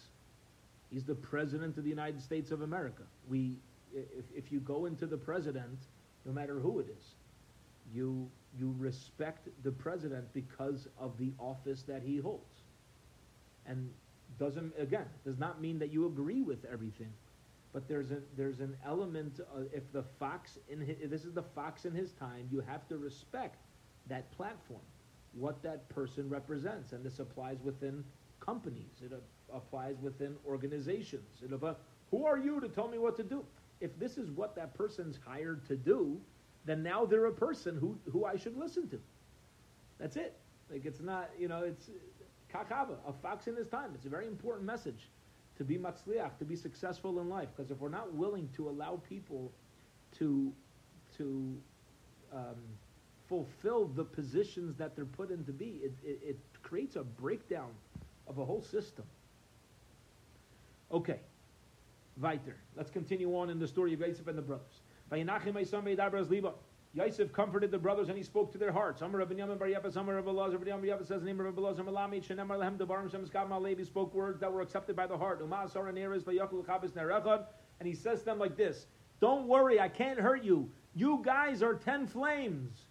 he's 0.92 1.04
the 1.04 1.16
president 1.16 1.78
of 1.78 1.84
the 1.84 1.90
United 1.90 2.22
States 2.22 2.52
of 2.52 2.62
America. 2.62 3.04
We, 3.30 3.58
if, 3.94 4.26
if 4.36 4.52
you 4.52 4.60
go 4.60 4.86
into 4.86 5.06
the 5.06 5.18
president, 5.18 5.80
no 6.26 6.32
matter 6.32 6.60
who 6.60 6.80
it 6.80 6.88
is, 6.98 7.06
you 7.94 8.30
you 8.58 8.74
respect 8.80 9.50
the 9.64 9.72
president 9.72 10.26
because 10.34 10.88
of 10.98 11.18
the 11.18 11.32
office 11.40 11.84
that 11.84 12.02
he 12.02 12.18
holds, 12.18 12.62
and 13.68 13.90
doesn't 14.40 14.74
again 14.80 15.06
does 15.24 15.38
not 15.38 15.62
mean 15.62 15.78
that 15.80 15.92
you 15.92 16.06
agree 16.08 16.42
with 16.42 16.66
everything, 16.72 17.12
but 17.74 17.88
there's 17.88 18.12
a 18.12 18.22
there's 18.38 18.60
an 18.60 18.76
element. 18.86 19.40
Of, 19.56 19.68
if 19.74 19.92
the 19.92 20.04
fox 20.20 20.58
in 20.70 20.80
his, 20.82 20.98
this 21.10 21.26
is 21.26 21.34
the 21.34 21.44
fox 21.44 21.86
in 21.86 21.94
his 21.94 22.12
time, 22.14 22.48
you 22.52 22.62
have 22.62 22.88
to 22.88 22.98
respect 22.98 23.58
that 24.08 24.32
platform, 24.32 24.82
what 25.38 25.62
that 25.64 25.88
person 25.90 26.30
represents, 26.30 26.94
and 26.94 27.04
this 27.04 27.20
applies 27.20 27.58
within 27.64 28.04
companies. 28.40 29.02
It 29.04 29.12
uh, 29.14 29.56
applies 29.56 29.96
within 30.02 30.36
organizations. 30.48 31.42
It 31.44 31.52
uh, 31.52 31.74
who 32.12 32.26
are 32.26 32.38
you 32.38 32.60
to 32.62 32.70
tell 32.70 32.88
me 32.88 32.98
what 32.98 33.16
to 33.18 33.24
do? 33.24 33.44
If 33.82 33.98
this 34.00 34.18
is 34.18 34.32
what 34.32 34.56
that 34.56 34.74
person's 34.74 35.20
hired 35.26 35.66
to 35.68 35.76
do, 35.76 36.20
then 36.66 36.82
now 36.82 37.06
they're 37.06 37.26
a 37.26 37.32
person 37.32 37.78
who, 37.78 37.98
who 38.12 38.26
I 38.26 38.38
should 38.38 38.58
listen 38.58 38.88
to. 38.90 39.00
That's 40.00 40.16
it. 40.16 40.38
Like 40.72 40.86
it's 40.86 41.02
not, 41.02 41.30
you 41.38 41.48
know, 41.48 41.64
it's 41.64 41.90
kakava, 42.54 42.96
a 43.08 43.14
fox 43.14 43.48
in 43.48 43.56
his 43.56 43.68
time. 43.68 43.92
It's 43.94 44.06
a 44.06 44.10
very 44.10 44.28
important 44.28 44.66
message 44.66 45.10
to 45.58 45.64
be 45.64 45.78
matzliach, 45.78 46.38
to 46.40 46.46
be 46.46 46.56
successful 46.56 47.20
in 47.20 47.30
life. 47.30 47.50
Because 47.56 47.72
if 47.72 47.80
we're 47.80 47.90
not 47.90 48.14
willing 48.14 48.50
to 48.56 48.70
allow 48.70 49.02
people 49.08 49.52
to 50.18 50.52
to 51.18 51.58
um, 52.34 52.56
fulfill 53.28 53.86
the 53.86 54.04
positions 54.04 54.76
that 54.78 54.96
they're 54.96 55.06
put 55.06 55.32
in 55.32 55.44
to 55.46 55.52
be, 55.52 55.82
it, 55.84 55.94
it, 56.04 56.20
it 56.24 56.40
creates 56.64 56.96
a 56.96 57.04
breakdown 57.04 57.72
of 58.28 58.38
a 58.38 58.46
whole 58.46 58.62
system. 58.62 59.06
Okay, 60.92 61.20
weiter. 62.20 62.58
Let's 62.76 62.92
continue 62.92 63.36
on 63.36 63.50
in 63.50 63.60
the 63.60 63.68
story 63.68 63.94
of 63.94 64.02
Yosef 64.02 64.28
and 64.28 64.38
the 64.38 64.42
brothers. 64.42 64.82
Yosef 66.94 67.34
comforted 67.34 67.72
the 67.72 67.78
brothers 67.78 68.08
and 68.08 68.18
he 68.18 68.24
spoke 68.24 68.52
to 68.54 68.58
their 68.58 68.72
hearts. 68.72 69.02
Amar 69.02 69.20
Rabbi 69.20 69.34
Yamin 69.34 69.60
Bar 69.60 69.68
says 71.04 71.20
the 71.20 71.26
name 71.26 71.40
of 71.42 71.56
Lehem, 71.56 72.78
Devarim 72.78 73.12
Shem 73.12 73.26
Skam 73.26 73.50
Alevi 73.50 73.86
spoke 73.86 74.14
words 74.14 74.40
that 74.40 74.52
were 74.52 74.62
accepted 74.62 74.96
by 74.96 75.06
the 75.06 75.18
heart. 75.18 75.42
Vayakul 75.42 76.66
Nerechad, 76.66 77.46
and 77.80 77.88
he 77.88 77.94
says 77.94 78.20
to 78.20 78.26
them 78.26 78.40
like 78.40 78.56
this, 78.56 78.88
Don't 79.20 79.48
worry, 79.48 79.80
I 79.80 79.90
can't 79.90 80.20
hurt 80.20 80.44
you. 80.44 80.70
You 80.94 81.22
guys 81.26 81.62
are 81.62 81.74
ten 81.74 82.08
flames. 82.08 82.85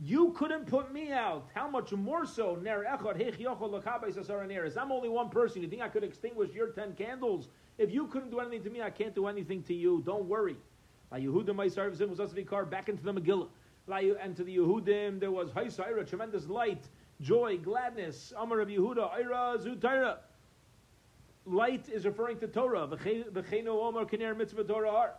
You 0.00 0.32
couldn't 0.32 0.66
put 0.66 0.92
me 0.92 1.12
out. 1.12 1.48
How 1.54 1.68
much 1.68 1.92
more 1.92 2.24
so? 2.24 2.58
I'm 2.64 4.92
only 4.92 5.08
one 5.08 5.28
person. 5.28 5.62
You 5.62 5.68
think 5.68 5.82
I 5.82 5.88
could 5.88 6.02
extinguish 6.02 6.54
your 6.54 6.68
ten 6.68 6.94
candles? 6.94 7.48
If 7.78 7.92
you 7.92 8.06
couldn't 8.06 8.30
do 8.30 8.40
anything 8.40 8.62
to 8.64 8.70
me, 8.70 8.82
I 8.82 8.90
can't 8.90 9.14
do 9.14 9.26
anything 9.26 9.62
to 9.64 9.74
you. 9.74 10.02
Don't 10.06 10.24
worry. 10.24 10.56
Back 11.10 11.20
into 11.20 11.44
the 11.44 13.12
Megillah. 13.12 13.48
And 14.20 14.36
to 14.36 14.44
the 14.44 14.56
Yehudim 14.56 15.20
there 15.20 15.30
was 15.30 15.50
Haisaira, 15.50 16.08
tremendous 16.08 16.46
light, 16.46 16.88
joy, 17.20 17.58
gladness. 17.58 18.32
Amar 18.38 18.60
of 18.60 18.68
Yehuda, 18.68 19.12
Ira 19.12 19.58
Zutaira. 19.58 20.16
Light 21.44 21.88
is 21.90 22.06
referring 22.06 22.38
to 22.38 22.46
Torah. 22.46 22.86
V'cheinu 22.86 23.68
Omar 23.68 24.06
Kiner 24.06 24.36
Mitzvah 24.36 24.64
Torah 24.64 25.12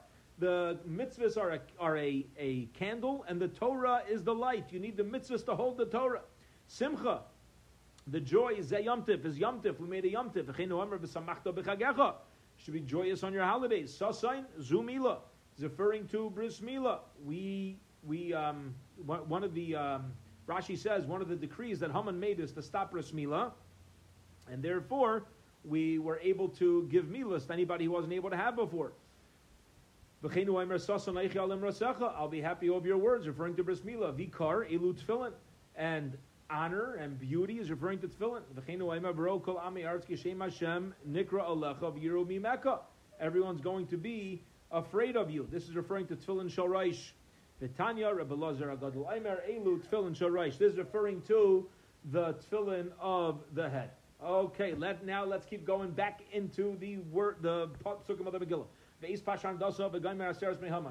The 0.44 0.78
mitzvahs 0.86 1.38
are, 1.38 1.52
a, 1.52 1.60
are 1.80 1.98
a, 1.98 2.26
a 2.38 2.66
candle, 2.74 3.24
and 3.30 3.40
the 3.40 3.48
Torah 3.48 4.04
is 4.10 4.26
the 4.26 4.36
light. 4.36 4.74
You 4.74 4.80
need 4.82 4.98
the 4.98 5.04
mitzvahs 5.04 5.46
to 5.46 5.56
hold 5.56 5.78
the 5.78 5.86
Torah. 5.86 6.24
Simcha, 6.68 7.22
the 8.08 8.20
joy 8.20 8.56
is 8.58 8.72
Yamtiv, 8.72 9.26
is 9.26 9.40
Yamtiv. 9.40 9.80
We 9.80 9.88
made 9.88 10.04
a 10.04 10.10
B'chagecha. 10.10 12.16
Should 12.58 12.74
be 12.74 12.82
joyous 12.82 13.24
on 13.24 13.32
your 13.32 13.46
holidays. 13.46 13.98
Sasain, 13.98 14.44
Zumila 14.60 15.20
referring 15.62 16.10
to 16.10 16.30
bris 16.32 16.60
milah. 16.60 17.00
We 17.24 17.78
we 18.06 18.34
um, 18.34 18.76
one 19.06 19.46
of 19.46 19.54
the 19.54 19.78
um, 19.78 20.12
Rashi 20.46 20.78
says 20.78 21.06
one 21.06 21.22
of 21.22 21.30
the 21.30 21.38
decrees 21.38 21.80
that 21.80 21.94
Haman 21.94 22.20
made 22.20 22.42
is 22.42 22.52
to 22.52 22.62
stop 22.62 22.92
bris 22.92 23.12
milah, 23.12 23.54
and 24.52 24.62
therefore 24.62 25.24
we 25.64 26.00
were 26.00 26.20
able 26.22 26.50
to 26.50 26.86
give 26.92 27.06
milas 27.06 27.48
to 27.48 27.54
anybody 27.54 27.86
who 27.86 27.92
wasn't 27.92 28.12
able 28.12 28.30
to 28.30 28.36
have 28.36 28.58
before. 28.58 28.92
I'll 30.24 30.30
be 32.30 32.42
happy 32.42 32.70
over 32.70 32.88
your 32.88 32.98
words, 32.98 33.28
referring 33.28 33.56
to 33.56 33.64
bris 33.64 33.82
milah. 33.82 34.14
Vikar 34.18 34.72
elu 34.72 34.94
tefillin, 34.94 35.34
and 35.76 36.18
honor 36.50 36.96
and 36.96 37.20
beauty 37.20 37.60
is 37.60 37.70
referring 37.70 38.00
to 38.00 38.08
tefillin. 38.08 38.42
Everyone's 43.20 43.62
going 43.62 43.88
to 43.88 43.98
be 43.98 44.42
afraid 44.72 45.16
of 45.18 45.30
you. 45.30 45.48
This 45.52 45.68
is 45.68 45.76
referring 45.76 46.08
to 46.08 46.16
Tfilin 46.16 46.50
Shoraish. 46.50 47.12
Vitanya, 47.62 48.14
Rebbe 48.14 48.34
Lazar 48.34 48.76
Agadol 48.76 49.06
Aimer, 49.14 49.42
Elu, 49.50 49.80
Shoraish. 50.16 50.58
This 50.58 50.74
is 50.74 50.78
referring 50.78 51.22
to 51.24 51.68
the 52.12 52.34
Tfilin 52.52 52.92
of 53.00 53.44
the 53.54 53.70
head. 53.70 53.92
Okay, 54.24 54.74
let 54.74 55.06
now 55.06 55.26
let's 55.26 55.46
keep 55.46 55.66
going 55.66 55.92
back 55.92 56.22
into 56.32 56.78
the 56.80 56.98
word, 57.12 57.38
the 57.42 57.70
Psukim 57.84 58.26
of 58.26 58.34
the 58.34 58.40
Megillah. 58.40 58.66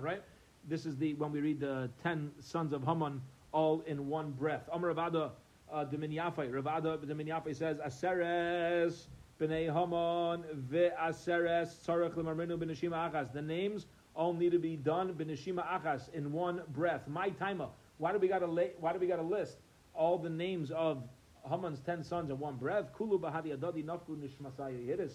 Right? 0.03 0.23
This 0.69 0.87
is 0.87 0.97
the 0.99 1.15
when 1.15 1.33
we 1.33 1.41
read 1.41 1.61
the 1.61 1.89
ten 2.03 2.31
sons 2.41 2.73
of 2.75 2.85
Haman 2.85 3.23
all 3.53 3.81
in 3.87 4.09
one 4.09 4.33
breath. 4.33 4.69
Amr 4.71 4.95
Ravada 4.95 5.31
uh, 5.73 5.85
de 5.85 5.97
Minyafai. 5.97 6.51
Ravada 6.51 7.01
de 7.01 7.15
Minyafai 7.15 7.57
says 7.57 7.79
Aseres 7.79 9.07
b'nei 9.41 9.73
Haman 9.73 10.45
ve'aseres 10.71 11.75
tzarech 11.87 12.13
lemarmenu 12.15 12.59
b'neshima 12.59 13.11
achas. 13.11 13.33
The 13.33 13.41
names 13.41 13.87
all 14.15 14.35
need 14.35 14.53
to 14.53 14.59
be 14.59 14.77
done 14.77 15.15
b'neshima 15.15 15.67
achas 15.67 16.13
in 16.13 16.33
one 16.33 16.61
breath. 16.69 17.09
My 17.09 17.31
timer. 17.31 17.69
Why 17.97 18.13
do 18.13 18.19
we 18.19 18.29
got 18.29 18.41
to 18.41 18.47
Why 18.79 18.93
do 18.93 18.99
we 18.99 19.07
got 19.07 19.17
to 19.17 19.23
list 19.23 19.57
all 19.95 20.19
the 20.19 20.29
names 20.31 20.71
of 20.71 21.03
Haman's 21.49 21.81
ten 21.81 22.05
sons 22.05 22.31
in 22.31 22.39
one 22.39 22.57
breath? 22.57 22.93
Kulu 22.93 23.19
b'hadi 23.19 23.57
adadi 23.57 23.83
nafku 23.83 24.19
nishmasaya. 24.19 25.11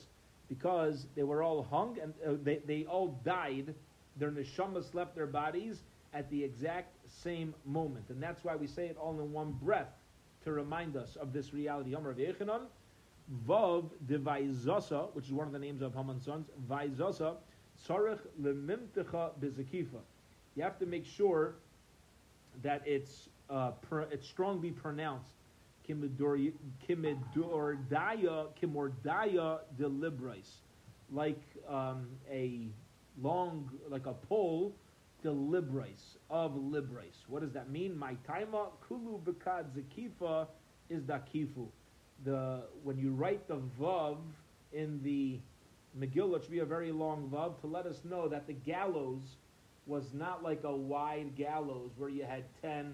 Because 0.50 1.08
they 1.16 1.24
were 1.24 1.44
all 1.44 1.64
hung 1.64 1.98
and 2.02 2.14
uh, 2.26 2.38
they, 2.44 2.60
they 2.66 2.86
all 2.86 3.20
died. 3.24 3.74
Their 4.18 4.32
neshamas 4.32 4.94
left 4.94 5.16
their 5.16 5.28
bodies 5.28 5.84
at 6.14 6.30
the 6.30 6.44
exact 6.44 6.96
same 7.08 7.54
moment. 7.66 8.06
And 8.10 8.22
that's 8.22 8.44
why 8.44 8.56
we 8.56 8.68
say 8.68 8.86
it 8.88 8.98
all 8.98 9.20
in 9.20 9.32
one 9.32 9.52
breath 9.62 9.94
to 10.44 10.52
remind 10.52 10.96
us 10.96 11.16
of 11.18 11.34
this 11.34 11.54
reality. 11.54 11.92
Yom 11.92 12.04
Rav 12.06 12.16
Yechanan, 12.16 12.62
Vav 13.46 13.90
Devaizasa, 14.08 15.14
which 15.14 15.26
is 15.26 15.34
one 15.34 15.48
of 15.48 15.54
the 15.54 15.60
names 15.60 15.82
of 15.82 15.94
Haman's 15.94 16.26
sons, 16.26 16.48
Vaizasa, 16.70 17.36
Sarech 17.88 18.20
lemimtecha 18.42 19.32
bezakifa. 19.42 20.00
You 20.56 20.64
have 20.64 20.80
to 20.80 20.86
make 20.86 21.06
sure 21.06 21.56
that 22.64 22.82
it's 22.86 23.30
uh, 23.50 23.72
per, 23.72 24.02
it's 24.12 24.28
strongly 24.28 24.72
pronounced. 24.72 25.34
Kimidordaya 25.90 26.74
kimordaya 28.62 29.60
delibrais, 29.80 30.50
like 31.12 31.42
um, 31.68 32.08
a 32.32 32.68
long, 33.22 33.70
like 33.90 34.06
a 34.06 34.14
pole 34.14 34.76
delibrais 35.24 36.18
of 36.30 36.52
librais. 36.56 37.26
What 37.28 37.42
does 37.42 37.54
that 37.54 37.70
mean? 37.70 37.98
My 37.98 38.16
taima 38.28 38.70
kulu 38.88 39.20
bekad 39.24 39.66
zakifa 39.76 40.48
is 40.90 41.04
dakifu 41.04 41.68
the 42.24 42.62
when 42.84 42.98
you 42.98 43.12
write 43.12 43.48
the 43.48 43.60
vav 43.80 44.18
in 44.74 45.02
the 45.04 45.40
Megillah, 45.98 46.38
it 46.38 46.44
should 46.44 46.52
be 46.52 46.60
a 46.60 46.66
very 46.66 46.92
long 46.92 47.30
vav 47.34 47.60
to 47.62 47.68
let 47.68 47.86
us 47.86 48.02
know 48.04 48.28
that 48.28 48.46
the 48.46 48.54
gallows 48.54 49.38
was 49.86 50.14
not 50.14 50.44
like 50.44 50.64
a 50.64 50.76
wide 50.76 51.36
gallows 51.36 51.92
where 51.98 52.10
you 52.10 52.24
had 52.24 52.44
ten 52.62 52.94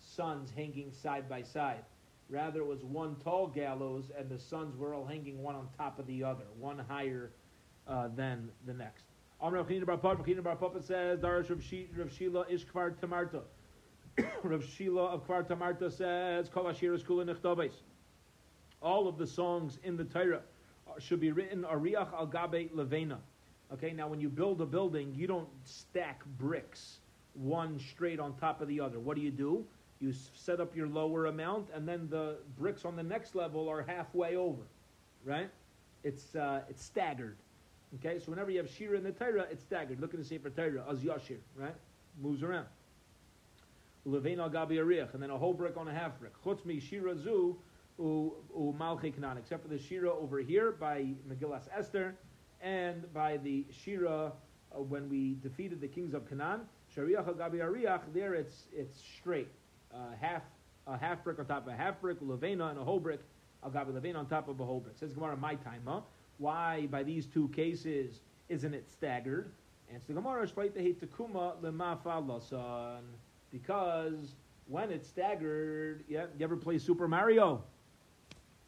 sons 0.00 0.50
hanging 0.54 0.92
side 0.92 1.28
by 1.28 1.42
side. 1.42 1.82
Rather, 2.28 2.60
it 2.60 2.66
was 2.66 2.82
one 2.82 3.16
tall 3.22 3.46
gallows, 3.46 4.10
and 4.18 4.28
the 4.28 4.38
sons 4.38 4.76
were 4.76 4.94
all 4.94 5.06
hanging 5.06 5.42
one 5.42 5.54
on 5.54 5.68
top 5.76 5.98
of 5.98 6.06
the 6.06 6.24
other, 6.24 6.44
one 6.58 6.78
higher 6.78 7.30
uh, 7.86 8.08
than 8.16 8.50
the 8.66 8.74
next. 8.74 9.04
Amr 9.40 9.58
Rav 9.58 9.86
Bar 9.86 9.96
Papa, 9.98 10.42
Bar 10.42 10.56
Papa 10.56 10.82
says, 10.82 11.20
Darash 11.20 11.50
Rav 11.50 12.12
Shila 12.12 12.46
Ish 12.48 12.64
Kvar 12.66 12.96
Tamarta. 12.96 13.42
Rav 14.42 14.64
Shila 14.64 15.06
of 15.06 15.26
Kvar 15.26 15.46
Tamarta 15.46 15.92
says, 15.92 16.48
Kol 16.48 16.68
Ashir 16.68 16.96
Nechtabes. 16.96 17.74
All 18.82 19.06
of 19.06 19.18
the 19.18 19.26
songs 19.26 19.78
in 19.84 19.96
the 19.96 20.04
Torah 20.04 20.42
should 20.98 21.20
be 21.20 21.32
written 21.32 21.62
Ariach 21.62 22.12
al 22.12 22.26
Gabe 22.26 22.70
Levena. 22.74 23.18
Okay, 23.72 23.92
now 23.92 24.08
when 24.08 24.20
you 24.20 24.28
build 24.28 24.60
a 24.60 24.66
building, 24.66 25.14
you 25.14 25.26
don't 25.26 25.48
stack 25.64 26.24
bricks 26.38 26.98
one 27.34 27.78
straight 27.78 28.20
on 28.20 28.34
top 28.36 28.60
of 28.60 28.68
the 28.68 28.80
other. 28.80 28.98
What 28.98 29.16
do 29.16 29.22
you 29.22 29.30
do? 29.30 29.66
You 30.00 30.12
set 30.34 30.60
up 30.60 30.76
your 30.76 30.88
lower 30.88 31.26
amount, 31.26 31.68
and 31.74 31.88
then 31.88 32.08
the 32.10 32.36
bricks 32.58 32.84
on 32.84 32.96
the 32.96 33.02
next 33.02 33.34
level 33.34 33.68
are 33.68 33.82
halfway 33.82 34.36
over, 34.36 34.62
right? 35.24 35.50
It's 36.04 36.34
uh, 36.34 36.60
it's 36.68 36.84
staggered. 36.84 37.36
Okay, 37.96 38.18
so 38.18 38.30
whenever 38.30 38.50
you 38.50 38.58
have 38.58 38.68
shira 38.68 38.98
in 38.98 39.04
the 39.04 39.12
Torah, 39.12 39.46
it's 39.50 39.62
staggered. 39.62 40.00
Look 40.00 40.12
at 40.12 40.20
the 40.20 40.24
Sefer 40.24 40.50
Torah, 40.50 40.84
as 40.90 41.00
yashir, 41.00 41.38
right? 41.56 41.74
Moves 42.20 42.42
around. 42.42 42.66
Levein 44.06 44.38
al 44.38 44.54
and 45.12 45.22
then 45.22 45.30
a 45.30 45.38
whole 45.38 45.54
brick 45.54 45.76
on 45.76 45.88
a 45.88 45.92
half 45.92 46.18
brick. 46.18 46.32
Chutz 46.44 46.64
mi 46.64 46.78
shira 46.78 47.16
zu 47.16 47.56
u 47.98 48.74
malchi 48.78 49.12
kanan, 49.12 49.38
except 49.38 49.62
for 49.62 49.68
the 49.68 49.78
shira 49.78 50.10
over 50.10 50.38
here 50.38 50.72
by 50.72 51.06
Megillas 51.28 51.66
Esther, 51.76 52.14
and 52.60 53.12
by 53.12 53.36
the 53.38 53.64
shira 53.70 54.32
uh, 54.74 54.80
when 54.80 55.08
we 55.08 55.36
defeated 55.42 55.80
the 55.80 55.88
kings 55.88 56.14
of 56.14 56.28
Canaan. 56.28 56.60
Shariach 56.94 57.26
al 57.28 58.00
there 58.14 58.34
it's 58.34 58.64
it's 58.72 59.00
straight, 59.00 59.48
uh, 59.96 60.14
half 60.20 60.42
a 60.86 60.96
half 60.96 61.24
brick 61.24 61.38
on 61.38 61.46
top 61.46 61.66
of 61.66 61.72
a 61.72 61.76
half 61.76 62.00
brick, 62.00 62.20
levena 62.20 62.70
and 62.70 62.78
a 62.78 62.84
whole 62.84 63.00
brick, 63.00 63.20
al 63.64 63.70
gabi 63.70 63.92
levena 63.92 64.16
on 64.16 64.26
top 64.26 64.48
of 64.48 64.60
a 64.60 64.64
whole 64.64 64.80
brick. 64.80 64.96
Says 64.98 65.12
Gemara, 65.12 65.36
my 65.36 65.54
time, 65.56 65.82
huh? 65.86 66.00
Why, 66.38 66.86
by 66.90 67.02
these 67.02 67.26
two 67.26 67.48
cases, 67.48 68.20
isn't 68.48 68.74
it 68.74 68.88
staggered? 68.90 69.50
And 69.92 70.00
the 70.06 70.14
Gemara, 70.14 70.46
because 73.52 74.34
when 74.68 74.90
it's 74.90 75.08
staggered, 75.08 76.04
yeah, 76.08 76.26
you 76.38 76.44
ever 76.44 76.56
play 76.56 76.78
Super 76.78 77.08
Mario? 77.08 77.62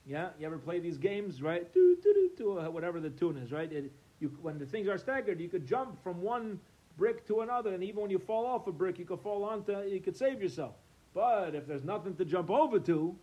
Yeah, 0.06 0.30
you 0.38 0.46
ever 0.46 0.58
play 0.58 0.78
these 0.78 0.96
games, 0.96 1.42
right? 1.42 1.72
Do, 1.74 1.96
do, 2.02 2.14
do, 2.14 2.30
do, 2.36 2.58
uh, 2.58 2.70
whatever 2.70 3.00
the 3.00 3.10
tune 3.10 3.36
is, 3.36 3.52
right? 3.52 3.70
It, 3.70 3.92
you, 4.20 4.28
when 4.40 4.58
the 4.58 4.64
things 4.66 4.88
are 4.88 4.96
staggered, 4.96 5.40
you 5.40 5.48
could 5.48 5.66
jump 5.66 6.02
from 6.02 6.22
one 6.22 6.58
brick 6.96 7.26
to 7.26 7.42
another, 7.42 7.74
and 7.74 7.84
even 7.84 8.00
when 8.02 8.10
you 8.10 8.18
fall 8.18 8.46
off 8.46 8.66
a 8.66 8.72
brick, 8.72 8.98
you 8.98 9.04
could 9.04 9.20
fall 9.20 9.44
onto, 9.44 9.78
you 9.82 10.00
could 10.00 10.16
save 10.16 10.40
yourself. 10.40 10.74
But 11.14 11.54
if 11.54 11.66
there's 11.66 11.84
nothing 11.84 12.14
to 12.16 12.24
jump 12.24 12.50
over 12.50 12.78
to, 12.80 13.16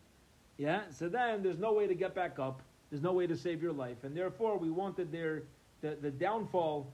yeah, 0.58 0.82
so 0.90 1.10
then 1.10 1.44
there's 1.44 1.60
no 1.60 1.74
way 1.74 1.88
to 1.88 1.96
get 1.96 2.16
back 2.16 2.40
up. 2.40 2.62
There's 2.90 3.04
no 3.04 3.14
way 3.14 3.28
to 3.28 3.36
save 3.36 3.62
your 3.62 3.74
life, 3.74 4.04
and 4.04 4.16
therefore 4.16 4.58
we 4.58 4.70
wanted 4.70 5.12
their 5.12 5.44
the, 5.82 5.98
the 6.02 6.12
downfall 6.12 6.92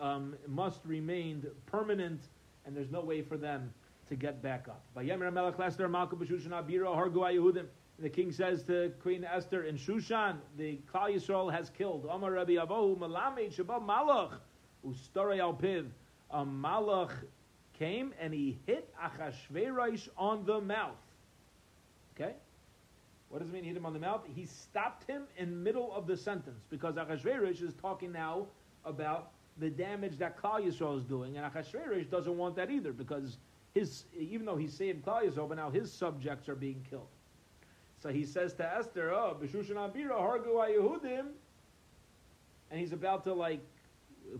um, 0.00 0.34
must 0.46 0.80
remain 0.84 1.44
permanent, 1.66 2.20
and 2.64 2.76
there's 2.76 2.90
no 2.90 3.00
way 3.00 3.22
for 3.22 3.36
them 3.36 3.72
to 4.08 4.16
get 4.16 4.42
back 4.42 4.68
up. 4.68 4.82
The 7.98 8.10
king 8.10 8.30
says 8.30 8.62
to 8.64 8.92
Queen 9.02 9.24
Esther 9.24 9.64
in 9.64 9.76
Shushan, 9.76 10.36
the 10.58 10.78
Klal 10.92 11.14
Yisrael 11.14 11.52
has 11.52 11.70
killed. 11.70 12.04
Malach 12.04 14.32
Ustarei 14.86 15.40
Malach 16.32 17.12
came 17.78 18.12
and 18.20 18.32
he 18.32 18.58
hit 18.66 18.92
Achashverosh 19.02 20.08
on 20.16 20.44
the 20.44 20.60
mouth. 20.60 20.94
Okay? 22.14 22.34
What 23.28 23.40
does 23.40 23.48
it 23.48 23.52
mean 23.52 23.64
hit 23.64 23.76
him 23.76 23.86
on 23.86 23.92
the 23.92 23.98
mouth? 23.98 24.22
He 24.34 24.46
stopped 24.46 25.08
him 25.08 25.24
in 25.36 25.62
middle 25.62 25.92
of 25.94 26.06
the 26.06 26.16
sentence 26.16 26.64
because 26.70 26.94
Achashverosh 26.94 27.62
is 27.62 27.74
talking 27.74 28.12
now 28.12 28.46
about 28.84 29.30
the 29.58 29.70
damage 29.70 30.18
that 30.18 30.40
Klal 30.40 30.64
Yisrael 30.64 30.96
is 30.98 31.04
doing, 31.04 31.36
and 31.36 31.52
Achashverosh 31.52 32.10
doesn't 32.10 32.36
want 32.36 32.56
that 32.56 32.70
either 32.70 32.92
because 32.92 33.38
his 33.74 34.04
even 34.18 34.46
though 34.46 34.56
he 34.56 34.68
saved 34.68 35.04
Klal 35.04 35.24
Yisrael, 35.24 35.48
but 35.48 35.56
now 35.56 35.70
his 35.70 35.92
subjects 35.92 36.48
are 36.48 36.54
being 36.54 36.84
killed. 36.88 37.08
So 38.02 38.10
he 38.10 38.24
says 38.24 38.52
to 38.54 38.74
Esther, 38.76 39.12
"Oh, 39.12 39.36
b'shushan 39.40 39.74
abira 39.74 40.12
hargu 40.12 40.46
Yehudim," 40.46 41.26
and 42.70 42.80
he's 42.80 42.92
about 42.92 43.24
to 43.24 43.32
like 43.32 43.60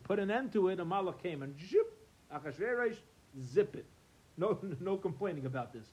put 0.04 0.18
an 0.18 0.30
end 0.30 0.52
to 0.52 0.68
it. 0.68 0.80
A 0.80 0.84
malach 0.84 1.22
came 1.22 1.42
and 1.42 1.54
zip, 1.58 1.92
Achashverosh, 2.32 2.96
zip 3.42 3.76
it. 3.76 3.86
No, 4.36 4.58
no 4.80 4.96
complaining 4.96 5.46
about 5.46 5.72
this. 5.72 5.86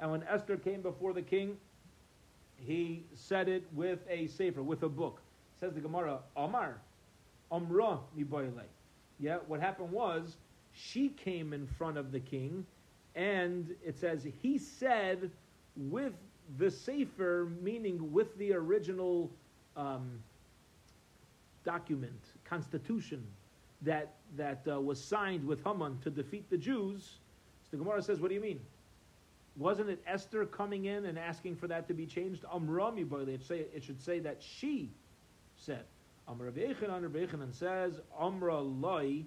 And 0.00 0.10
when 0.10 0.22
Esther 0.22 0.56
came 0.56 0.80
before 0.80 1.12
the 1.12 1.22
king, 1.22 1.56
he 2.56 3.04
said 3.14 3.48
it 3.48 3.64
with 3.74 4.00
a 4.08 4.26
sefer, 4.28 4.62
with 4.62 4.82
a 4.82 4.88
book. 4.88 5.20
Says 5.60 5.74
the 5.74 5.80
Gemara, 5.80 6.20
Omar, 6.36 6.78
Omra 7.50 7.98
miboyle. 8.16 8.62
Yeah, 9.18 9.38
what 9.46 9.60
happened 9.60 9.90
was 9.90 10.36
she 10.72 11.08
came 11.08 11.52
in 11.52 11.66
front 11.66 11.98
of 11.98 12.12
the 12.12 12.20
king, 12.20 12.64
and 13.16 13.74
it 13.84 13.98
says 13.98 14.24
he 14.42 14.58
said 14.58 15.30
with 15.76 16.12
the 16.58 16.70
sefer, 16.70 17.50
meaning 17.60 18.12
with 18.12 18.36
the 18.38 18.52
original 18.52 19.30
um, 19.76 20.20
document, 21.64 22.20
constitution 22.44 23.24
that 23.82 24.14
that 24.36 24.62
uh, 24.70 24.80
was 24.80 25.02
signed 25.02 25.44
with 25.44 25.62
Haman 25.64 25.98
to 26.02 26.10
defeat 26.10 26.48
the 26.50 26.58
Jews. 26.58 27.18
So 27.64 27.76
the 27.76 27.76
Gemara 27.78 28.02
says, 28.02 28.20
"What 28.20 28.28
do 28.28 28.34
you 28.34 28.40
mean? 28.40 28.60
Wasn't 29.56 29.88
it 29.88 30.00
Esther 30.06 30.46
coming 30.46 30.84
in 30.84 31.06
and 31.06 31.18
asking 31.18 31.56
for 31.56 31.66
that 31.68 31.88
to 31.88 31.94
be 31.94 32.06
changed? 32.06 32.44
Amrami. 32.44 33.28
It 33.28 33.42
say 33.42 33.66
it 33.74 33.82
should 33.82 34.00
say 34.00 34.20
that 34.20 34.40
she 34.40 34.90
said. 35.56 35.84
Amr 36.28 36.48
and 36.48 37.54
says 37.54 38.00
Amra 38.18 38.60
loy. 38.60 39.24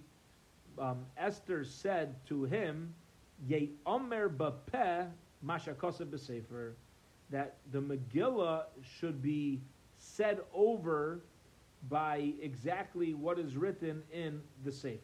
Um, 0.77 1.05
Esther 1.17 1.65
said 1.65 2.15
to 2.27 2.45
him, 2.45 2.93
Ye 3.47 3.71
Omer 3.85 4.29
bapeh 4.29 5.07
mashakosa 5.45 6.05
b'sefer, 6.05 6.73
that 7.29 7.57
the 7.71 7.81
Megillah 7.81 8.65
should 8.83 9.21
be 9.21 9.59
said 9.97 10.39
over 10.53 11.21
by 11.89 12.33
exactly 12.41 13.13
what 13.13 13.39
is 13.39 13.57
written 13.57 14.03
in 14.13 14.41
the 14.63 14.71
Sefer. 14.71 14.99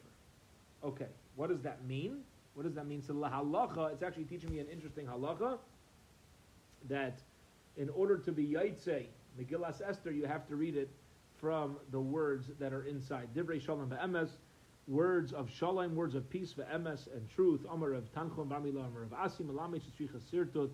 Okay, 0.84 1.08
what 1.36 1.48
does 1.48 1.62
that 1.62 1.84
mean? 1.84 2.18
What 2.54 2.64
does 2.64 2.74
that 2.74 2.86
mean? 2.86 3.02
So 3.02 3.14
la 3.14 3.30
halacha, 3.30 3.92
it's 3.92 4.02
actually 4.02 4.24
teaching 4.24 4.50
me 4.50 4.58
an 4.58 4.66
interesting 4.68 5.06
halacha 5.06 5.58
that 6.88 7.20
in 7.76 7.88
order 7.90 8.16
to 8.18 8.32
be 8.32 8.46
yaitse, 8.46 9.06
Megillas 9.38 9.80
Esther, 9.86 10.10
you 10.10 10.26
have 10.26 10.46
to 10.48 10.56
read 10.56 10.76
it 10.76 10.90
from 11.40 11.76
the 11.92 12.00
words 12.00 12.50
that 12.58 12.72
are 12.72 12.82
inside. 12.82 13.28
Divrei 13.34 13.60
shalom 13.60 13.90
ve'emes, 13.90 14.30
words 14.88 15.32
of 15.32 15.48
shalom, 15.48 15.94
words 15.94 16.14
of 16.14 16.28
peace 16.30 16.54
ve'emes 16.54 17.06
and 17.14 17.28
truth. 17.30 17.60
Amar 17.70 17.92
of 17.92 18.12
tanchum 18.12 18.48
barmila, 18.48 18.86
amar 18.86 19.04
of 19.04 19.10
asim, 19.10 19.46
alamich 19.46 19.82
sirtut, 20.32 20.70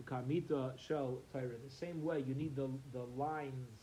b'kamita 0.00 0.78
shel 0.78 1.18
Torah. 1.32 1.48
The 1.62 1.70
same 1.70 2.02
way, 2.02 2.24
you 2.26 2.34
need 2.34 2.56
the, 2.56 2.70
the 2.92 3.04
lines. 3.16 3.77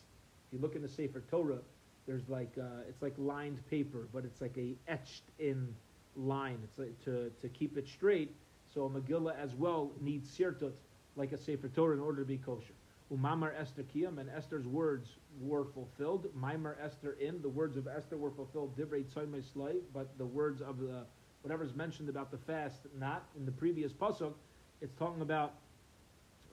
You 0.55 0.61
look 0.61 0.77
in 0.77 0.81
the 0.81 0.87
Sefer 0.87 1.21
Torah, 1.29 1.59
there's 2.07 2.29
like, 2.29 2.53
uh, 2.57 2.87
it's 2.87 3.01
like 3.01 3.13
lined 3.17 3.59
paper, 3.69 4.07
but 4.13 4.23
it's 4.23 4.39
like 4.39 4.57
a 4.57 4.73
etched 4.87 5.23
in 5.37 5.75
line. 6.15 6.59
It's 6.63 6.79
like 6.79 6.97
to, 7.03 7.29
to 7.41 7.49
keep 7.49 7.77
it 7.77 7.85
straight. 7.89 8.33
So 8.73 8.85
a 8.85 8.89
Megillah 8.89 9.37
as 9.37 9.53
well 9.53 9.91
needs 9.99 10.29
sirtut, 10.29 10.71
like 11.17 11.33
a 11.33 11.37
Sefer 11.37 11.67
Torah, 11.67 11.93
in 11.93 12.01
order 12.01 12.21
to 12.21 12.27
be 12.27 12.37
kosher. 12.37 12.73
Umamar 13.13 13.51
Esther 13.59 13.83
Kiyam, 13.83 14.17
and 14.17 14.29
Esther's 14.29 14.65
words 14.65 15.09
were 15.41 15.65
fulfilled. 15.65 16.27
Maimar 16.39 16.77
Esther 16.81 17.17
in, 17.19 17.41
the 17.41 17.49
words 17.49 17.75
of 17.75 17.87
Esther 17.87 18.15
were 18.15 18.31
fulfilled. 18.31 18.77
Divrei 18.77 19.03
Tzoymei 19.03 19.43
Slay, 19.51 19.75
but 19.93 20.17
the 20.17 20.25
words 20.25 20.61
of 20.61 20.79
the, 20.79 21.01
whatever's 21.41 21.75
mentioned 21.75 22.07
about 22.07 22.31
the 22.31 22.37
fast, 22.37 22.79
not 22.97 23.25
in 23.37 23.45
the 23.45 23.51
previous 23.51 23.91
Pasuk. 23.91 24.33
It's 24.81 24.95
talking 24.95 25.21
about 25.21 25.55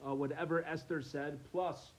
uh, 0.05 0.13
whatever 0.13 0.65
Esther 0.65 1.01
said, 1.01 1.39
plus 1.53 1.93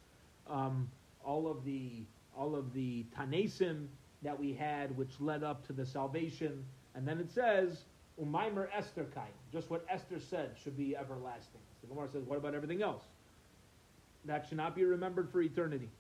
um, 0.49 0.87
all 1.25 1.49
of 1.49 1.65
the 1.65 2.05
all 2.37 2.57
of 2.57 2.73
the 2.73 3.05
Tanesim 3.17 3.87
that 4.23 4.39
we 4.39 4.53
had, 4.53 4.97
which 4.97 5.21
led 5.21 5.45
up 5.45 5.65
to 5.67 5.73
the 5.73 5.87
salvation 5.87 6.65
and 6.95 7.07
then 7.07 7.19
it 7.19 7.31
says, 7.31 7.85
Umaimer 8.23 8.69
Esther 8.75 9.07
Kai. 9.15 9.29
Just 9.53 9.71
what 9.71 9.85
Esther 9.89 10.21
said 10.21 10.53
should 10.63 10.77
be 10.77 10.97
everlasting. 10.97 11.61
So 11.81 11.87
the 11.89 11.95
Gemara 11.95 12.09
says, 12.11 12.23
what 12.25 12.39
about 12.39 12.55
everything 12.55 12.83
else? 12.83 13.03
That 14.25 14.47
should 14.49 14.57
not 14.57 14.75
be 14.75 14.85
remembered 14.85 15.31
for 15.31 15.43
eternity. 15.43 15.91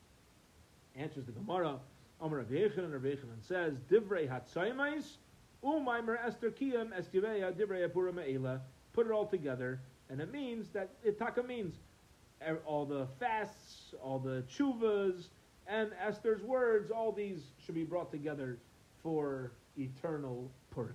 Answers 0.96 1.26
the 1.26 1.32
Gemara, 1.32 1.78
Avechan 2.22 2.78
and 2.78 2.94
Avechan 2.94 3.26
says, 3.40 3.74
Divrei 3.90 4.28
Hatzaymais, 4.28 5.16
Umaimer 5.64 6.16
Esther 6.24 6.50
Kiyam 6.50 6.90
Estiveya 6.92 7.52
Divrei 7.52 7.88
Apura 7.88 8.14
Me'ela. 8.14 8.60
Put 8.92 9.06
it 9.06 9.12
all 9.12 9.26
together, 9.26 9.80
and 10.08 10.20
it 10.20 10.32
means 10.32 10.68
that 10.68 10.90
Itaka 11.04 11.44
means 11.44 11.74
all 12.66 12.84
the 12.84 13.06
fasts, 13.18 13.94
all 14.02 14.18
the 14.18 14.44
chuvas, 14.50 15.28
and 15.66 15.90
Esther's 16.04 16.42
words, 16.42 16.90
all 16.90 17.12
these 17.12 17.40
should 17.64 17.74
be 17.74 17.84
brought 17.84 18.10
together 18.10 18.58
for 19.02 19.52
eternal 19.78 20.50
Purim. 20.70 20.94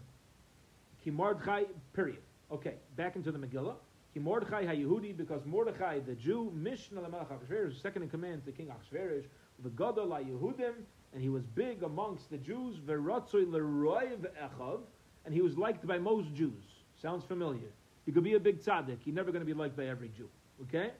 Kimardchai, 1.05 1.65
period. 1.93 2.19
Okay, 2.51 2.75
back 2.95 3.15
into 3.15 3.31
the 3.31 3.39
Megillah. 3.39 3.75
Ki 4.13 4.19
Mordechai 4.19 4.65
HaYehudi, 4.65 5.15
because 5.15 5.45
Mordechai, 5.45 5.99
the 5.99 6.15
Jew, 6.15 6.51
Mishnah 6.55 7.01
Lamelech 7.01 7.27
Achashverosh, 7.27 7.81
second 7.81 8.03
in 8.03 8.09
command 8.09 8.43
to 8.45 8.51
King 8.51 8.67
Achashverosh, 8.67 9.25
the 9.63 9.69
Gadol 9.69 10.07
HaYehudim, 10.07 10.73
and 11.13 11.21
he 11.21 11.29
was 11.29 11.43
big 11.45 11.83
amongst 11.83 12.29
the 12.29 12.37
Jews, 12.37 12.77
Verotzoi 12.85 13.45
Leroiv 13.45 14.27
Echav, 14.41 14.79
and 15.25 15.33
he 15.33 15.41
was 15.41 15.57
liked 15.57 15.85
by 15.85 15.97
most 15.97 16.33
Jews. 16.33 16.63
Sounds 17.01 17.23
familiar. 17.23 17.69
He 18.05 18.11
could 18.11 18.23
be 18.23 18.33
a 18.33 18.39
big 18.39 18.61
tzaddik. 18.61 18.97
He's 19.03 19.13
never 19.13 19.31
going 19.31 19.41
to 19.41 19.45
be 19.45 19.53
liked 19.53 19.77
by 19.77 19.85
every 19.85 20.09
Jew. 20.09 20.27
Okay? 20.63 20.91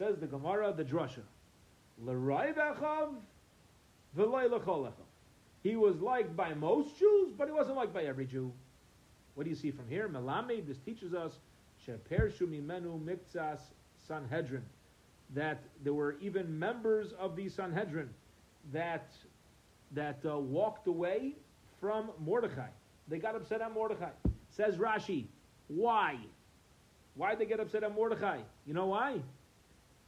Says 0.00 0.16
the 0.18 0.26
Gemara, 0.26 0.72
the 0.72 0.82
Drasha. 0.82 1.20
He 5.62 5.76
was 5.76 6.00
liked 6.00 6.34
by 6.34 6.54
most 6.54 6.98
Jews, 6.98 7.34
but 7.36 7.48
he 7.48 7.52
wasn't 7.52 7.76
liked 7.76 7.92
by 7.92 8.04
every 8.04 8.24
Jew. 8.24 8.50
What 9.34 9.44
do 9.44 9.50
you 9.50 9.56
see 9.56 9.70
from 9.70 9.86
here? 9.90 10.08
Melamed, 10.08 10.66
this 10.66 10.78
teaches 10.78 11.12
us, 11.12 11.34
Miktsas 11.86 13.58
Sanhedrin, 14.08 14.64
that 15.34 15.62
there 15.84 15.92
were 15.92 16.16
even 16.22 16.58
members 16.58 17.12
of 17.20 17.36
the 17.36 17.50
Sanhedrin 17.50 18.08
that 18.72 19.12
that 19.92 20.20
uh, 20.24 20.38
walked 20.38 20.86
away 20.86 21.34
from 21.78 22.10
Mordechai. 22.24 22.68
They 23.06 23.18
got 23.18 23.36
upset 23.36 23.60
on 23.60 23.74
Mordechai. 23.74 24.12
Says 24.48 24.76
Rashi, 24.76 25.26
why? 25.68 26.16
Why 27.16 27.30
did 27.32 27.40
they 27.40 27.46
get 27.46 27.60
upset 27.60 27.84
on 27.84 27.94
Mordechai? 27.94 28.38
You 28.66 28.72
know 28.72 28.86
why? 28.86 29.20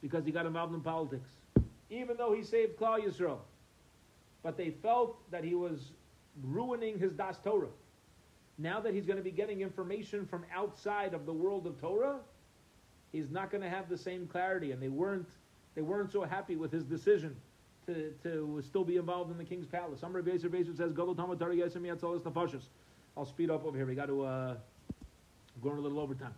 Because 0.03 0.25
he 0.25 0.33
got 0.33 0.47
involved 0.47 0.75
in 0.75 0.81
politics. 0.81 1.29
Even 1.89 2.17
though 2.17 2.33
he 2.33 2.43
saved 2.43 2.77
Klal 2.77 3.01
Yisrael. 3.01 3.39
But 4.43 4.57
they 4.57 4.71
felt 4.71 5.31
that 5.31 5.45
he 5.45 5.55
was 5.55 5.93
ruining 6.43 6.99
his 6.99 7.13
Das 7.13 7.39
Torah. 7.39 7.69
Now 8.59 8.81
that 8.81 8.93
he's 8.93 9.07
going 9.07 9.17
to 9.19 9.23
be 9.23 9.31
getting 9.31 9.61
information 9.61 10.27
from 10.27 10.45
outside 10.55 11.15
of 11.15 11.27
the 11.27 11.33
world 11.33 11.67
of 11.67 11.81
Torah, 11.81 12.17
he's 13.13 13.31
not 13.31 13.51
going 13.51 13.63
to 13.63 13.71
have 13.71 13.89
the 13.89 13.97
same 13.97 14.27
clarity. 14.27 14.73
And 14.73 14.83
they 14.83 14.89
weren't, 14.89 15.29
they 15.75 15.83
weren't 15.83 16.13
so 16.13 16.23
happy 16.23 16.57
with 16.57 16.73
his 16.73 16.85
decision 16.85 17.37
to, 17.87 18.13
to 18.23 18.63
still 18.65 18.85
be 18.85 18.97
involved 18.97 19.31
in 19.31 19.39
the 19.39 19.45
king's 19.45 19.67
palace. 19.67 20.03
Amr 20.03 20.23
Bezer 20.23 20.49
Bezer 20.49 20.77
says, 20.77 20.93
I'll 23.17 23.27
speed 23.27 23.51
up 23.51 23.65
over 23.65 23.77
here. 23.77 23.87
We 23.87 23.95
got 23.95 24.07
to 24.07 24.23
uh, 24.23 24.55
go 25.63 25.71
a 25.71 25.75
little 25.75 26.01
overtime. 26.01 26.35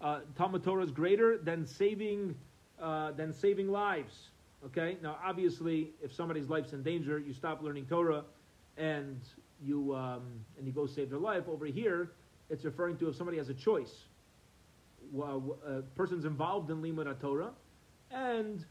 Uh, 0.00 0.20
Talmud 0.36 0.64
Torah 0.64 0.82
is 0.84 0.90
greater 0.90 1.38
than 1.38 1.66
saving 1.66 2.34
uh, 2.80 3.12
than 3.12 3.32
saving 3.32 3.68
lives. 3.68 4.28
Okay. 4.64 4.96
Now, 5.02 5.18
obviously, 5.24 5.90
if 6.02 6.12
somebody's 6.12 6.48
life's 6.48 6.72
in 6.72 6.82
danger, 6.82 7.18
you 7.18 7.32
stop 7.32 7.62
learning 7.62 7.86
Torah, 7.86 8.24
and 8.76 9.20
you 9.62 9.94
um, 9.94 10.22
and 10.58 10.66
you 10.66 10.72
go 10.72 10.86
save 10.86 11.10
their 11.10 11.18
life. 11.18 11.44
Over 11.48 11.66
here, 11.66 12.10
it's 12.50 12.64
referring 12.64 12.96
to 12.98 13.08
if 13.08 13.16
somebody 13.16 13.38
has 13.38 13.48
a 13.48 13.54
choice. 13.54 14.04
a 15.16 15.82
person's 15.94 16.24
involved 16.24 16.70
in 16.70 16.82
limud 16.82 17.20
Torah, 17.20 17.50
and 18.10 18.64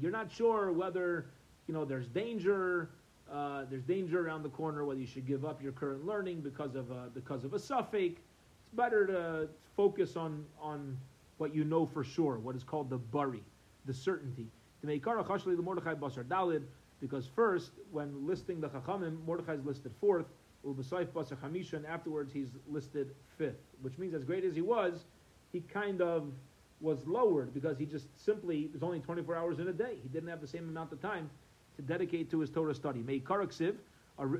you're 0.00 0.12
not 0.12 0.30
sure 0.30 0.72
whether 0.72 1.26
you 1.66 1.74
know 1.74 1.84
there's 1.84 2.08
danger. 2.08 2.90
Uh, 3.30 3.64
there's 3.68 3.82
danger 3.82 4.24
around 4.24 4.44
the 4.44 4.48
corner. 4.48 4.84
Whether 4.84 5.00
you 5.00 5.06
should 5.06 5.26
give 5.26 5.44
up 5.44 5.62
your 5.62 5.72
current 5.72 6.06
learning 6.06 6.40
because 6.40 6.76
of 6.76 6.90
a, 6.90 7.10
because 7.12 7.44
of 7.44 7.54
a 7.54 7.58
suffix. 7.58 8.20
It's 8.20 8.74
better 8.74 9.06
to 9.06 9.48
focus 9.76 10.16
on 10.16 10.44
on 10.60 10.96
what 11.38 11.54
you 11.54 11.64
know 11.64 11.86
for 11.86 12.04
sure. 12.04 12.38
What 12.38 12.56
is 12.56 12.64
called 12.64 12.90
the 12.90 12.98
bari, 12.98 13.42
the 13.84 13.94
certainty. 13.94 14.48
The 14.82 14.88
meikara 14.88 15.26
chashli 15.26 15.56
the 15.56 15.62
Mordechai 15.62 15.94
basar 15.94 16.24
dalid. 16.24 16.62
Because 17.00 17.26
first, 17.26 17.72
when 17.90 18.26
listing 18.26 18.60
the 18.60 18.68
chachamim, 18.68 19.24
Mordechai 19.26 19.54
is 19.54 19.64
listed 19.64 19.92
fourth. 20.00 20.26
Ulbasayf 20.66 21.08
basar 21.08 21.36
chamisha, 21.36 21.74
and 21.74 21.86
afterwards 21.86 22.32
he's 22.32 22.48
listed 22.68 23.14
fifth. 23.36 23.60
Which 23.82 23.98
means, 23.98 24.14
as 24.14 24.24
great 24.24 24.44
as 24.44 24.54
he 24.54 24.62
was, 24.62 25.04
he 25.52 25.60
kind 25.60 26.00
of 26.00 26.32
was 26.80 27.06
lowered 27.06 27.54
because 27.54 27.78
he 27.78 27.86
just 27.86 28.06
simply 28.22 28.68
was 28.72 28.82
only 28.82 29.00
24 29.00 29.36
hours 29.36 29.58
in 29.58 29.68
a 29.68 29.72
day. 29.72 29.96
He 30.02 30.08
didn't 30.08 30.28
have 30.28 30.40
the 30.40 30.46
same 30.46 30.68
amount 30.68 30.92
of 30.92 31.00
time 31.00 31.30
to 31.76 31.82
dedicate 31.82 32.30
to 32.30 32.40
his 32.40 32.50
Torah 32.50 32.74
study. 32.74 33.02
May 33.02 33.20
Karaksiv, 33.20 33.76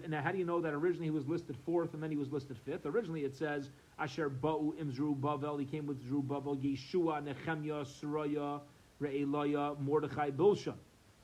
now 0.09 0.23
how 0.23 0.33
do 0.33 0.39
you 0.39 0.45
know 0.45 0.61
that 0.61 0.73
originally 0.73 1.07
he 1.07 1.11
was 1.11 1.27
listed 1.27 1.57
fourth 1.65 1.95
and 1.95 2.03
then 2.03 2.11
he 2.11 2.17
was 2.17 2.33
listed 2.33 2.57
fifth? 2.65 2.87
Originally 2.87 3.25
it 3.25 3.37
says 3.37 3.71
Asher 3.99 4.29
Ba'u 4.29 4.75
Imzru 4.79 5.19
Bavel, 5.19 5.59
he 5.59 5.65
came 5.65 5.87
with 5.87 6.07
Zru 6.07 6.23
Bavel, 6.23 6.57
Yeshua, 6.63 7.23
Nechemya, 7.23 7.87
Suraya, 7.87 8.61
Re'elaya, 9.01 9.79
Mordechai 9.81 10.31
Bilshan. 10.31 10.75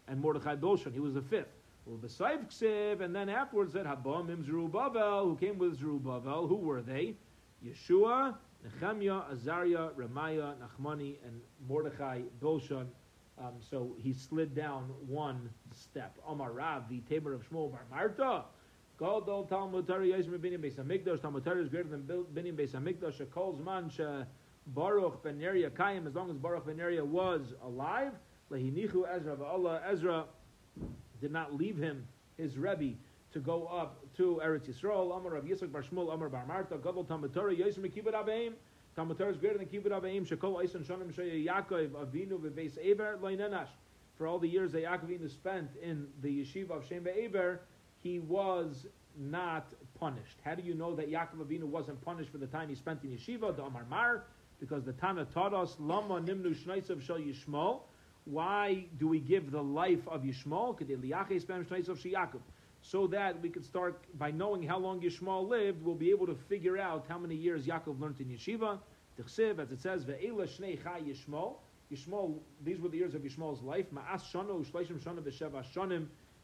And 0.09 0.21
Mordechai 0.21 0.57
Bilshan, 0.57 0.93
he 0.93 1.01
was 1.01 1.15
the 1.15 1.23
fifth. 1.23 1.49
And 1.87 3.15
then 3.15 3.29
afterwards 3.29 3.73
said 3.73 3.87
Habam 3.87 4.29
Imzru 4.29 4.71
Bavel, 4.71 5.25
who 5.25 5.37
came 5.37 5.59
with 5.59 5.81
Zru 5.81 6.01
Bavel. 6.01 6.49
Who 6.49 6.57
were 6.57 6.81
they? 6.81 7.17
Yeshua, 7.65 8.37
Nehemiah, 8.81 9.23
Azariah, 9.31 9.91
Remaiah, 9.97 10.55
Nachmani, 10.57 11.17
and 11.27 11.41
Mordechai 11.69 12.23
Bilshan. 12.41 12.87
Um, 13.39 13.55
so 13.61 13.97
he 13.99 14.13
slid 14.13 14.55
down 14.55 14.91
one 15.07 15.51
step. 15.75 16.17
Omar 16.27 16.53
Rav, 16.53 16.89
the 16.89 17.01
Taber 17.01 17.35
of 17.35 17.43
Shmuel 17.51 17.73
Bar 17.73 17.85
Marta. 17.91 18.45
Gadol 19.03 19.47
Talmud 19.47 19.85
Tari 19.89 20.13
Yisrael 20.13 20.39
Binim 20.39 20.61
Beis 20.61 20.77
Hamikdash. 20.77 21.21
Talmud 21.21 21.45
Tari 21.45 21.61
is 21.61 21.69
greater 21.69 21.89
than 21.89 22.03
Binim 22.03 22.55
Beis 22.55 22.71
Hamikdash. 22.71 23.21
Shekol 23.21 23.61
Zman 23.61 23.91
She 23.91 24.05
Baruch 24.69 25.25
Ben 25.25 25.41
Neriah 25.41 25.71
Kayim. 25.71 26.07
As 26.07 26.15
long 26.15 26.31
as 26.31 26.37
Baruch 26.37 26.67
Ben 26.67 26.77
Neriah 26.77 27.05
was 27.05 27.53
alive, 27.65 28.13
Lehinichu 28.53 29.05
Ezra 29.13 29.37
Allah. 29.45 29.81
Ezra 29.91 30.27
did 31.21 31.33
not 31.33 31.53
leave 31.53 31.77
him 31.77 32.07
his 32.37 32.57
Rebbe 32.57 32.97
to 33.33 33.41
go 33.41 33.67
up 33.67 33.99
to 34.19 34.41
Eretz 34.41 34.71
Yisrael. 34.71 35.17
Amar 35.17 35.33
Rav 35.33 35.43
Yitzchak 35.47 35.73
Bar 35.73 35.83
Shmuel, 35.83 36.15
Amar 36.15 36.29
Bar 36.29 36.47
Marta, 36.47 36.77
Gadol 36.77 37.03
Talmud 37.03 37.35
Torah, 37.35 37.53
Yisrael 37.53 37.91
Mekibud 37.91 38.15
Abeim. 38.15 38.53
Talmud 38.95 39.19
Torah 39.19 39.33
is 39.33 39.37
greater 39.37 39.59
than 39.59 39.67
Kibud 39.67 39.91
Abeim. 39.91 40.25
Shekol 40.25 40.63
Eisan 40.63 40.87
Shonim 40.87 41.13
Shaya 41.13 41.45
Yaakov 41.45 41.89
Avinu 41.89 42.39
V'Beis 42.39 42.79
Eber 42.81 43.19
Loinenash. 43.21 43.67
For 44.17 44.29
all 44.29 44.39
the 44.39 44.49
years 44.49 44.71
that 44.71 44.85
Yaakov 44.85 45.09
Avinu 45.09 45.29
spent 45.29 45.71
in 45.83 46.07
the 46.23 46.45
yeshiva 46.45 46.71
of 46.71 46.87
Shem 46.87 47.09
Eber, 47.09 47.63
he 48.03 48.19
was 48.19 48.87
not 49.19 49.73
punished. 49.99 50.39
How 50.45 50.55
do 50.55 50.63
you 50.63 50.75
know 50.75 50.95
that 50.97 51.11
Yaakov 51.11 51.37
Avinu 51.45 51.65
wasn't 51.65 52.01
punished 52.05 52.31
for 52.31 52.39
the 52.39 52.47
time 52.47 52.69
he 52.69 52.75
spent 52.75 53.05
in 53.05 53.11
yeshiva? 53.11 53.55
The 53.55 53.63
Amar 53.63 53.85
Mar, 53.89 54.25
because 54.61 54.85
the 54.85 54.93
Tana 54.93 55.25
taught 55.27 55.55
us 55.55 55.77
Lama 55.79 56.21
Nimnu 56.21 56.55
Shnaisav 56.55 57.03
Shal 57.03 57.19
Yishmol. 57.19 57.81
Why 58.25 58.87
do 58.99 59.09
we 59.09 59.19
give 59.19 59.51
the 59.51 59.63
life 59.63 60.07
of 60.07 60.23
Yishmael? 60.23 60.79
So 62.85 63.07
that 63.09 63.41
we 63.41 63.49
could 63.49 63.65
start 63.65 64.05
by 64.19 64.31
knowing 64.31 64.63
how 64.63 64.79
long 64.79 65.01
Yishmael 65.01 65.49
lived, 65.49 65.85
we'll 65.85 65.95
be 65.95 66.11
able 66.11 66.27
to 66.27 66.35
figure 66.49 66.79
out 66.79 67.05
how 67.09 67.19
many 67.19 67.35
years 67.35 67.67
Yaakov 67.67 68.01
learned 68.01 68.21
in 68.21 68.29
yeshiva. 68.29 68.79
As 69.19 69.73
it 69.73 69.81
says, 69.81 70.05
Yishmael. 70.05 71.57
Yishmael, 71.93 72.39
these 72.65 72.81
were 72.81 72.89
the 72.89 72.99
years 72.99 73.15
of 73.15 73.23
Yishmael's 73.23 73.63
life. 73.63 73.87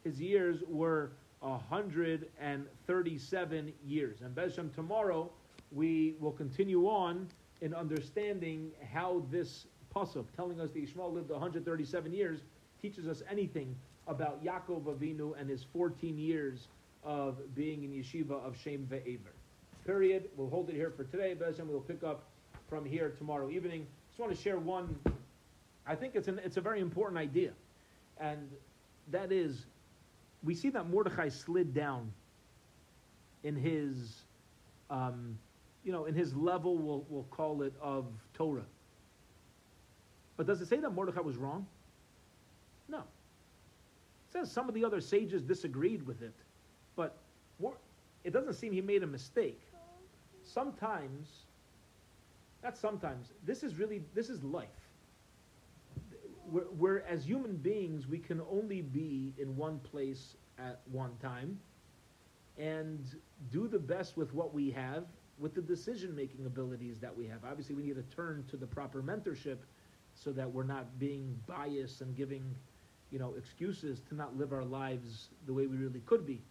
His 0.05 0.21
years 0.21 0.63
were 0.69 1.13
137 1.41 3.73
years. 3.87 4.23
And 4.23 4.35
Bezshem, 4.35 4.75
tomorrow 4.75 5.31
we 5.73 6.15
will 6.21 6.33
continue 6.33 6.87
on 6.87 7.29
in 7.61 7.75
understanding 7.75 8.71
how 8.93 9.23
this 9.31 9.67
pasuk 9.95 10.25
telling 10.37 10.61
us 10.61 10.71
that 10.71 10.85
Yishmael 10.85 11.13
lived 11.13 11.31
137 11.31 12.13
years 12.13 12.41
teaches 12.81 13.09
us 13.09 13.23
anything 13.31 13.75
about 14.07 14.45
Yaakov 14.45 14.85
Avinu 14.85 15.39
and 15.39 15.51
his 15.51 15.65
14 15.73 16.19
years 16.19 16.69
of 17.05 17.55
being 17.55 17.85
in 17.85 17.91
yeshiva 17.91 18.43
of 18.45 18.57
Shem 18.57 18.87
Ve'ever. 18.91 19.35
Period. 19.85 20.31
We'll 20.37 20.51
hold 20.51 20.71
it 20.71 20.75
here 20.75 20.91
for 20.91 21.05
today, 21.05 21.35
but 21.35 21.57
we'll 21.67 21.81
pick 21.81 22.03
up 22.03 22.25
from 22.69 22.85
here 22.85 23.15
tomorrow 23.17 23.51
evening. 23.51 23.87
Just 24.09 24.21
want 24.21 24.35
to 24.35 24.41
share 24.41 24.59
one. 24.59 24.99
I 25.87 25.95
think 25.95 26.15
it's 26.15 26.29
an, 26.29 26.41
it's 26.45 26.59
a 26.59 26.61
very 26.61 26.81
important 26.81 27.19
idea, 27.19 27.53
and 28.21 28.51
that 29.11 29.33
is, 29.33 29.65
we 30.43 30.55
see 30.55 30.71
that 30.71 30.89
Mordechai 30.89 31.29
slid 31.29 31.75
down 31.75 32.13
in 33.43 33.57
his, 33.57 34.23
um, 34.91 35.39
you 35.85 35.93
know, 35.93 36.05
in 36.05 36.15
his 36.15 36.35
level. 36.35 36.77
We'll 36.79 37.05
we'll 37.09 37.27
call 37.31 37.63
it 37.63 37.73
of 37.81 38.07
Torah. 38.35 38.67
But 40.37 40.47
does 40.47 40.61
it 40.61 40.69
say 40.69 40.79
that 40.79 40.91
Mordechai 40.91 41.21
was 41.21 41.37
wrong? 41.37 41.67
No. 42.89 42.99
It 42.99 44.33
says 44.33 44.51
some 44.51 44.69
of 44.69 44.75
the 44.75 44.85
other 44.85 45.01
sages 45.01 45.43
disagreed 45.43 46.07
with 46.07 46.23
it, 46.23 46.35
but 46.95 47.17
it 48.25 48.33
doesn't 48.33 48.55
seem 48.55 48.73
he 48.73 48.81
made 48.81 49.03
a 49.03 49.07
mistake. 49.07 49.61
Sometimes, 50.45 51.29
not 52.63 52.77
sometimes, 52.77 53.29
this 53.45 53.63
is 53.63 53.77
really, 53.77 54.03
this 54.15 54.29
is 54.29 54.43
life. 54.43 54.69
We're, 56.51 56.71
we're, 56.77 56.99
as 57.01 57.25
human 57.25 57.57
beings, 57.57 58.07
we 58.07 58.19
can 58.19 58.41
only 58.51 58.83
be 58.83 59.35
in 59.39 59.57
one 59.57 59.79
place 59.79 60.37
at 60.59 60.81
one 60.91 61.13
time 61.23 61.59
and 62.59 63.05
do 63.53 63.69
the 63.69 63.79
best 63.79 64.17
with 64.17 64.35
what 64.35 64.53
we 64.53 64.71
have, 64.71 65.05
with 65.39 65.55
the 65.55 65.61
decision 65.61 66.15
making 66.15 66.47
abilities 66.47 66.97
that 67.01 67.17
we 67.17 67.27
have. 67.27 67.39
Obviously, 67.49 67.75
we 67.75 67.83
need 67.83 67.97
to 67.97 68.17
turn 68.17 68.45
to 68.51 68.57
the 68.57 68.67
proper 68.67 69.03
mentorship 69.03 69.59
so 70.15 70.33
that 70.33 70.51
we're 70.53 70.65
not 70.65 70.99
being 70.99 71.39
biased 71.47 72.01
and 72.01 72.17
giving, 72.17 72.43
you 73.13 73.19
know, 73.19 73.35
excuses 73.39 74.01
to 74.09 74.15
not 74.15 74.37
live 74.37 74.53
our 74.53 74.65
lives 74.65 75.29
the 75.47 75.53
way 75.53 75.67
we 75.67 75.77
really 75.77 76.01
could 76.07 76.27
be. 76.27 76.43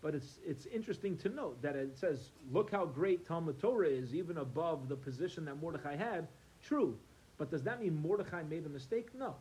But 0.00 0.14
it's, 0.14 0.38
it's 0.46 0.66
interesting 0.66 1.16
to 1.18 1.28
note 1.28 1.60
that 1.62 1.76
it 1.76 1.98
says, 1.98 2.30
look 2.52 2.70
how 2.70 2.86
great 2.86 3.26
Talmud 3.26 3.58
Torah 3.58 3.88
is, 3.88 4.14
even 4.14 4.38
above 4.38 4.88
the 4.88 4.96
position 4.96 5.44
that 5.46 5.60
Mordechai 5.60 5.96
had. 5.96 6.28
True. 6.62 6.96
But 7.38 7.50
does 7.50 7.62
that 7.64 7.80
mean 7.80 8.00
Mordechai 8.00 8.42
made 8.42 8.66
a 8.66 8.68
mistake? 8.68 9.08
No. 9.14 9.34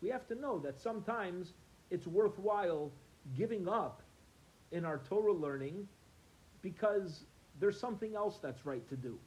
We 0.00 0.08
have 0.08 0.26
to 0.28 0.34
know 0.34 0.58
that 0.60 0.80
sometimes 0.80 1.52
it's 1.90 2.06
worthwhile 2.06 2.90
giving 3.36 3.68
up 3.68 4.02
in 4.72 4.84
our 4.84 4.98
Torah 4.98 5.32
learning 5.32 5.86
because 6.62 7.24
there's 7.60 7.78
something 7.78 8.14
else 8.14 8.38
that's 8.42 8.64
right 8.64 8.86
to 8.88 8.96
do. 8.96 9.18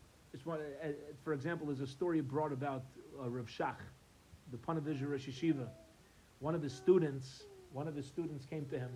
One, 0.43 0.59
uh, 0.83 0.87
for 1.23 1.31
example, 1.31 1.67
there's 1.67 1.79
a 1.79 1.87
story 1.87 2.19
brought 2.19 2.51
about 2.51 2.83
uh, 3.21 3.29
Rav 3.29 3.47
Shach, 3.47 3.77
the 4.51 4.57
Ponevezher 4.57 5.09
Rosh 5.09 5.29
Yeshiva. 5.29 5.67
One 6.39 6.55
of 6.55 6.61
his 6.61 6.73
students, 6.73 7.43
one 7.71 7.87
of 7.87 7.95
his 7.95 8.05
students 8.05 8.45
came 8.45 8.65
to 8.65 8.77
him 8.77 8.91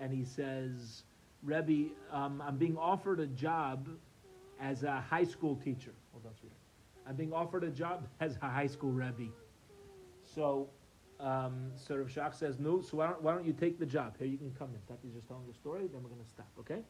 and 0.00 0.12
he 0.12 0.24
says, 0.24 1.04
Rebbe, 1.44 1.90
um, 2.10 2.42
I'm 2.44 2.56
being 2.56 2.76
offered 2.76 3.20
a 3.20 3.26
job 3.26 3.88
as 4.60 4.82
a 4.82 5.00
high 5.00 5.24
school 5.24 5.54
teacher. 5.54 5.92
I'm 7.06 7.16
being 7.16 7.32
offered 7.32 7.64
a 7.64 7.70
job 7.70 8.06
as 8.20 8.38
a 8.42 8.48
high 8.48 8.66
school 8.66 8.90
Rebbe. 8.90 9.30
So, 10.34 10.68
um, 11.20 11.70
so 11.76 11.96
Rav 11.96 12.08
Shach 12.08 12.34
says, 12.34 12.58
no, 12.58 12.80
so 12.80 12.96
why 12.96 13.08
don't, 13.08 13.22
why 13.22 13.34
don't 13.34 13.44
you 13.44 13.52
take 13.52 13.78
the 13.78 13.86
job? 13.86 14.16
Here, 14.18 14.26
you 14.26 14.38
can 14.38 14.52
come 14.58 14.70
in. 14.74 14.80
Tati's 14.94 15.14
just 15.14 15.28
telling 15.28 15.46
the 15.46 15.54
story, 15.54 15.86
then 15.92 16.02
we're 16.02 16.08
going 16.08 16.22
to 16.22 16.28
stop, 16.28 16.48
okay? 16.58 16.82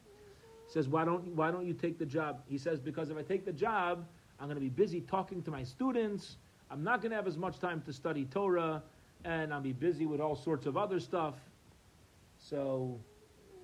He 0.67 0.71
says, 0.71 0.87
why 0.87 1.05
don't, 1.05 1.27
why 1.35 1.51
don't 1.51 1.65
you 1.65 1.73
take 1.73 1.99
the 1.99 2.05
job? 2.05 2.41
He 2.47 2.57
says, 2.57 2.79
because 2.79 3.09
if 3.09 3.17
I 3.17 3.21
take 3.21 3.45
the 3.45 3.53
job, 3.53 4.05
I'm 4.39 4.47
going 4.47 4.55
to 4.55 4.61
be 4.61 4.69
busy 4.69 5.01
talking 5.01 5.41
to 5.43 5.51
my 5.51 5.63
students. 5.63 6.37
I'm 6.71 6.83
not 6.83 7.01
going 7.01 7.11
to 7.11 7.15
have 7.15 7.27
as 7.27 7.37
much 7.37 7.59
time 7.59 7.81
to 7.81 7.93
study 7.93 8.25
Torah, 8.25 8.81
and 9.23 9.53
I'll 9.53 9.61
be 9.61 9.73
busy 9.73 10.05
with 10.05 10.19
all 10.19 10.35
sorts 10.35 10.65
of 10.65 10.75
other 10.77 10.99
stuff. 10.99 11.35
So, 12.39 12.99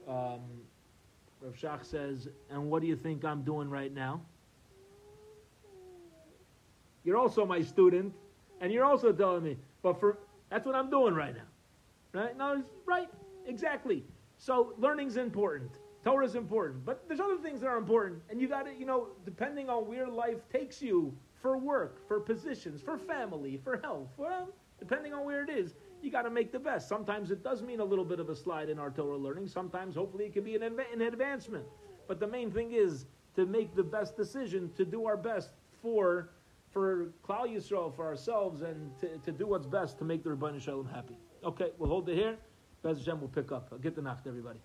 um, 0.07 0.41
Rav 1.41 1.55
Shach 1.55 1.85
says, 1.85 2.27
and 2.49 2.69
what 2.69 2.81
do 2.81 2.87
you 2.87 2.95
think 2.95 3.25
I'm 3.25 3.41
doing 3.41 3.69
right 3.69 3.93
now? 3.93 4.21
You're 7.03 7.17
also 7.17 7.45
my 7.45 7.61
student, 7.61 8.13
and 8.59 8.71
you're 8.71 8.85
also 8.85 9.11
telling 9.11 9.43
me, 9.43 9.57
but 9.81 9.99
for 9.99 10.19
that's 10.49 10.65
what 10.65 10.75
I'm 10.75 10.89
doing 10.89 11.13
right 11.13 11.35
now. 11.35 12.19
Right? 12.19 12.37
No, 12.37 12.63
right, 12.85 13.09
exactly. 13.45 14.03
So 14.37 14.73
learning's 14.77 15.17
important. 15.17 15.71
Torah 16.03 16.25
is 16.25 16.35
important, 16.35 16.83
but 16.83 17.07
there's 17.07 17.19
other 17.19 17.37
things 17.37 17.61
that 17.61 17.67
are 17.67 17.77
important, 17.77 18.21
and 18.29 18.41
you 18.41 18.47
got 18.47 18.65
to, 18.65 18.73
you 18.73 18.85
know, 18.85 19.09
depending 19.23 19.69
on 19.69 19.87
where 19.87 20.07
life 20.07 20.39
takes 20.51 20.81
you 20.81 21.15
for 21.41 21.57
work, 21.57 22.07
for 22.07 22.19
positions, 22.19 22.81
for 22.81 22.97
family, 22.97 23.59
for 23.63 23.77
health, 23.77 24.09
well, 24.17 24.49
depending 24.79 25.13
on 25.13 25.25
where 25.25 25.43
it 25.43 25.49
is, 25.49 25.75
you 26.01 26.09
got 26.09 26.23
to 26.23 26.31
make 26.31 26.51
the 26.51 26.59
best. 26.59 26.89
Sometimes 26.89 27.29
it 27.29 27.43
does 27.43 27.61
mean 27.61 27.79
a 27.79 27.85
little 27.85 28.03
bit 28.05 28.19
of 28.19 28.29
a 28.29 28.35
slide 28.35 28.69
in 28.69 28.79
our 28.79 28.89
Torah 28.89 29.17
learning. 29.17 29.47
Sometimes, 29.47 29.95
hopefully, 29.95 30.25
it 30.25 30.33
can 30.33 30.43
be 30.43 30.55
an, 30.55 30.61
adva- 30.61 30.91
an 30.91 31.01
advancement. 31.01 31.65
But 32.07 32.19
the 32.19 32.27
main 32.27 32.51
thing 32.51 32.71
is 32.73 33.05
to 33.35 33.45
make 33.45 33.75
the 33.75 33.83
best 33.83 34.17
decision, 34.17 34.71
to 34.77 34.83
do 34.83 35.05
our 35.05 35.17
best 35.17 35.51
for 35.83 36.29
for 36.71 37.11
Klal 37.27 37.47
Yisrael, 37.53 37.93
for 37.93 38.05
ourselves, 38.05 38.61
and 38.61 38.97
to, 38.99 39.17
to 39.19 39.31
do 39.31 39.45
what's 39.45 39.67
best 39.67 39.97
to 39.99 40.05
make 40.05 40.23
the 40.23 40.29
Ribbono 40.29 40.61
Shel 40.61 40.77
Olam 40.77 40.93
happy. 40.93 41.17
Okay, 41.43 41.71
we'll 41.77 41.89
hold 41.89 42.07
it 42.07 42.15
here. 42.15 42.37
Bez 42.81 42.99
Hashem 42.99 43.19
will 43.19 43.27
pick 43.27 43.51
up. 43.51 43.79
Get 43.81 43.95
the 43.95 44.01
nacht, 44.01 44.25
everybody. 44.25 44.61